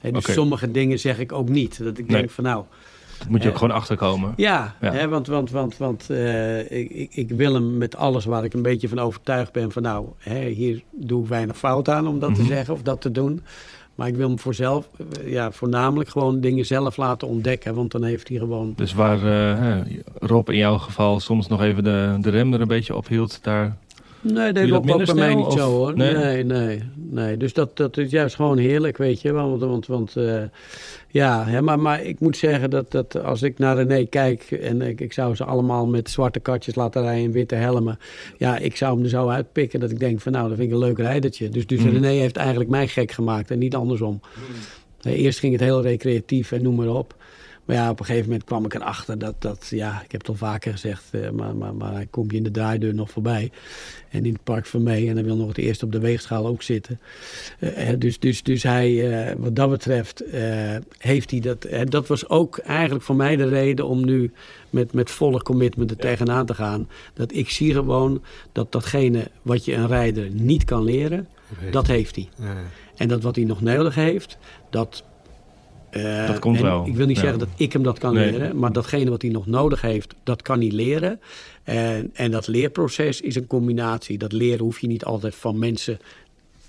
Hè, 0.00 0.10
dus 0.10 0.32
sommige 0.32 0.70
dingen 0.70 0.98
zeg 0.98 1.18
ik 1.18 1.32
ook 1.32 1.48
niet. 1.48 1.78
Dat 1.84 1.98
ik 1.98 2.06
Nee. 2.08 2.16
denk 2.16 2.30
van 2.30 2.44
nou, 2.44 2.64
Moet 3.28 3.42
je 3.42 3.48
ook 3.48 3.54
Eh, 3.54 3.60
gewoon 3.60 3.76
achterkomen. 3.76 4.32
ja, 4.36 4.76
Ja. 4.80 4.92
Hè, 4.92 5.08
want, 5.08 5.26
want, 5.26 5.50
want, 5.50 5.76
want 5.76 6.10
eh, 6.10 6.58
ik, 6.70 6.90
ik, 6.90 7.14
ik 7.14 7.30
wil 7.30 7.54
hem 7.54 7.78
met 7.78 7.96
alles 7.96 8.24
waar 8.24 8.44
ik 8.44 8.54
een 8.54 8.62
beetje 8.62 8.88
van 8.88 8.98
overtuigd 8.98 9.52
ben 9.52 9.72
van 9.72 9.82
nou, 9.82 10.06
hè, 10.18 10.48
hier 10.48 10.82
doe 10.90 11.22
ik 11.22 11.28
weinig 11.28 11.58
fout 11.58 11.88
aan 11.88 12.06
om 12.06 12.18
dat 12.18 12.34
te 12.34 12.40
Mhm. 12.40 12.50
zeggen 12.50 12.74
of 12.74 12.82
dat 12.82 13.00
te 13.00 13.10
doen. 13.10 13.42
Maar 14.00 14.08
ik 14.08 14.16
wil 14.16 14.28
hem 14.28 14.38
voor 14.38 14.54
zelf, 14.54 14.88
eh, 14.98 15.32
ja, 15.32 15.50
voornamelijk 15.50 16.10
gewoon 16.10 16.40
dingen 16.40 16.66
zelf 16.66 16.96
laten 16.96 17.28
ontdekken. 17.28 17.74
Want 17.74 17.90
dan 17.90 18.04
heeft 18.04 18.28
hij 18.28 18.38
gewoon... 18.38 18.72
Dus 18.76 18.94
waar 18.94 19.26
eh, 19.58 19.80
Rob 20.18 20.48
in 20.48 20.56
jouw 20.56 20.78
geval 20.78 21.20
soms 21.20 21.48
nog 21.48 21.62
even 21.62 21.84
de, 21.84 22.16
de 22.20 22.30
rem 22.30 22.52
er 22.52 22.60
een 22.60 22.68
beetje 22.68 22.96
op 22.96 23.08
hield, 23.08 23.38
daar... 23.42 23.76
Nee, 24.22 24.52
dat 24.52 24.68
loopt 24.68 24.90
ook 24.90 25.04
bij 25.04 25.14
mij 25.14 25.34
niet 25.34 25.46
of- 25.46 25.52
zo 25.58 25.70
hoor. 25.70 25.96
nee? 25.96 26.14
Nee, 26.14 26.44
nee, 26.44 26.82
nee. 26.94 27.36
Dus 27.36 27.52
dat, 27.52 27.76
dat 27.76 27.96
is 27.96 28.10
juist 28.10 28.34
gewoon 28.34 28.58
heerlijk, 28.58 28.96
weet 28.96 29.20
je. 29.22 29.32
Want, 29.32 29.60
want, 29.60 29.86
want 29.86 30.16
eh, 30.16 30.42
ja, 31.08 31.44
hè, 31.46 31.62
maar, 31.62 31.78
maar 31.78 32.02
ik 32.02 32.20
moet 32.20 32.36
zeggen 32.36 32.70
dat, 32.70 32.90
dat 32.90 33.22
als 33.22 33.42
ik 33.42 33.58
naar 33.58 33.76
René 33.76 34.04
kijk... 34.04 34.42
en 34.50 34.82
ik, 34.82 35.00
ik 35.00 35.12
zou 35.12 35.34
ze 35.34 35.44
allemaal 35.44 35.86
met 35.86 36.10
zwarte 36.10 36.40
katjes 36.40 36.74
laten 36.74 37.02
rijden 37.02 37.24
en 37.24 37.32
witte 37.32 37.54
helmen... 37.54 37.98
ja, 38.38 38.58
ik 38.58 38.76
zou 38.76 38.94
hem 38.94 39.02
er 39.04 39.10
zo 39.10 39.28
uitpikken 39.28 39.80
dat 39.80 39.90
ik 39.90 39.98
denk 40.00 40.20
van 40.20 40.32
nou, 40.32 40.48
dat 40.48 40.56
vind 40.56 40.68
ik 40.68 40.74
een 40.74 40.80
leuk 40.84 40.98
rijdertje. 40.98 41.48
Dus, 41.48 41.66
dus 41.66 41.80
Mhm. 41.82 41.88
René 41.92 42.08
heeft 42.08 42.36
eigenlijk 42.36 42.70
mij 42.70 42.88
gek 42.88 43.12
gemaakt 43.12 43.50
en 43.50 43.58
niet 43.58 43.74
andersom. 43.74 44.20
Eh, 45.00 45.22
Eerst 45.22 45.38
ging 45.38 45.52
het 45.52 45.62
heel 45.62 45.82
recreatief 45.82 46.52
en 46.52 46.62
noem 46.62 46.74
maar 46.74 46.88
op. 46.94 47.14
Maar 47.70 47.78
ja, 47.78 47.90
op 47.90 48.00
een 48.00 48.04
gegeven 48.04 48.28
moment 48.28 48.44
kwam 48.44 48.64
ik 48.64 48.74
erachter 48.74 49.18
dat, 49.18 49.34
dat 49.38 49.66
ja, 49.70 50.02
ik 50.04 50.12
heb 50.12 50.20
het 50.20 50.28
al 50.28 50.34
vaker 50.34 50.72
gezegd, 50.72 51.04
eh, 51.10 51.30
maar, 51.30 51.56
maar, 51.56 51.74
maar 51.74 51.92
hij 51.92 52.06
komt 52.10 52.30
je 52.30 52.36
in 52.36 52.42
de 52.42 52.50
draaideur 52.50 52.94
nog 52.94 53.10
voorbij. 53.10 53.50
En 54.08 54.24
in 54.24 54.32
het 54.32 54.44
park 54.44 54.66
van 54.66 54.82
mee. 54.82 55.08
En 55.08 55.14
hij 55.14 55.24
wil 55.24 55.36
nog 55.36 55.48
het 55.48 55.58
eerst 55.58 55.82
op 55.82 55.92
de 55.92 55.98
weegschaal 55.98 56.46
ook 56.46 56.62
zitten. 56.62 57.00
Eh, 57.58 57.90
eh, 57.90 58.00
dus, 58.00 58.18
dus, 58.18 58.42
dus 58.42 58.62
hij, 58.62 59.36
wat 59.38 59.56
dat 59.56 59.70
betreft, 59.70 60.24
heeft 60.98 61.30
hij 61.30 61.40
dat. 61.40 61.64
En 61.64 61.86
dat 61.86 62.06
was 62.06 62.28
ook 62.28 62.58
eigenlijk 62.58 63.04
voor 63.04 63.16
mij 63.16 63.36
de 63.36 63.48
reden 63.48 63.86
om 63.86 64.04
nu 64.04 64.32
met, 64.70 64.92
met 64.92 65.10
volle 65.10 65.42
commitment 65.42 65.90
er 65.90 65.96
tegenaan 65.96 66.46
te 66.46 66.54
gaan. 66.54 66.88
Dat 67.14 67.32
ik 67.34 67.50
zie 67.50 67.72
gewoon 67.72 68.22
dat 68.52 68.72
datgene 68.72 69.30
wat 69.42 69.64
je 69.64 69.74
een 69.74 69.86
rijder 69.86 70.30
niet 70.30 70.64
kan 70.64 70.84
leren, 70.84 71.28
dat 71.70 71.86
heeft 71.86 72.14
hij. 72.14 72.28
Ja. 72.36 72.56
En 72.96 73.08
dat 73.08 73.22
wat 73.22 73.36
hij 73.36 73.44
nog 73.44 73.60
nodig 73.60 73.94
heeft, 73.94 74.38
dat. 74.70 75.04
Eh, 75.90 76.26
Dat 76.26 76.38
komt 76.38 76.60
wel, 76.60 76.86
Ik 76.86 76.94
wil 76.94 77.06
niet 77.06 77.16
ja. 77.16 77.22
zeggen 77.22 77.38
dat 77.38 77.48
ik 77.56 77.72
hem 77.72 77.82
dat 77.82 77.98
kan 77.98 78.14
Nee. 78.14 78.30
leren, 78.30 78.58
maar 78.58 78.72
datgene 78.72 79.10
wat 79.10 79.22
hij 79.22 79.30
nog 79.30 79.46
nodig 79.46 79.80
heeft, 79.80 80.14
dat 80.22 80.42
kan 80.42 80.60
hij 80.60 80.70
leren. 80.70 81.20
En, 81.62 82.10
en 82.12 82.30
dat 82.30 82.46
leerproces 82.46 83.20
is 83.20 83.34
een 83.34 83.46
combinatie. 83.46 84.18
Dat 84.18 84.32
leren 84.32 84.64
hoef 84.64 84.78
je 84.78 84.86
niet 84.86 85.04
altijd 85.04 85.34
van 85.34 85.58
mensen 85.58 85.98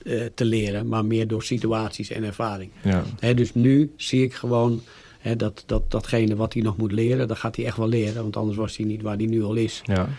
eh, 0.03 0.22
te 0.36 0.45
leren, 0.45 0.88
maar 0.88 1.05
meer 1.05 1.28
door 1.28 1.43
situaties 1.43 2.09
en 2.09 2.24
ervaring. 2.24 2.69
Ja. 2.84 3.03
Hè, 3.19 3.34
dus 3.34 3.53
nu 3.53 3.91
zie 3.95 4.24
ik 4.24 4.34
gewoon 4.34 4.82
hè, 5.19 5.36
dat, 5.36 5.63
dat 5.65 5.91
datgene 5.91 6.36
wat 6.36 6.53
hij 6.53 6.61
nog 6.61 6.78
moet 6.78 6.91
leren, 6.91 7.28
dat 7.28 7.38
gaat 7.38 7.55
hij 7.55 7.65
echt 7.65 7.78
wel 7.78 7.88
leren. 7.89 8.22
Want 8.22 8.38
anders 8.38 8.57
was 8.57 8.78
hij 8.78 8.86
niet 8.86 9.01
waar 9.01 9.15
hij 9.17 9.26
nu 9.26 9.43
al 9.43 9.55
is. 9.55 9.82
Ja. 9.86 10.09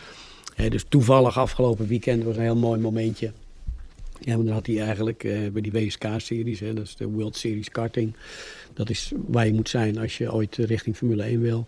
Hè, 0.55 0.69
dus 0.69 0.85
toevallig 0.89 1.39
afgelopen 1.39 1.87
weekend 1.87 2.25
was 2.25 2.37
een 2.37 2.43
heel 2.43 2.57
mooi 2.57 2.81
momentje. 2.81 3.33
Ja, 4.25 4.35
want 4.35 4.45
dan 4.47 4.55
had 4.55 4.67
hij 4.67 4.81
eigenlijk 4.81 5.25
eh, 5.25 5.39
bij 5.53 5.63
die 5.63 5.73
WSK-series, 5.73 6.59
dat 6.59 6.79
is 6.85 6.97
de 6.97 7.07
World 7.09 7.37
Series 7.37 7.69
Karting. 7.71 8.15
Dat 8.75 8.91
is 8.91 9.13
waar 9.27 9.47
je 9.47 9.53
moet 9.53 9.69
zijn 9.69 9.99
als 9.99 10.19
je 10.19 10.33
ooit 10.33 10.57
richting 10.57 10.97
Formule 10.97 11.23
1 11.23 11.41
wil. 11.41 11.67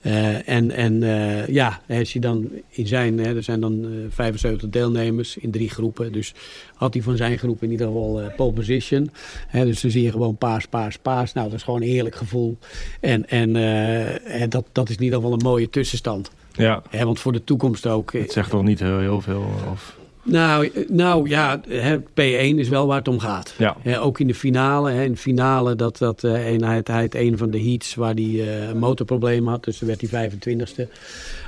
Eh, 0.00 0.48
en 0.48 0.70
en 0.70 1.02
eh, 1.02 1.46
ja, 1.48 1.80
als 1.88 2.12
je 2.12 2.20
dan 2.20 2.50
in 2.68 2.86
zijn, 2.86 3.18
hè, 3.18 3.36
er 3.36 3.42
zijn 3.42 3.60
dan 3.60 3.84
eh, 3.84 3.90
75 4.08 4.68
deelnemers 4.70 5.36
in 5.36 5.50
drie 5.50 5.70
groepen. 5.70 6.12
Dus 6.12 6.34
had 6.74 6.94
hij 6.94 7.02
van 7.02 7.16
zijn 7.16 7.38
groep 7.38 7.62
in 7.62 7.70
ieder 7.70 7.86
geval 7.86 8.20
eh, 8.20 8.34
pole 8.36 8.52
position. 8.52 9.10
Hè, 9.48 9.64
dus 9.64 9.80
dan 9.80 9.90
zie 9.90 10.02
je 10.02 10.10
gewoon 10.10 10.36
paars, 10.36 10.66
paars, 10.66 10.98
paars. 10.98 11.32
Nou, 11.32 11.48
dat 11.48 11.56
is 11.58 11.62
gewoon 11.64 11.82
een 11.82 11.88
heerlijk 11.88 12.14
gevoel. 12.14 12.58
En, 13.00 13.28
en, 13.28 13.56
eh, 13.56 14.42
dat, 14.48 14.66
dat 14.72 14.88
is 14.88 14.96
in 14.96 15.02
ieder 15.02 15.18
geval 15.18 15.32
een 15.34 15.42
mooie 15.44 15.70
tussenstand. 15.70 16.30
ja. 16.52 16.82
Hè, 16.90 17.04
want 17.04 17.20
voor 17.20 17.32
de 17.32 17.44
toekomst 17.44 17.86
ook. 17.86 18.12
eh, 18.12 18.20
Het 18.22 18.32
zegt 18.32 18.50
toch 18.50 18.62
niet 18.62 18.80
heel, 18.80 18.98
heel 18.98 19.20
veel? 19.20 19.44
Of... 19.72 19.96
Nou, 20.24 20.66
eh, 20.66 20.88
nou 20.88 21.28
ja, 21.28 21.60
hè, 21.68 21.98
P1 22.00 22.58
is 22.58 22.68
wel 22.68 22.86
waar 22.86 22.98
het 22.98 23.08
om 23.08 23.18
gaat. 23.18 23.54
Ja. 23.58 23.76
Hè, 23.80 24.00
ook 24.00 24.20
in 24.20 24.26
de 24.26 24.34
finale. 24.34 24.90
Hè, 24.90 25.04
in 25.04 25.12
de 25.12 25.18
finale 25.18 25.76
dat, 25.76 25.98
dat 25.98 26.24
eh, 26.24 26.52
een, 26.52 26.62
hij, 26.84 27.08
een 27.10 27.38
van 27.38 27.50
de 27.50 27.62
heats 27.62 27.94
waar 27.94 28.14
hij 28.14 28.24
eh, 28.24 28.68
een 28.68 28.78
motorprobleem 28.78 29.48
had. 29.48 29.64
Dus 29.64 29.78
dan 29.78 29.88
werd 29.88 30.10
hij 30.10 30.30
25ste. 30.30 30.88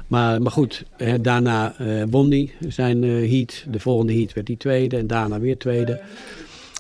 Maar, 0.07 0.43
maar 0.43 0.53
goed, 0.53 0.85
hè, 0.97 1.21
daarna 1.21 1.75
eh, 1.79 2.03
won 2.11 2.31
hij 2.31 2.53
zijn 2.69 3.05
eh, 3.05 3.31
heat. 3.31 3.65
De 3.69 3.81
volgende 3.81 4.15
heat 4.15 4.33
werd 4.33 4.49
hij 4.49 4.57
tweede 4.57 4.97
en 4.97 5.07
daarna 5.07 5.41
weer 5.41 5.59
tweede. 5.59 6.01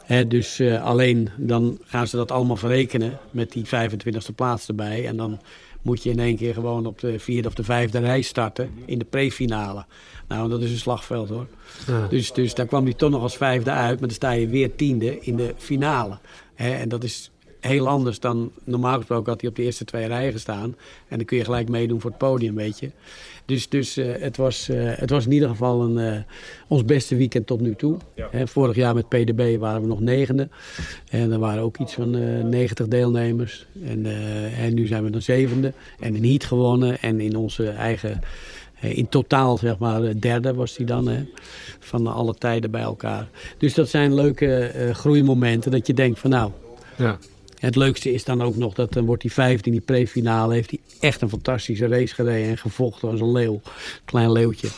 Hè, 0.05 0.27
dus 0.27 0.59
eh, 0.59 0.85
alleen 0.85 1.29
dan 1.37 1.79
gaan 1.85 2.07
ze 2.07 2.17
dat 2.17 2.31
allemaal 2.31 2.57
verrekenen 2.57 3.19
met 3.31 3.53
die 3.53 3.65
25ste 3.65 4.35
plaats 4.35 4.69
erbij. 4.69 5.07
En 5.07 5.17
dan 5.17 5.41
moet 5.87 6.03
je 6.03 6.11
in 6.11 6.19
één 6.19 6.37
keer 6.37 6.55
gewoon 6.55 6.87
op 6.87 7.01
de 7.01 7.19
vierde 7.19 7.49
of 7.49 7.55
de 7.55 7.65
vijfde 7.65 7.99
rij 7.99 8.23
starten 8.23 8.71
in 8.85 8.99
de 8.99 9.05
prefinale. 9.05 9.85
Nou, 10.29 10.49
dat 10.49 10.63
is 10.63 10.71
een 10.71 10.77
slagveld 10.79 11.29
hoor. 11.29 11.47
Ja. 11.87 12.07
Dus, 12.07 12.33
dus 12.33 12.55
daar 12.55 12.67
kwam 12.67 12.85
hij 12.85 12.93
toch 12.93 13.11
nog 13.11 13.23
als 13.23 13.37
vijfde 13.37 13.71
uit, 13.71 13.99
maar 13.99 14.09
dan 14.09 14.17
sta 14.17 14.31
je 14.31 14.49
weer 14.49 14.77
tiende 14.77 15.21
in 15.21 15.37
de 15.37 15.55
finale. 15.57 16.19
En 16.55 16.89
dat 16.89 17.05
is 17.05 17.31
heel 17.67 17.89
anders 17.89 18.21
dan 18.21 18.53
normaal 18.65 18.97
gesproken 18.97 19.33
had 19.33 19.41
hij 19.41 19.51
op 19.51 19.57
de 19.57 19.63
eerste 19.63 19.85
twee 19.85 20.07
rijen 20.07 20.33
gestaan. 20.33 20.77
En 21.09 21.17
dan 21.17 21.27
kun 21.27 21.37
je 21.37 21.45
gelijk 21.45 21.69
meedoen 21.69 22.01
voor 22.01 22.11
het 22.11 22.19
podium, 22.19 22.55
weet 22.55 22.79
je. 22.79 22.91
Dus, 23.47 23.69
dus 23.69 23.97
eh, 23.97 24.07
het, 24.19 24.37
was, 24.37 24.69
eh, 24.69 24.77
het 24.83 25.11
was 25.11 25.25
in 25.25 25.33
ieder 25.33 25.49
geval 25.49 25.83
een, 25.83 25.99
eh, 25.99 26.21
ons 26.69 26.85
beste 26.85 27.17
weekend 27.17 27.47
tot 27.47 27.61
nu 27.61 27.75
toe. 27.75 27.97
Hè, 28.31 28.47
vorig 28.47 28.77
jaar 28.77 28.95
met 28.95 29.09
PDB 29.09 29.59
waren 29.59 29.81
we 29.81 29.87
nog 29.87 30.01
negende. 30.01 30.49
En 31.11 31.33
er 31.33 31.39
waren 31.39 31.63
ook 31.63 31.79
iets 31.79 31.95
van 31.95 32.15
eh 32.15 32.45
90 32.45 32.89
deelnemers. 32.89 33.67
En, 33.85 34.07
en 34.59 34.75
nu 34.75 34.87
zijn 34.87 35.05
we 35.05 35.11
dan 35.11 35.23
zevende. 35.23 35.73
En 36.01 36.15
een 36.15 36.25
heat 36.25 36.45
gewonnen. 36.45 37.01
En 37.01 37.21
in 37.21 37.37
onze 37.37 37.69
eigen... 37.69 38.21
In 38.81 39.09
totaal, 39.09 39.59
zeg 39.59 39.79
maar, 39.79 40.21
derde 40.21 40.55
was 40.55 40.77
hij 40.77 40.87
dan, 40.87 41.09
hè, 41.09 41.25
van 41.79 42.07
alle 42.07 42.35
tijden 42.35 42.71
bij 42.71 42.81
elkaar. 42.81 43.29
Dus 43.59 43.75
dat 43.75 43.89
zijn 43.89 44.15
leuke 44.15 44.71
groeimomenten, 44.93 45.71
dat 45.71 45.87
je 45.87 45.95
denkt 45.95 46.19
van 46.19 46.31
nou, 46.31 46.51
Ja. 46.97 47.19
Het 47.59 47.77
leukste 47.77 48.13
is 48.13 48.25
dan 48.25 48.43
ook 48.43 48.57
nog 48.57 48.75
dat 48.75 48.93
dan 48.93 49.05
wordt 49.05 49.23
hij 49.23 49.31
vijfde 49.31 49.67
in 49.67 49.73
die 49.73 49.81
prefinale. 49.81 50.55
Heeft 50.55 50.71
hij 50.71 50.81
echt 51.01 51.21
een 51.23 51.29
fantastische 51.29 51.87
race 51.87 52.15
gereden 52.15 52.49
en 52.51 52.59
gevochten 52.59 53.11
als 53.11 53.21
een 53.21 53.33
leeuw. 53.33 53.61
Klein 54.05 54.33
leeuwtje. 54.33 54.69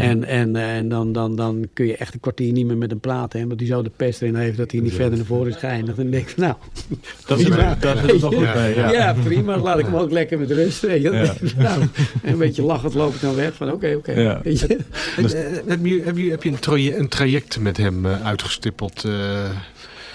En, 0.00 0.24
en, 0.24 0.56
eh, 0.56 0.76
en 0.76 0.88
dan, 0.88 1.12
dan, 1.12 1.36
dan 1.36 1.68
kun 1.72 1.86
je 1.86 1.96
echt 1.96 2.14
een 2.14 2.20
kwartier 2.20 2.52
niet 2.52 2.66
meer 2.66 2.76
met 2.76 2.90
hem 2.90 3.00
praten. 3.00 3.38
Hè, 3.38 3.44
omdat 3.44 3.58
hij 3.58 3.68
zo 3.68 3.82
de 3.82 3.90
pest 3.96 4.22
erin 4.22 4.34
heeft 4.34 4.56
dat 4.56 4.70
hij 4.70 4.80
niet 4.80 4.92
verder 4.94 5.16
naar 5.16 5.26
voren 5.26 5.48
is 5.48 5.56
geëindigd. 5.56 5.98
En 5.98 6.02
dan 6.02 6.12
denk 6.12 6.28
ik 6.28 6.34
van 6.34 6.42
nou, 6.44 6.54
Dat 7.26 7.38
is, 7.38 7.44
Prima. 7.48 7.74
daar 7.80 7.96
zit 7.96 8.10
het 8.10 8.20
nog 8.20 8.34
goed 8.34 8.42
Ja. 8.44 8.52
bij. 8.52 8.74
ja. 8.74 8.90
Ja. 8.92 9.12
prima. 9.24 9.56
Laat 9.58 9.78
ik 9.78 9.84
hem 9.84 9.94
ook 9.96 10.10
lekker 10.10 10.38
met 10.38 10.50
rust. 10.50 10.82
Nou, 10.82 11.80
en 12.22 12.32
een 12.32 12.38
beetje 12.38 12.62
lachend 12.62 12.94
loop 12.94 13.14
ik 13.14 13.20
dan 13.20 13.34
weg. 13.34 13.54
Van 13.54 13.72
oké, 13.72 13.94
oké. 13.96 14.12
Ja. 14.12 14.40
Weet 14.42 14.60
je. 14.60 14.66
En, 15.16 15.24
eh, 15.24 15.60
heb, 15.66 15.84
je, 15.86 16.02
heb, 16.04 16.16
je, 16.16 16.30
heb 16.30 16.42
je 16.42 16.48
een, 16.50 16.58
traje- 16.58 16.96
een 16.96 17.08
traject 17.08 17.60
met 17.60 17.76
hem 17.76 18.06
eh, 18.06 18.26
uitgestippeld 18.26 19.04
eh, 19.04 19.50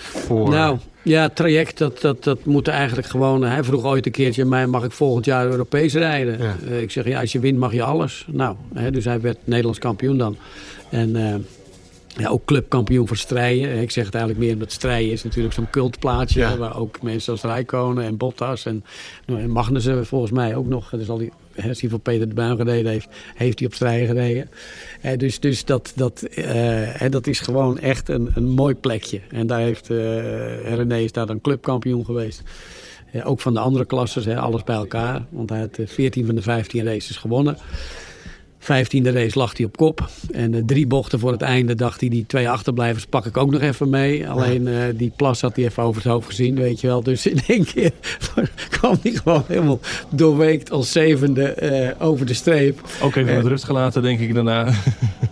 voor... 0.02 0.50
Nou, 0.50 0.78
ja, 1.04 1.22
het 1.22 1.36
traject, 1.36 1.78
dat, 1.78 2.02
dat, 2.02 2.24
dat 2.24 2.46
moet 2.46 2.68
eigenlijk 2.68 3.08
gewoon... 3.08 3.42
Hij 3.42 3.64
vroeg 3.64 3.84
ooit 3.84 4.06
een 4.06 4.12
keertje 4.12 4.46
mij, 4.46 4.68
mag 4.68 4.84
ik 4.84 4.92
volgend 4.92 5.26
jaar 5.26 5.46
Europees 5.46 5.94
rijden? 5.94 6.38
Ja. 6.38 6.56
Eh, 6.68 6.82
ik 6.82 6.92
zeg, 6.92 7.06
ja, 7.06 7.20
als 7.20 7.32
je 7.32 7.40
wint 7.40 7.58
mag 7.58 7.74
je 7.74 7.84
alles. 7.84 8.26
Nou, 8.32 8.56
hè, 8.74 8.92
dus 8.92 9.06
hij 9.06 9.22
werd 9.22 9.38
Nederlands 9.44 9.80
kampioen 9.80 10.18
dan. 10.18 10.38
En 10.90 11.16
eh, 11.16 11.36
ja, 12.18 12.30
ook 12.30 12.46
clubkampioen 12.46 13.08
voor 13.08 13.18
strijden. 13.18 13.82
Ik 13.82 13.92
zeg 13.92 14.06
het 14.06 14.14
eigenlijk 14.14 14.44
meer 14.44 14.54
omdat 14.54 14.72
strijden 14.72 15.12
is 15.12 15.24
natuurlijk 15.24 15.54
zo'n 15.54 15.70
cultplaatje. 15.70 16.40
Ja. 16.40 16.58
Waar 16.58 16.78
ook 16.78 17.02
mensen 17.02 17.32
als 17.32 17.42
Rijkonen 17.42 18.04
en 18.04 18.18
Bottas 18.18 18.66
en, 18.66 18.84
nou, 19.26 19.42
en 19.42 19.50
Magnussen 19.50 20.06
volgens 20.06 20.32
mij 20.32 20.56
ook 20.56 20.68
nog. 20.68 20.90
Dus 20.90 21.10
al 21.10 21.18
die, 21.18 21.32
als 21.68 21.82
hij 21.82 21.90
voor 21.90 22.00
Peter 22.00 22.28
de 22.28 22.34
Bruin 22.34 22.58
gereden 22.58 22.92
heeft, 22.92 23.08
heeft 23.36 23.60
hij 23.60 23.68
op 23.68 23.74
strijden 23.74 24.08
gereden. 24.08 24.50
Eh, 25.02 25.18
dus 25.18 25.40
dus 25.40 25.66
dat, 25.66 25.94
dat, 25.96 26.22
eh, 26.22 27.10
dat 27.10 27.28
is 27.28 27.40
gewoon 27.40 27.80
echt 27.80 28.10
een, 28.10 28.32
een 28.34 28.50
mooi 28.50 28.76
plekje. 28.76 29.20
En 29.32 29.48
daar 29.48 29.60
heeft 29.60 29.90
eh 29.90 30.76
René 30.76 31.00
is 31.00 31.12
daar 31.12 31.26
dan 31.26 31.42
clubkampioen 31.42 32.06
geweest. 32.06 32.42
Ook 33.24 33.40
van 33.40 33.54
de 33.54 33.60
andere 33.60 33.86
klasses, 33.86 34.28
alles 34.28 34.64
bij 34.64 34.76
elkaar. 34.76 35.26
Want 35.30 35.50
hij 35.50 35.60
had 35.60 35.78
eh, 35.78 35.88
14 35.88 36.26
van 36.26 36.36
de 36.36 36.42
15 36.42 36.84
races 36.84 37.18
gewonnen. 37.18 37.58
Vijftiende 38.60 39.12
race 39.12 39.38
lag 39.38 39.58
hij 39.58 39.66
op 39.66 39.78
kop. 39.78 40.10
En 40.32 40.54
eh, 40.54 40.62
drie 40.66 40.88
bochten 40.88 41.20
voor 41.20 41.32
het 41.32 41.42
einde 41.42 41.76
dacht 41.76 42.00
hij, 42.00 42.10
die 42.10 42.26
twee 42.28 42.50
achterblijvers 42.50 43.06
pak 43.06 43.26
ik 43.26 43.38
ook 43.38 43.52
nog 43.52 43.62
even 43.62 43.90
mee. 43.90 44.30
Alleen 44.30 44.68
eh, 44.68 44.84
die 44.96 45.12
plas 45.16 45.42
had 45.42 45.56
hij 45.56 45.66
even 45.66 45.84
over 45.84 46.02
het 46.02 46.12
hoofd 46.12 46.28
gezien, 46.28 46.56
weet 46.56 46.82
je 46.82 46.88
wel. 46.88 47.04
Dus 47.04 47.26
in 47.26 47.40
één 47.48 47.66
keer 47.66 47.92
kwam 48.80 48.98
hij 49.02 49.12
gewoon 49.12 49.44
helemaal 49.48 49.80
doorweekt 50.10 50.72
als 50.72 50.92
zevende 50.92 51.44
eh, 51.44 52.08
over 52.08 52.26
de 52.26 52.34
streep. 52.34 52.82
Ook 53.02 53.16
even 53.16 53.36
met 53.36 53.46
rust 53.46 53.64
gelaten, 53.64 54.02
denk 54.02 54.20
ik 54.20 54.34
daarna. 54.34 54.74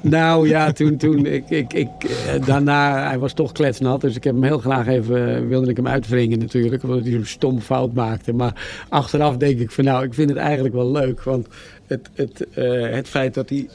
Nou 0.09 0.47
ja, 0.47 0.71
toen, 0.71 0.97
toen 0.97 1.25
ik, 1.25 1.49
ik, 1.49 1.73
ik, 1.73 1.89
eh, 2.03 2.45
daarna, 2.45 3.07
hij 3.07 3.19
was 3.19 3.33
toch 3.33 3.51
kletsnat. 3.51 4.01
Dus 4.01 4.15
ik 4.15 4.23
heb 4.23 4.33
hem 4.33 4.43
heel 4.43 4.57
graag 4.57 4.87
even, 4.87 5.35
eh, 5.35 5.47
wilde 5.47 5.69
ik 5.69 5.75
hem 5.75 5.87
uitwringen 5.87 6.39
natuurlijk. 6.39 6.83
Omdat 6.83 7.01
hij 7.01 7.11
zo'n 7.11 7.25
stom 7.25 7.61
fout 7.61 7.93
maakte. 7.93 8.33
Maar 8.33 8.85
achteraf 8.89 9.37
denk 9.37 9.59
ik 9.59 9.71
van 9.71 9.83
nou, 9.83 10.03
ik 10.03 10.13
vind 10.13 10.29
het 10.29 10.39
eigenlijk 10.39 10.75
wel 10.75 10.91
leuk. 10.91 11.23
Want 11.23 11.47
het, 11.87 12.09
het, 12.13 12.47
eh, 12.49 12.89
het 12.89 13.07
feit 13.07 13.33
dat 13.33 13.49
hij 13.49 13.69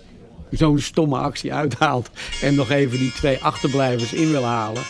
zo'n 0.51 0.79
stomme 0.79 1.17
actie 1.17 1.55
uithaalt. 1.55 2.11
En 2.43 2.55
nog 2.55 2.71
even 2.71 2.99
die 2.99 3.13
twee 3.13 3.39
achterblijvers 3.43 4.13
in 4.13 4.31
wil 4.31 4.45
halen. 4.45 4.83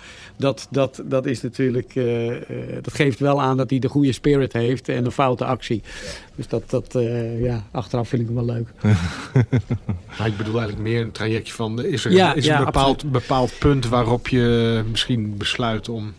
Dat, 0.43 0.67
dat, 0.71 1.03
dat 1.05 1.27
is 1.27 1.43
natuurlijk, 1.43 1.95
eh, 1.95 2.37
eh, 2.37 2.43
dat 2.83 2.95
geeft 2.95 3.19
wel 3.19 3.43
aan 3.43 3.57
dat 3.57 3.71
hij 3.71 3.79
de 3.79 3.89
goede 3.89 4.13
spirit 4.13 4.53
heeft 4.53 4.89
en 4.89 5.05
een 5.05 5.13
foute 5.13 5.45
actie. 5.45 5.83
Dus 6.35 6.49
dat, 6.49 6.71
dat 6.71 6.95
eh, 6.95 7.43
ja, 7.43 7.65
achteraf 7.71 8.09
vind 8.09 8.23
ik 8.23 8.29
hem 8.29 8.47
wel 8.47 8.55
leuk. 8.55 8.69
Maar 10.19 10.27
ik 10.27 10.37
bedoel 10.37 10.59
eigenlijk 10.61 10.89
meer 10.89 11.01
een 11.01 11.13
trajectje 11.13 11.55
van... 11.55 11.85
Is 11.85 12.05
er, 12.05 12.13
Ja, 12.13 12.35
is 12.35 12.47
er 12.47 12.53
ja, 12.53 12.59
een 12.59 12.65
bepaald, 12.65 13.11
bepaald 13.11 13.53
punt 13.59 13.89
waarop 13.89 14.29
je 14.29 14.83
misschien 14.91 15.37
besluit 15.37 15.89
om... 15.89 16.13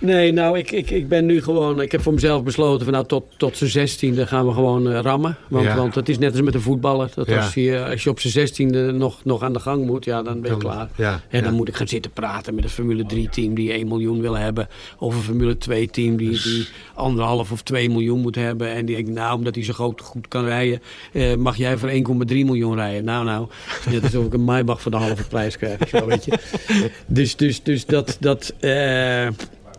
Nee, 0.00 0.32
nou, 0.32 0.58
ik, 0.58 0.70
ik, 0.70 0.90
ik 0.90 1.08
ben 1.08 1.26
nu 1.26 1.42
gewoon... 1.42 1.80
Ik 1.80 1.92
heb 1.92 2.02
voor 2.02 2.12
mezelf 2.14 2.42
besloten 2.42 2.84
van 2.84 2.92
nou, 2.94 3.06
tot, 3.06 3.24
tot 3.36 3.56
zijn 3.56 3.70
zestiende 3.70 4.26
gaan 4.26 4.46
we 4.46 4.52
gewoon 4.52 4.90
eh, 4.90 5.00
rammen. 5.00 5.36
Want, 5.48 5.64
Ja. 5.64 5.76
want 5.76 5.94
het 5.94 6.08
is 6.08 6.18
net 6.18 6.30
als 6.32 6.40
met 6.40 6.54
een 6.54 6.60
voetballer. 6.60 7.10
Dat 7.14 7.26
Ja. 7.26 7.36
als, 7.36 7.54
je, 7.54 7.84
als 7.90 8.02
je 8.04 8.10
op 8.10 8.20
zijn 8.20 8.32
zestiende 8.32 8.92
nog, 8.92 9.24
nog 9.24 9.42
aan 9.42 9.52
de 9.52 9.58
gang 9.60 9.86
moet, 9.86 10.04
ja, 10.04 10.22
dan 10.22 10.32
ben 10.40 10.42
je 10.42 10.48
Dan- 10.48 10.58
klaar. 10.58 10.88
ja, 10.96 11.20
en 11.28 11.42
dan 11.44 11.54
moet 11.54 11.68
ik 11.68 11.76
gaan 11.76 11.88
zitten 11.88 12.10
praten 12.10 12.54
met 12.54 12.64
een 12.64 12.70
Formule 12.70 13.04
3-team 13.14 13.54
die 13.54 13.72
1 13.72 13.88
miljoen 13.88 14.20
wil 14.20 14.36
hebben. 14.36 14.68
Of 14.98 15.14
een 15.16 15.22
Formule 15.22 15.56
2-team 15.58 16.16
die, 16.16 16.30
Dus- 16.30 16.42
die 16.44 16.66
anderhalf 16.94 17.52
of 17.52 17.62
2 17.62 17.90
miljoen 17.90 18.20
moet 18.20 18.34
hebben. 18.34 18.72
En 18.74 18.86
die 18.86 18.94
denkt, 18.96 19.10
nou, 19.10 19.36
omdat 19.36 19.54
hij 19.54 19.64
zo 19.64 19.72
groot, 19.72 20.00
goed 20.00 20.28
kan 20.28 20.44
rijden, 20.44 20.82
eh, 21.12 21.34
mag 21.34 21.56
jij 21.56 21.76
voor 21.76 21.88
1,3 21.88 22.44
miljoen 22.44 22.74
rijden. 22.74 23.04
Nou, 23.04 23.24
nou, 23.24 23.46
het 23.68 23.86
is 23.86 23.92
net 23.92 24.02
alsof 24.02 24.24
ik 24.26 24.32
een 24.32 24.44
Maybach 24.44 24.80
voor 24.82 24.90
de 24.90 24.96
halve 24.96 25.28
prijs 25.28 25.56
krijg. 25.56 25.88
Zo, 25.88 26.06
weet 26.06 26.24
je. 26.24 26.32
Dus, 27.06 27.36
dus, 27.36 27.62
dus 27.62 27.86
dat... 27.86 28.16
dat 28.20 28.54
eh, 28.60 29.28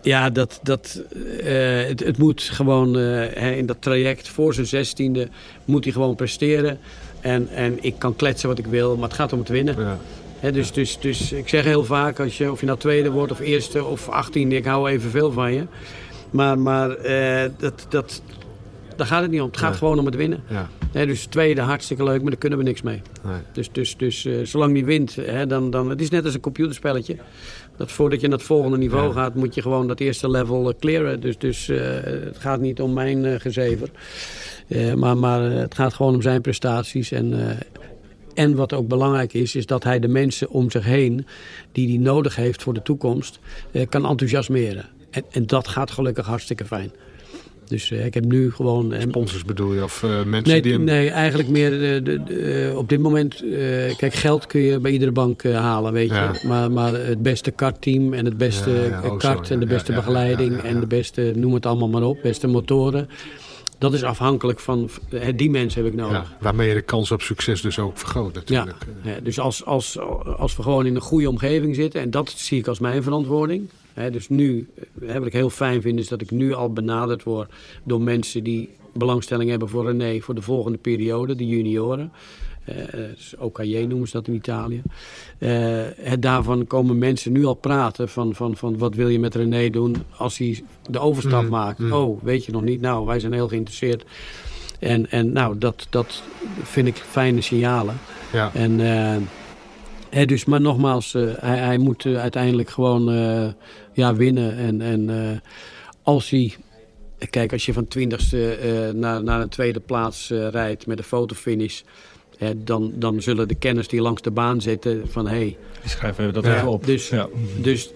ja, 0.02 0.30
dat, 0.30 0.60
dat, 0.64 1.04
eh, 1.44 1.88
het, 1.88 2.00
het 2.00 2.18
moet 2.18 2.42
gewoon 2.42 2.98
eh, 2.98 3.58
in 3.58 3.66
dat 3.66 3.78
traject 3.80 4.28
voor 4.28 4.54
zijn 4.54 4.66
zestiende 4.66 5.28
moet 5.66 5.84
hij 5.84 5.94
gewoon 5.94 6.16
presteren. 6.16 6.80
En, 7.20 7.48
en 7.50 7.78
ik 7.82 7.96
kan 7.98 8.16
kletsen 8.16 8.50
wat 8.50 8.58
ik 8.58 8.66
wil, 8.68 8.96
maar 8.96 9.08
het 9.08 9.18
gaat 9.18 9.34
om 9.34 9.40
het 9.40 9.50
winnen. 9.50 9.76
Ja. 9.78 10.52
Dus, 10.52 10.72
dus, 10.72 11.00
dus 11.00 11.32
ik 11.32 11.50
zeg 11.50 11.64
heel 11.64 11.84
vaak, 11.86 12.20
als 12.20 12.38
je, 12.38 12.52
of 12.52 12.60
je 12.60 12.66
nou 12.66 12.78
tweede 12.78 13.12
wordt 13.12 13.32
of 13.32 13.40
eerste 13.40 13.84
of 13.84 14.10
achttiende, 14.10 14.56
ik 14.56 14.66
hou 14.66 14.90
evenveel 14.90 15.32
van 15.32 15.54
je. 15.54 15.64
Maar, 16.30 16.60
maar 16.60 16.92
eh, 16.92 17.50
dat, 17.58 17.86
dat, 17.90 18.22
daar 18.96 19.08
gaat 19.08 19.22
het 19.22 19.32
niet 19.32 19.42
om. 19.42 19.48
Het 19.48 19.58
gaat 19.58 19.70
Nee. 19.70 19.78
gewoon 19.78 20.00
om 20.00 20.06
het 20.06 20.16
winnen. 20.16 20.44
Ja. 20.48 20.70
Hè, 20.92 21.06
dus 21.06 21.26
tweede, 21.26 21.62
hartstikke 21.62 22.04
leuk, 22.04 22.22
maar 22.22 22.30
daar 22.30 22.40
kunnen 22.40 22.58
we 22.58 22.64
niks 22.64 22.82
mee. 22.82 23.02
Nee. 23.24 23.38
Dus, 23.52 23.72
dus, 23.72 23.98
dus 23.98 24.28
zolang 24.44 24.74
die 24.74 24.86
wint, 24.86 25.18
dan, 25.48 25.70
dan, 25.72 25.90
het 25.90 26.02
is 26.02 26.10
net 26.10 26.26
als 26.26 26.34
een 26.34 26.40
computerspelletje. 26.40 27.16
Dat 27.80 27.92
voordat 27.92 28.22
je 28.22 28.28
naar 28.28 28.38
het 28.38 28.48
volgende 28.48 28.78
niveau 28.78 29.08
Ja. 29.08 29.14
gaat, 29.14 29.36
moet 29.36 29.56
je 29.56 29.62
gewoon 29.62 29.88
dat 29.88 30.00
eerste 30.00 30.30
level 30.30 30.70
eh, 30.70 30.76
clearen. 30.80 31.20
Dus, 31.20 31.38
dus 31.38 31.70
eh, 31.70 31.78
het 32.04 32.38
gaat 32.38 32.60
niet 32.60 32.82
om 32.82 32.94
mijn 32.94 33.26
eh, 33.26 33.40
gezever. 33.40 33.90
Maar 34.96 35.18
maar 35.18 35.42
het 35.42 35.76
gaat 35.76 35.94
gewoon 35.94 36.14
om 36.14 36.22
zijn 36.22 36.42
prestaties. 36.42 37.12
En, 37.12 37.58
en 38.34 38.56
wat 38.56 38.74
ook 38.74 38.88
belangrijk 38.88 39.34
is, 39.34 39.56
is 39.56 39.66
dat 39.66 39.84
hij 39.84 40.00
de 40.00 40.08
mensen 40.08 40.50
om 40.50 40.72
zich 40.72 40.84
heen... 40.84 41.26
die 41.72 41.88
hij 41.88 41.98
nodig 41.98 42.36
heeft 42.36 42.64
voor 42.64 42.74
de 42.74 42.82
toekomst, 42.82 43.40
kan 43.90 44.06
enthousiasmeren. 44.06 44.86
En, 45.10 45.24
en 45.32 45.46
dat 45.46 45.68
gaat 45.68 45.92
gelukkig 45.92 46.26
hartstikke 46.26 46.66
fijn. 46.66 46.92
Dus 47.70 47.92
eh, 47.92 48.06
ik 48.06 48.14
heb 48.14 48.26
nu 48.26 48.52
gewoon... 48.52 48.94
eh, 48.94 49.02
Sponsors 49.02 49.46
bedoel 49.46 49.74
je? 49.74 49.84
Of 49.84 50.04
eh, 50.04 50.24
mensen 50.24 50.52
Nee, 50.52 50.62
die 50.62 50.74
hem... 50.74 50.84
nee, 50.84 51.10
eigenlijk 51.10 51.50
meer 51.50 51.70
de, 51.70 52.02
de, 52.04 52.24
de, 52.24 52.74
op 52.76 52.90
dit 52.90 53.00
moment. 53.00 53.44
kijk, 53.98 54.14
geld 54.14 54.48
kun 54.48 54.62
je 54.62 54.80
bij 54.80 54.92
iedere 54.92 55.12
bank 55.12 55.44
halen, 55.44 55.94
weet 55.94 56.10
je. 56.10 56.40
Maar, 56.48 56.72
maar 56.72 56.94
het 56.94 57.22
beste 57.22 57.52
kartteam 57.52 58.14
en 58.14 58.26
het 58.26 58.38
beste 58.38 59.00
oh, 59.04 59.18
kart 59.18 59.48
zo, 59.48 59.54
en 59.54 59.60
de 59.60 59.66
beste 59.66 59.94
begeleiding 59.94 60.58
en 60.58 60.80
de 60.80 60.88
beste, 60.88 61.34
noem 61.36 61.54
het 61.54 61.66
allemaal 61.66 61.90
maar 61.90 62.04
op, 62.04 62.20
beste 62.22 62.48
motoren. 62.48 63.10
Dat 63.78 63.94
is 63.94 64.04
afhankelijk 64.04 64.60
van, 64.60 64.90
die 65.36 65.50
mensen 65.50 65.84
heb 65.84 65.94
ik 65.94 66.00
nodig. 66.00 66.18
ja, 66.18 66.38
waarmee 66.40 66.68
je 66.68 66.74
de 66.74 66.82
kans 66.82 67.12
op 67.12 67.22
succes 67.22 67.62
dus 67.62 67.80
ook 67.80 67.98
vergroot 67.98 68.34
natuurlijk. 68.34 68.78
Ja, 69.04 69.12
ja, 69.12 69.20
dus 69.24 69.40
als, 69.40 69.66
als, 69.66 70.00
als 70.38 70.56
we 70.56 70.64
gewoon 70.64 70.86
in 70.86 70.96
een 70.96 71.02
goede 71.02 71.30
omgeving 71.30 71.76
zitten, 71.76 72.02
en 72.02 72.12
dat 72.12 72.30
zie 72.36 72.60
ik 72.60 72.68
als 72.68 72.80
mijn 72.80 73.04
verantwoording. 73.04 73.70
Dus 74.12 74.30
nu, 74.30 74.70
eh, 75.08 75.14
wat 75.18 75.26
ik 75.26 75.34
heel 75.34 75.50
fijn 75.50 75.82
vind, 75.82 76.00
is 76.00 76.08
dat 76.08 76.22
ik 76.22 76.32
nu 76.32 76.54
al 76.54 76.74
benaderd 76.74 77.24
word 77.24 77.52
door 77.84 78.02
mensen 78.02 78.44
die 78.44 78.70
belangstelling 78.94 79.50
hebben 79.50 79.70
voor 79.70 79.86
René 79.86 80.20
voor 80.20 80.36
de 80.36 80.42
volgende 80.42 80.78
periode, 80.78 81.36
de 81.36 81.48
junioren. 81.48 82.12
Uh, 82.70 82.76
OKJ 83.38 83.78
noemen 83.88 84.08
ze 84.08 84.14
dat 84.18 84.28
in 84.28 84.34
Italië. 84.34 84.82
Uh, 85.40 85.50
het, 85.96 86.22
daarvan 86.22 86.68
komen 86.68 86.98
mensen 86.98 87.32
nu 87.32 87.46
al 87.46 87.54
praten 87.54 88.10
van, 88.10 88.36
van, 88.36 88.56
van 88.56 88.78
wat 88.78 88.96
wil 88.96 89.08
je 89.08 89.20
met 89.20 89.36
René 89.36 89.70
doen 89.70 89.96
als 90.18 90.38
hij 90.38 90.64
de 90.90 91.00
overstap 91.00 91.44
Mm, 91.44 91.50
maakt. 91.50 91.80
mm. 91.80 91.92
Oh, 91.94 92.24
weet 92.24 92.46
je 92.46 92.52
nog 92.52 92.62
niet? 92.62 92.82
Nou, 92.82 93.06
wij 93.06 93.20
zijn 93.20 93.34
heel 93.34 93.48
geïnteresseerd. 93.48 94.06
En, 94.80 95.10
en 95.12 95.32
nou, 95.32 95.58
dat, 95.58 95.88
dat 95.90 96.24
vind 96.64 96.88
ik 96.88 96.96
fijne 96.96 97.42
signalen. 97.42 97.98
Ja. 98.34 98.52
En, 98.54 98.80
eh, 98.80 99.16
dus, 100.10 100.46
maar 100.46 100.62
nogmaals, 100.62 101.14
eh, 101.14 101.24
hij, 101.40 101.58
hij 101.58 101.78
moet 101.78 102.06
eh, 102.06 102.22
uiteindelijk 102.22 102.70
gewoon 102.70 103.12
eh, 103.12 103.48
ja, 103.94 104.16
winnen. 104.16 104.58
En, 104.58 104.82
en 104.82 105.42
als 106.04 106.30
hij, 106.30 106.56
kijk, 107.30 107.52
als 107.52 107.66
je 107.66 107.74
van 107.74 107.88
twintigste 107.88 108.58
naar, 108.96 109.24
naar 109.24 109.42
een 109.42 109.50
tweede 109.50 109.80
plaats 109.80 110.30
rijdt 110.30 110.88
met 110.88 110.98
een 110.98 111.04
fotofinish. 111.04 111.82
Dan, 112.58 112.92
dan 112.96 113.22
zullen 113.22 113.48
de 113.48 113.56
kenners 113.56 113.88
die 113.88 114.02
langs 114.02 114.22
de 114.22 114.32
baan 114.32 114.62
zitten 114.62 115.04
van 115.10 115.28
hé, 115.28 115.36
hey, 115.36 115.58
schrijven 115.86 116.24
even 116.24 116.34
dat 116.34 116.46
Ja, 116.46 116.56
even 116.56 116.68
op. 116.68 116.86
dus- 116.86 117.10
ja. 117.10 117.28
dus 117.62 117.92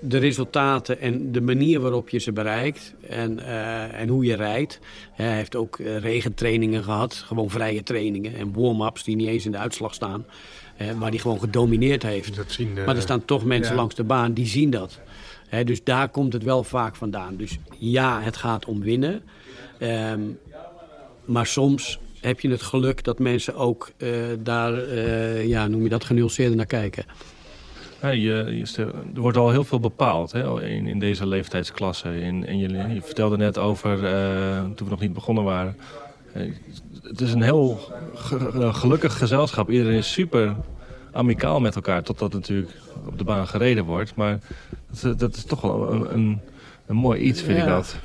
de 0.00 0.18
resultaten 0.18 1.00
en 1.00 1.32
de 1.32 1.40
manier 1.40 1.80
waarop 1.80 2.08
je 2.08 2.18
ze 2.18 2.32
bereikt 2.32 2.94
en, 3.08 3.38
en 3.92 4.08
hoe 4.08 4.24
je 4.24 4.36
rijdt. 4.36 4.78
Hij 5.12 5.36
heeft 5.36 5.56
ook 5.56 5.78
regentrainingen 5.78 6.84
gehad, 6.84 7.14
gewoon 7.14 7.50
vrije 7.50 7.82
trainingen 7.82 8.34
en 8.34 8.52
warm-ups 8.52 9.04
die 9.04 9.16
niet 9.16 9.28
eens 9.28 9.44
in 9.44 9.52
de 9.52 9.58
uitslag 9.58 9.94
staan. 9.94 10.24
Hè, 10.76 10.94
maar 10.94 11.10
die 11.10 11.20
gewoon 11.20 11.40
gedomineerd 11.40 12.02
heeft. 12.02 12.36
Dat 12.36 12.52
zien, 12.52 12.78
eh, 12.78 12.86
Maar 12.86 12.96
er 12.96 13.02
staan 13.02 13.24
toch 13.24 13.44
mensen 13.44 13.72
ja. 13.74 13.80
langs 13.80 13.94
de 13.94 14.04
baan 14.04 14.32
die 14.32 14.46
zien 14.46 14.70
dat. 14.70 15.00
Hè, 15.48 15.64
dus 15.64 15.84
daar 15.84 16.08
komt 16.08 16.32
het 16.32 16.42
wel 16.42 16.64
vaak 16.64 16.96
vandaan. 16.96 17.36
Dus 17.36 17.58
ja, 17.78 18.20
het 18.20 18.36
gaat 18.36 18.64
om 18.64 18.80
winnen. 18.80 19.22
Ehm, 19.78 20.20
maar 21.24 21.46
soms 21.46 21.98
heb 22.20 22.40
je 22.40 22.50
het 22.50 22.62
geluk 22.62 23.04
dat 23.04 23.18
mensen 23.18 23.54
ook 23.54 23.90
eh, 23.96 24.10
daar, 24.38 24.82
eh, 24.82 25.46
ja, 25.46 25.66
noem 25.66 25.82
je 25.82 25.88
dat, 25.88 26.04
genuanceerder 26.04 26.56
naar 26.56 26.66
kijken. 26.66 27.04
Ja, 28.02 28.08
je, 28.08 28.64
er 29.14 29.20
wordt 29.20 29.36
al 29.36 29.50
heel 29.50 29.64
veel 29.64 29.80
bepaald 29.80 30.32
hè, 30.32 30.62
in, 30.68 30.86
in 30.86 30.98
deze 30.98 31.26
leeftijdsklasse. 31.26 32.20
In, 32.20 32.46
en 32.46 32.58
je, 32.58 32.68
je 32.68 33.02
vertelde 33.02 33.36
net 33.36 33.58
over, 33.58 34.04
eh, 34.04 34.64
toen 34.74 34.86
we 34.86 34.90
nog 34.90 35.00
niet 35.00 35.12
begonnen 35.12 35.44
waren. 35.44 35.76
Eh, 37.06 37.10
het 37.10 37.20
is 37.20 37.32
een 37.32 37.42
heel 37.42 37.78
ge- 38.14 38.38
ge- 38.50 38.72
gelukkig 38.72 39.18
gezelschap. 39.18 39.70
Iedereen 39.70 39.98
is 39.98 40.12
super 40.12 40.54
amicaal 41.12 41.60
met 41.60 41.74
elkaar. 41.74 42.02
Totdat 42.02 42.32
natuurlijk 42.32 42.70
op 43.06 43.18
de 43.18 43.24
baan 43.24 43.46
gereden 43.48 43.84
wordt. 43.84 44.14
Maar 44.14 44.38
dat, 45.02 45.18
dat 45.18 45.36
is 45.36 45.44
toch 45.44 45.60
wel 45.60 45.92
een, 45.92 46.14
een, 46.14 46.40
een 46.86 46.96
mooi 46.96 47.20
iets, 47.20 47.42
vind 47.42 47.58
ik 47.58 47.64
dat. 47.66 47.96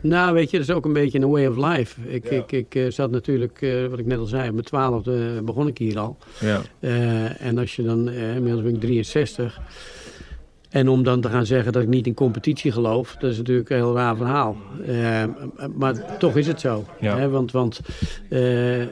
Nou, 0.00 0.34
weet 0.34 0.50
je, 0.50 0.58
dat 0.58 0.68
is 0.68 0.74
ook 0.74 0.84
een 0.84 0.92
beetje 0.92 1.18
een 1.20 1.30
way 1.30 1.46
of 1.46 1.56
life. 1.56 2.00
Ik, 2.08 2.24
ik, 2.24 2.52
ik 2.52 2.74
eh, 2.74 2.90
zat 2.90 3.10
natuurlijk, 3.10 3.62
eh, 3.62 3.86
wat 3.86 3.98
ik 3.98 4.06
net 4.06 4.18
al 4.18 4.26
zei, 4.26 4.46
op 4.48 4.52
mijn 4.54 4.66
twaalfde 4.66 5.42
begon 5.44 5.66
ik 5.66 5.78
hier 5.78 5.98
al. 5.98 6.16
Ja. 6.40 6.60
Eh, 6.80 7.42
en 7.46 7.58
als 7.58 7.76
je 7.76 7.82
dan, 7.82 8.08
eh, 8.08 8.34
inmiddels 8.34 8.62
ben 8.64 8.74
ik 8.74 8.80
63. 8.80 9.60
En 10.74 10.88
om 10.88 11.02
dan 11.02 11.20
te 11.20 11.28
gaan 11.28 11.46
zeggen 11.46 11.72
dat 11.72 11.82
ik 11.82 11.88
niet 11.88 12.06
in 12.06 12.14
competitie 12.14 12.72
geloof, 12.72 13.16
dat 13.18 13.30
is 13.30 13.36
natuurlijk 13.36 13.70
een 13.70 13.76
heel 13.76 13.94
raar 13.94 14.16
verhaal. 14.16 14.56
Eh, 14.86 15.24
maar 15.76 16.18
toch 16.18 16.36
is 16.36 16.46
het 16.46 16.60
zo. 16.60 16.84
Ja. 17.00 17.18
Hè? 17.18 17.28
Want, 17.28 17.52
want 17.52 17.80
eh, 18.28 18.82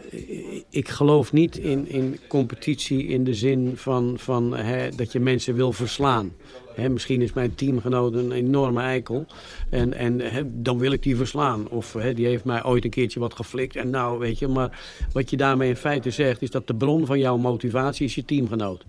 ik 0.71 0.89
geloof 0.89 1.33
niet 1.33 1.57
in, 1.57 1.89
in 1.89 2.19
competitie 2.29 3.07
in 3.07 3.25
de 3.25 3.35
zin 3.35 3.73
van, 3.75 4.15
van 4.17 4.57
hè, 4.57 4.89
dat 4.89 5.13
je 5.13 5.21
mensen 5.21 5.55
wil 5.55 5.73
verslaan. 5.73 6.33
Hè, 6.75 6.89
misschien 6.89 7.23
is 7.23 7.33
mijn 7.33 7.55
teamgenoot 7.55 8.15
een 8.15 8.33
enorme 8.33 8.81
eikel. 8.81 9.27
En, 9.71 9.95
en 9.95 10.21
hè, 10.21 10.43
dan 10.63 10.79
wil 10.79 10.93
ik 10.93 11.03
die 11.03 11.17
verslaan. 11.17 11.69
Of 11.69 11.93
hè, 11.93 12.15
die 12.15 12.27
heeft 12.27 12.45
mij 12.45 12.65
ooit 12.65 12.85
een 12.85 12.91
keertje 12.91 13.21
wat 13.21 13.35
geflikt. 13.35 13.77
En 13.77 13.91
nou, 13.91 14.19
weet 14.19 14.39
je, 14.39 14.49
maar 14.49 14.81
wat 15.13 15.31
je 15.31 15.37
daarmee 15.37 15.69
in 15.69 15.77
feite 15.77 16.11
zegt, 16.11 16.43
is 16.43 16.51
dat 16.51 16.67
de 16.67 16.75
bron 16.75 17.07
van 17.07 17.19
jouw 17.19 17.37
motivatie 17.37 18.07
is 18.07 18.15
je 18.15 18.25
teamgenoot. 18.25 18.85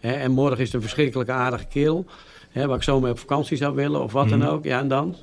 En 0.00 0.30
morgen 0.30 0.58
is 0.58 0.64
het 0.64 0.74
een 0.74 0.80
verschrikkelijke 0.80 1.32
aardige 1.32 1.66
kerel. 1.66 2.06
Hè, 2.54 2.66
waar 2.66 2.76
ik 2.76 2.82
zo 2.82 3.00
mee 3.00 3.10
op 3.10 3.18
vakantie 3.18 3.56
zou 3.56 3.74
willen 3.74 4.02
of 4.02 4.12
wat 4.12 4.28
dan 4.28 4.46
ook. 4.46 4.64
Ja, 4.64 4.78
en 4.80 4.88
dan? 4.88 5.14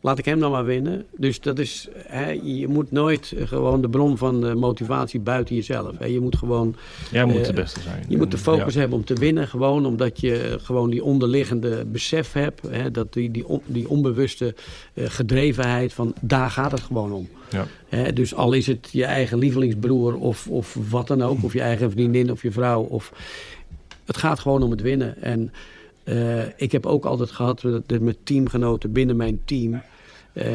Laat 0.00 0.18
ik 0.18 0.24
hem 0.24 0.40
dan 0.40 0.50
maar 0.50 0.64
winnen. 0.64 1.06
Dus 1.16 1.40
dat 1.40 1.58
is, 1.58 1.88
hè, 1.96 2.30
je 2.42 2.68
moet 2.68 2.90
nooit 2.90 3.32
eh, 3.36 3.46
gewoon 3.46 3.80
de 3.80 3.88
bron 3.88 4.16
van 4.16 4.40
de 4.40 4.54
motivatie 4.54 5.20
buiten 5.20 5.54
jezelf. 5.54 5.98
Hè. 5.98 6.04
Je 6.06 6.20
moet 6.20 6.36
gewoon 6.36 6.74
Jij 7.10 7.24
moet 7.24 7.36
Eh, 7.36 7.44
de 7.46 7.52
beste 7.52 7.80
zijn. 7.80 8.04
je 8.08 8.16
moet 8.16 8.30
de 8.30 8.38
focus 8.38 8.74
Ja. 8.74 8.80
hebben 8.80 8.98
om 8.98 9.04
te 9.04 9.14
winnen, 9.14 9.48
gewoon 9.48 9.86
omdat 9.86 10.20
je 10.20 10.58
gewoon 10.62 10.90
die 10.90 11.04
onderliggende 11.04 11.84
besef 11.84 12.32
hebt. 12.32 12.60
Hè, 12.68 12.90
dat 12.90 13.12
die, 13.12 13.30
die, 13.30 13.46
on- 13.48 13.62
die 13.66 13.88
onbewuste 13.88 14.54
eh, 14.94 15.04
gedrevenheid 15.08 15.92
van 15.92 16.14
daar 16.20 16.50
gaat 16.50 16.70
het 16.72 16.80
gewoon 16.80 17.12
om. 17.12 17.28
Ja. 17.50 17.66
Hè, 17.88 18.12
dus 18.12 18.34
al 18.34 18.52
is 18.52 18.66
het 18.66 18.88
je 18.92 19.04
eigen 19.04 19.38
lievelingsbroer 19.38 20.16
of, 20.16 20.46
of 20.48 20.76
wat 20.90 21.06
dan 21.06 21.22
ook, 21.22 21.44
of 21.44 21.52
je 21.52 21.60
eigen 21.60 21.90
vriendin 21.90 22.30
of 22.30 22.42
je 22.42 22.52
vrouw. 22.52 22.82
Of, 22.82 23.12
het 24.04 24.16
gaat 24.16 24.38
gewoon 24.38 24.62
om 24.62 24.70
het 24.70 24.80
winnen. 24.80 25.22
En 25.22 25.52
eh, 26.08 26.42
ik 26.56 26.72
heb 26.72 26.86
ook 26.86 27.04
altijd 27.04 27.30
gehad 27.30 27.60
dat, 27.60 28.00
met 28.00 28.16
teamgenoten 28.22 28.92
binnen 28.92 29.16
mijn 29.16 29.40
team. 29.44 29.82
eh, 30.32 30.46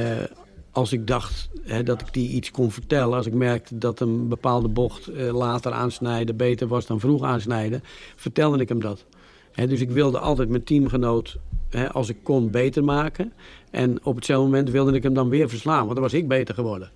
als 0.71 0.93
ik 0.93 1.07
dacht 1.07 1.49
hè, 1.61 1.83
dat 1.83 2.01
ik 2.01 2.07
die 2.13 2.29
iets 2.29 2.51
kon 2.51 2.71
vertellen, 2.71 3.17
als 3.17 3.25
ik 3.25 3.33
merkte 3.33 3.77
dat 3.77 3.99
een 3.99 4.27
bepaalde 4.27 4.67
bocht 4.67 5.07
eh, 5.07 5.33
later 5.35 5.71
aansnijden 5.71 6.35
beter 6.37 6.67
was 6.67 6.85
dan 6.85 6.99
vroeg 6.99 7.23
aansnijden, 7.23 7.83
vertelde 8.15 8.57
ik 8.57 8.69
hem 8.69 8.79
dat. 8.81 9.05
Hè, 9.51 9.67
dus 9.67 9.79
ik 9.81 9.89
wilde 9.91 10.19
altijd 10.19 10.49
mijn 10.49 10.63
teamgenoot, 10.63 11.37
hè, 11.69 11.91
als 11.91 12.09
ik 12.09 12.17
kon, 12.23 12.49
beter 12.49 12.83
maken. 12.83 13.33
En 13.71 14.05
op 14.05 14.15
hetzelfde 14.15 14.45
moment 14.49 14.69
wilde 14.69 14.93
ik 14.93 15.03
hem 15.03 15.13
dan 15.13 15.29
weer 15.29 15.49
verslaan, 15.49 15.81
want 15.81 15.93
dan 15.93 16.01
was 16.01 16.13
ik 16.13 16.27
beter 16.27 16.55
geworden. 16.55 16.91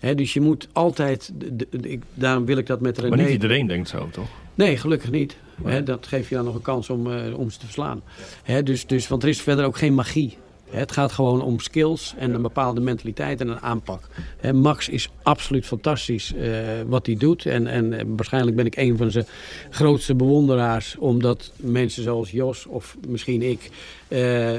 Hè, 0.00 0.14
dus 0.14 0.32
je 0.34 0.40
moet 0.40 0.68
altijd, 0.72 1.32
de- 1.38 1.56
de- 1.56 1.66
de- 1.70 1.88
ik, 1.90 2.02
daarom 2.14 2.44
wil 2.44 2.56
ik 2.56 2.66
dat 2.66 2.80
met 2.80 2.98
René. 2.98 3.08
Maar 3.08 3.18
niet 3.24 3.28
iedereen 3.32 3.66
denkt 3.66 3.88
zo, 3.88 4.08
toch? 4.12 4.28
Nee, 4.54 4.76
gelukkig 4.76 5.10
niet. 5.10 5.36
Hè, 5.64 5.82
dat 5.82 6.06
geeft 6.06 6.28
je 6.28 6.34
dan 6.34 6.44
nog 6.44 6.54
een 6.54 6.62
kans 6.62 6.90
om, 6.90 7.12
eh, 7.12 7.38
om 7.38 7.50
ze 7.50 7.58
te 7.58 7.64
verslaan. 7.64 8.02
Hè, 8.42 8.62
dus, 8.62 8.86
dus, 8.86 9.08
want 9.08 9.22
er 9.22 9.28
is 9.28 9.42
verder 9.42 9.64
ook 9.64 9.76
geen 9.76 9.94
magie. 9.94 10.36
Het 10.70 10.92
gaat 10.92 11.12
gewoon 11.12 11.42
om 11.42 11.60
skills 11.60 12.14
en 12.18 12.34
een 12.34 12.42
bepaalde 12.42 12.80
mentaliteit 12.80 13.40
en 13.40 13.48
een 13.48 13.60
aanpak. 13.60 14.08
Max 14.52 14.88
is 14.88 15.10
absoluut 15.22 15.66
fantastisch 15.66 16.34
eh, 16.34 16.50
wat 16.86 17.06
hij 17.06 17.16
doet. 17.16 17.46
En, 17.46 17.66
en 17.66 17.92
eh, 17.92 18.04
waarschijnlijk 18.06 18.56
ben 18.56 18.66
ik 18.66 18.76
een 18.76 18.96
van 18.96 19.10
zijn 19.10 19.26
grootste 19.70 20.14
bewonderaars. 20.14 20.96
Omdat 20.98 21.52
mensen 21.56 22.02
zoals 22.02 22.30
Jos 22.30 22.66
of 22.66 22.96
misschien 23.08 23.42
ik 23.42 23.70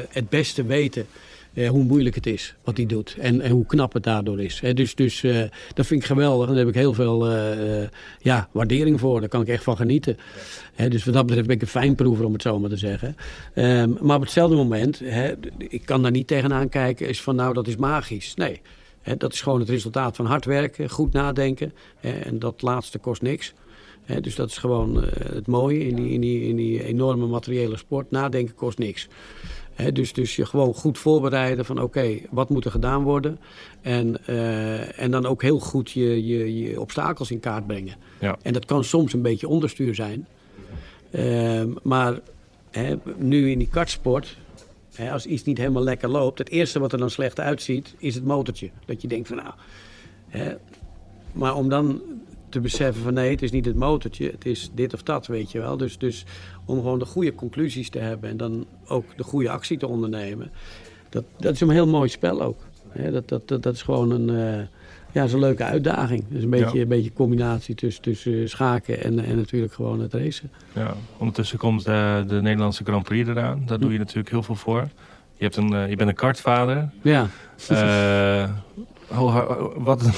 het 0.09 0.29
beste 0.29 0.63
weten 0.63 1.05
eh, 1.53 1.69
hoe 1.69 1.83
moeilijk 1.83 2.15
het 2.15 2.25
is 2.25 2.55
wat 2.63 2.77
hij 2.77 2.85
doet 2.85 3.15
en, 3.19 3.41
en 3.41 3.51
hoe 3.51 3.65
knap 3.65 3.93
het 3.93 4.03
daardoor 4.03 4.41
is. 4.41 4.61
Dus 4.73 4.95
dus 4.95 5.23
eh, 5.23 5.43
dat 5.73 5.85
vind 5.85 6.01
ik 6.01 6.07
geweldig 6.07 6.47
en 6.47 6.53
daar 6.53 6.65
heb 6.65 6.73
ik 6.73 6.79
heel 6.79 6.93
veel 6.93 7.29
eh, 7.29 7.87
ja, 8.19 8.49
waardering 8.51 8.99
voor. 8.99 9.19
Daar 9.19 9.29
kan 9.29 9.41
ik 9.41 9.47
echt 9.47 9.63
van 9.63 9.77
genieten. 9.77 10.17
Dus 10.87 11.05
wat 11.05 11.13
dat 11.13 11.25
betreft 11.25 11.47
ben 11.47 11.55
ik 11.55 11.61
een 11.61 11.67
fijnproever 11.67 12.25
om 12.25 12.33
het 12.33 12.41
zo 12.41 12.59
maar 12.59 12.69
te 12.69 12.77
zeggen. 12.77 13.15
Ehm, 13.53 13.91
maar 14.01 14.15
op 14.15 14.21
hetzelfde 14.21 14.55
moment, 14.55 15.01
ik 15.57 15.85
kan 15.85 16.01
daar 16.01 16.11
niet 16.11 16.27
tegenaan 16.27 16.69
kijken, 16.69 17.07
is 17.07 17.21
van 17.21 17.35
nou 17.35 17.53
dat 17.53 17.67
is 17.67 17.75
magisch. 17.75 18.33
Nee, 18.35 18.61
dat 19.17 19.33
is 19.33 19.41
gewoon 19.41 19.59
het 19.59 19.69
resultaat 19.69 20.15
van 20.15 20.25
hard 20.25 20.45
werken, 20.45 20.89
goed 20.89 21.13
nadenken 21.13 21.73
en 21.99 22.39
dat 22.39 22.61
laatste 22.61 22.99
kost 22.99 23.21
niks. 23.21 23.53
Dus 24.21 24.35
dat 24.35 24.49
is 24.49 24.57
gewoon 24.57 25.03
het 25.33 25.47
mooie 25.47 25.87
in 25.87 25.95
die, 25.95 26.09
in, 26.09 26.21
die, 26.21 26.41
in 26.41 26.55
die 26.55 26.83
enorme 26.83 27.27
materiële 27.27 27.77
sport. 27.77 28.11
Nadenken 28.11 28.55
kost 28.55 28.77
niks. 28.77 29.07
Dus, 29.89 30.13
dus 30.13 30.35
je 30.35 30.45
gewoon 30.45 30.73
goed 30.73 30.97
voorbereiden 30.97 31.65
van 31.65 31.81
oké, 31.81 32.17
wat 32.29 32.49
moet 32.49 32.65
er 32.65 32.71
gedaan 32.71 33.03
worden? 33.03 33.39
En, 33.81 34.27
eh, 34.27 34.99
en 34.99 35.11
dan 35.11 35.25
ook 35.25 35.41
heel 35.41 35.59
goed 35.59 35.91
je, 35.91 36.25
je, 36.25 36.57
je 36.57 36.81
obstakels 36.81 37.31
in 37.31 37.39
kaart 37.39 37.67
brengen. 37.67 37.95
Ja. 38.19 38.37
En 38.41 38.53
dat 38.53 38.65
kan 38.65 38.83
soms 38.83 39.13
een 39.13 39.21
beetje 39.21 39.47
onderstuur 39.47 39.95
zijn. 39.95 40.27
Ehm, 41.11 41.69
maar 41.83 42.19
nu 43.17 43.51
in 43.51 43.57
die 43.57 43.69
kartsport, 43.71 44.37
als 45.11 45.25
iets 45.25 45.43
niet 45.43 45.57
helemaal 45.57 45.83
lekker 45.83 46.09
loopt, 46.09 46.37
het 46.39 46.49
eerste 46.49 46.79
wat 46.79 46.91
er 46.91 46.99
dan 46.99 47.09
slecht 47.09 47.39
uitziet, 47.39 47.95
is 47.97 48.15
het 48.15 48.25
motortje. 48.25 48.69
Dat 48.85 49.01
je 49.01 49.07
denkt 49.07 49.27
van 49.27 49.37
nou. 49.37 49.53
Maar 51.31 51.55
om 51.55 51.69
dan 51.69 52.01
te 52.51 52.59
beseffen 52.59 53.03
van 53.03 53.13
nee, 53.13 53.31
het 53.31 53.41
is 53.41 53.51
niet 53.51 53.65
het 53.65 53.75
motortje, 53.75 54.29
het 54.31 54.45
is 54.45 54.71
dit 54.73 54.93
of 54.93 55.03
dat, 55.03 55.27
weet 55.27 55.51
je 55.51 55.59
wel. 55.59 55.77
Dus, 55.77 55.97
dus 55.97 56.25
om 56.65 56.77
gewoon 56.77 56.99
de 56.99 57.05
goede 57.05 57.35
conclusies 57.35 57.89
te 57.89 57.99
hebben 57.99 58.29
en 58.29 58.37
dan 58.37 58.65
ook 58.87 59.05
de 59.17 59.23
goede 59.23 59.49
actie 59.49 59.77
te 59.77 59.87
ondernemen. 59.87 60.51
Dat, 61.09 61.23
dat 61.37 61.53
is 61.53 61.61
een 61.61 61.69
heel 61.69 61.87
mooi 61.87 62.09
spel 62.09 62.41
ook. 62.41 62.59
Dat, 63.11 63.27
dat, 63.29 63.47
dat, 63.47 63.63
dat 63.63 63.73
is 63.73 63.81
gewoon 63.81 64.11
een, 64.11 64.29
eh, 64.29 64.65
ja, 65.11 65.23
is 65.23 65.33
een 65.33 65.39
leuke 65.39 65.63
uitdaging. 65.63 66.23
Dus 66.29 66.43
een 66.43 66.49
beetje, 66.49 66.75
Ja. 66.77 66.81
een 66.81 66.87
beetje 66.87 67.13
combinatie 67.13 67.75
tussen, 67.75 68.01
tussen 68.03 68.49
schaken 68.49 69.03
en, 69.03 69.19
en 69.25 69.35
natuurlijk 69.35 69.73
gewoon 69.73 69.99
het 69.99 70.13
racen. 70.13 70.51
Ja, 70.73 70.93
ondertussen 71.17 71.57
komt 71.57 71.85
eh, 71.85 72.27
de 72.27 72.41
Nederlandse 72.41 72.83
Grand 72.83 73.03
Prix 73.03 73.29
eraan. 73.29 73.63
Daar 73.65 73.79
doe 73.79 73.91
je 73.91 73.97
natuurlijk 73.97 74.29
heel 74.29 74.43
veel 74.43 74.55
voor. 74.55 74.87
Je, 75.37 75.43
hebt 75.43 75.55
een, 75.55 75.73
eh, 75.73 75.89
je 75.89 75.95
bent 75.95 76.09
een 76.09 76.15
kartvader. 76.15 76.89
Ja, 77.01 77.27
Eh, 77.67 78.49
Oh, 79.17 79.65
wat? 79.77 80.01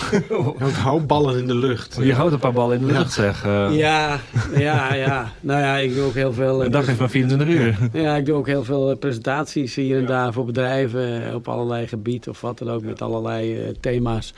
Je 0.60 0.72
houdt 0.82 1.08
ballen 1.08 1.38
in 1.38 1.48
de 1.48 1.56
lucht. 1.56 1.98
Je 2.02 2.14
houdt 2.14 2.34
een 2.34 2.40
paar 2.40 2.54
ballen 2.54 2.80
in 2.80 2.88
de 2.88 2.94
lucht, 2.94 3.12
zeg. 3.12 3.46
Uh, 3.46 3.78
ja, 3.78 4.20
ja, 4.56 4.94
ja. 4.94 5.32
Nou 5.42 5.60
ja, 5.60 5.78
ik 5.78 5.96
doe 5.96 6.04
ook 6.04 6.14
heel 6.14 6.34
veel... 6.34 6.66
Een 6.66 6.72
dag 6.72 6.86
heeft 6.86 7.00
maar 7.00 7.10
24 7.10 7.48
uur. 7.48 7.78
Ja, 7.94 8.16
ik 8.16 8.26
doe 8.26 8.36
ook 8.36 8.48
heel 8.48 8.64
veel 8.64 8.96
presentaties 8.98 9.76
hier 9.76 9.98
en 9.98 10.06
daar 10.06 10.34
voor 10.34 10.46
bedrijven 10.46 11.36
op 11.36 11.48
allerlei 11.48 11.88
gebieden 11.88 12.32
of 12.32 12.42
wat 12.42 12.58
dan 12.58 12.70
ook, 12.70 12.84
met 12.84 13.02
allerlei 13.02 13.64
uh, 13.64 13.70
thema's. 13.80 14.34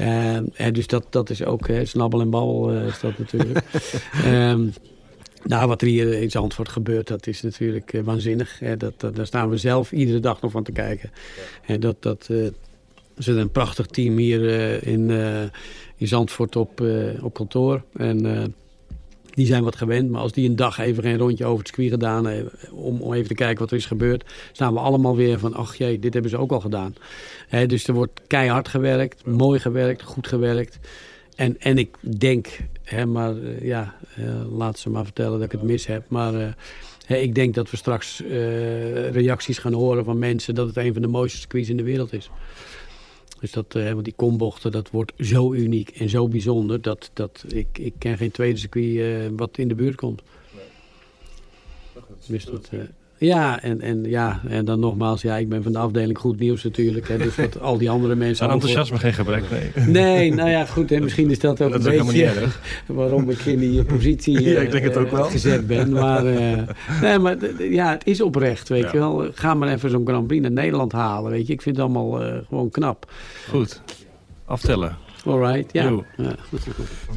Uh, 0.00 0.38
dus 0.72 0.86
dat, 0.86 1.06
dat 1.10 1.30
is 1.30 1.44
ook 1.44 1.68
snabbel 1.82 2.20
en 2.20 2.30
babbel 2.30 2.70
is 2.70 3.00
dat 3.00 3.18
natuurlijk. 3.18 3.62
um, 4.26 4.72
Nou, 5.46 5.68
wat 5.68 5.82
er 5.82 5.88
hier 5.88 6.12
in 6.12 6.30
Zandvoort 6.30 6.68
gebeurt, 6.68 7.08
dat 7.08 7.26
is 7.26 7.42
natuurlijk 7.42 7.92
uh, 7.92 8.02
waanzinnig. 8.02 8.58
Hè. 8.58 8.76
Dat, 8.76 9.00
dat, 9.00 9.16
daar 9.16 9.26
staan 9.26 9.48
we 9.48 9.56
zelf 9.56 9.92
iedere 9.92 10.20
dag 10.20 10.40
nog 10.40 10.50
van 10.50 10.62
te 10.62 10.72
kijken. 10.72 11.10
En 11.66 11.80
dat, 11.80 11.96
dat, 12.00 12.30
er 13.16 13.22
zit 13.22 13.36
een 13.36 13.50
prachtig 13.50 13.86
team 13.86 14.16
hier 14.16 14.40
uh, 14.40 14.82
in, 14.82 15.10
in 15.96 16.08
Zandvoort 16.08 16.56
op, 16.56 16.82
op 17.20 17.34
kantoor. 17.34 17.82
En 17.96 18.54
die 19.34 19.46
zijn 19.46 19.64
wat 19.64 19.76
gewend. 19.76 20.10
Maar 20.10 20.20
als 20.20 20.32
die 20.32 20.48
een 20.48 20.56
dag 20.56 20.78
even 20.78 21.02
geen 21.02 21.18
rondje 21.18 21.44
over 21.44 21.58
het 21.58 21.68
circuit 21.68 21.90
gedaan 21.90 22.26
hebben... 22.26 22.52
Om, 22.72 23.00
om 23.00 23.12
even 23.12 23.28
te 23.28 23.34
kijken 23.34 23.58
wat 23.58 23.70
er 23.70 23.76
is 23.76 23.86
gebeurd... 23.86 24.24
staan 24.52 24.72
we 24.72 24.80
allemaal 24.80 25.16
weer 25.16 25.38
van, 25.38 25.54
ach 25.54 25.76
jee, 25.76 25.98
dit 25.98 26.12
hebben 26.12 26.30
ze 26.30 26.38
ook 26.38 26.52
al 26.52 26.60
gedaan. 26.60 26.94
Dus 27.66 27.86
er 27.88 27.94
wordt 27.94 28.20
keihard 28.26 28.68
gewerkt, 28.68 29.26
mooi 29.26 29.60
gewerkt, 29.60 30.02
goed 30.02 30.26
gewerkt... 30.26 30.78
En, 31.36 31.60
en 31.60 31.78
ik 31.78 31.96
denk, 32.18 32.58
hè, 32.82 33.06
maar 33.06 33.34
ja, 33.62 33.94
laat 34.50 34.78
ze 34.78 34.90
maar 34.90 35.04
vertellen 35.04 35.32
dat 35.32 35.42
ik 35.42 35.52
het 35.52 35.62
mis 35.62 35.86
heb. 35.86 36.04
Maar 36.08 36.56
ik 37.06 37.34
denk 37.34 37.54
dat 37.54 37.70
we 37.70 37.76
straks 37.76 38.22
reacties 39.12 39.58
gaan 39.58 39.72
horen 39.72 40.04
van 40.04 40.18
mensen 40.18 40.54
dat 40.54 40.66
het 40.66 40.76
een 40.76 40.92
van 40.92 41.02
de 41.02 41.08
mooiste 41.08 41.38
circuits 41.38 41.68
in 41.68 41.76
de 41.76 41.82
wereld 41.82 42.12
is. 42.12 42.30
Dus 43.40 43.52
dat, 43.52 43.72
want 43.72 44.04
die 44.04 44.14
kombochten, 44.16 44.72
dat 44.72 44.90
wordt 44.90 45.12
zo 45.18 45.52
uniek 45.52 45.88
en 45.88 46.08
zo 46.08 46.28
bijzonder 46.28 46.82
dat, 46.82 47.10
dat 47.12 47.44
ik, 47.48 47.78
ik 47.78 47.94
ken 47.98 48.16
geen 48.16 48.30
tweede 48.30 48.58
circuit 48.58 49.32
wat 49.36 49.58
in 49.58 49.68
de 49.68 49.74
buurt 49.74 49.94
komt. 49.94 50.22
Dus 52.26 52.44
dat, 52.44 52.70
ja, 53.18 53.62
en, 53.62 53.80
en, 53.80 54.04
ja, 54.04 54.40
en 54.48 54.64
dan 54.64 54.80
nogmaals, 54.80 55.22
ja, 55.22 55.36
ik 55.36 55.48
ben 55.48 55.62
van 55.62 55.72
de 55.72 55.78
afdeling 55.78 56.18
goed 56.18 56.38
nieuws 56.38 56.62
natuurlijk. 56.64 57.08
Hè, 57.08 57.16
dus 57.16 57.36
wat 57.36 57.60
al 57.68 57.78
die 57.78 57.90
andere 57.90 58.14
mensen... 58.14 58.46
Aan 58.46 58.52
enthousiasme 58.52 58.98
geen 58.98 59.12
gebrek, 59.12 59.44
nee. 59.50 59.86
Nee, 59.86 60.34
nou 60.34 60.50
ja, 60.50 60.64
goed. 60.64 60.90
Hè, 60.90 61.00
misschien 61.00 61.30
is 61.30 61.38
dat 61.38 61.62
ook 61.62 61.72
dat 61.72 61.84
een 61.84 61.94
is 61.96 62.06
beetje 62.06 62.46
waarom 62.86 63.30
ik 63.30 63.38
in 63.38 63.58
die 63.58 63.84
positie 63.84 64.40
ja, 64.50 64.60
ik 64.60 64.70
denk 64.70 64.84
het 64.84 64.96
ook 64.96 65.10
wel. 65.10 65.24
gezet 65.24 65.66
ben. 65.66 65.92
Maar, 65.92 66.24
uh, 66.26 66.62
nee, 67.00 67.18
maar 67.18 67.36
ja, 67.58 67.90
het 67.90 68.06
is 68.06 68.20
oprecht, 68.20 68.68
weet 68.68 68.82
Ja. 68.82 68.90
je 68.92 68.98
wel. 68.98 69.28
Ga 69.34 69.54
maar 69.54 69.68
even 69.68 69.90
zo'n 69.90 70.06
Grand 70.06 70.26
Prix 70.26 70.42
naar 70.42 70.52
Nederland 70.52 70.92
halen, 70.92 71.30
weet 71.30 71.46
je. 71.46 71.52
Ik 71.52 71.62
vind 71.62 71.76
het 71.76 71.84
allemaal 71.84 72.26
uh, 72.26 72.34
gewoon 72.48 72.70
knap. 72.70 73.12
Goed. 73.48 73.80
Aftellen. 74.44 74.96
Alright, 75.24 75.72
ja. 75.72 75.92
Ja. 76.16 76.34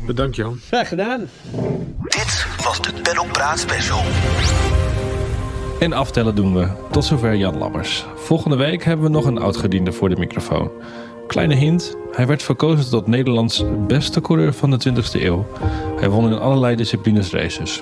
Bedankt 0.05 0.35
Jan. 0.35 0.59
Graag 0.67 0.87
gedaan. 0.87 1.19
Dit 2.01 2.45
was 2.63 2.81
de 2.81 2.91
Pedal 3.01 3.25
Praat 3.31 3.59
Special. 3.59 4.01
En 5.79 5.93
aftellen 5.93 6.35
doen 6.35 6.55
we. 6.55 6.67
Tot 6.91 7.05
zover 7.05 7.35
Jan 7.35 7.57
Lammers. 7.57 8.05
Volgende 8.15 8.55
week 8.55 8.83
hebben 8.83 9.05
we 9.05 9.11
nog 9.11 9.25
een 9.25 9.37
oudgediende 9.37 9.91
voor 9.91 10.09
de 10.09 10.15
microfoon. 10.15 10.71
Kleine 11.27 11.55
hint, 11.55 11.97
hij 12.11 12.27
werd 12.27 12.43
verkozen 12.43 12.89
tot 12.89 13.07
Nederlands 13.07 13.63
beste 13.87 14.21
coureur 14.21 14.53
van 14.53 14.69
de 14.69 14.77
20e 14.89 15.21
eeuw. 15.21 15.45
Hij 15.99 16.09
won 16.09 16.31
in 16.31 16.39
allerlei 16.39 16.75
disciplines 16.75 17.31
races. 17.31 17.81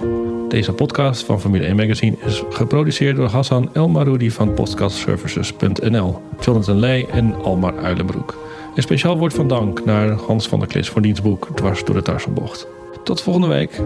Deze 0.49 0.73
podcast 0.73 1.23
van 1.23 1.39
Formule 1.39 1.65
1 1.65 1.75
Magazine 1.75 2.15
is 2.25 2.43
geproduceerd 2.49 3.15
door 3.15 3.29
Hassan 3.29 3.69
El 3.73 3.87
Maroudi 3.87 4.31
van 4.31 4.53
podcastservices.nl, 4.53 6.21
Jonathan 6.39 6.79
Lee 6.79 7.07
en 7.07 7.35
Almar 7.43 7.77
Uilenbroek. 7.77 8.37
Een 8.75 8.83
speciaal 8.83 9.17
woord 9.17 9.33
van 9.33 9.47
dank 9.47 9.85
naar 9.85 10.09
Hans 10.09 10.47
van 10.47 10.59
der 10.59 10.67
Klis 10.67 10.89
voor 10.89 11.01
diens 11.01 11.21
boek 11.21 11.47
Dwars 11.55 11.85
door 11.85 11.95
de 11.95 12.01
Tarzanbocht. 12.01 12.67
Tot 13.03 13.21
volgende 13.21 13.47
week. 13.47 13.81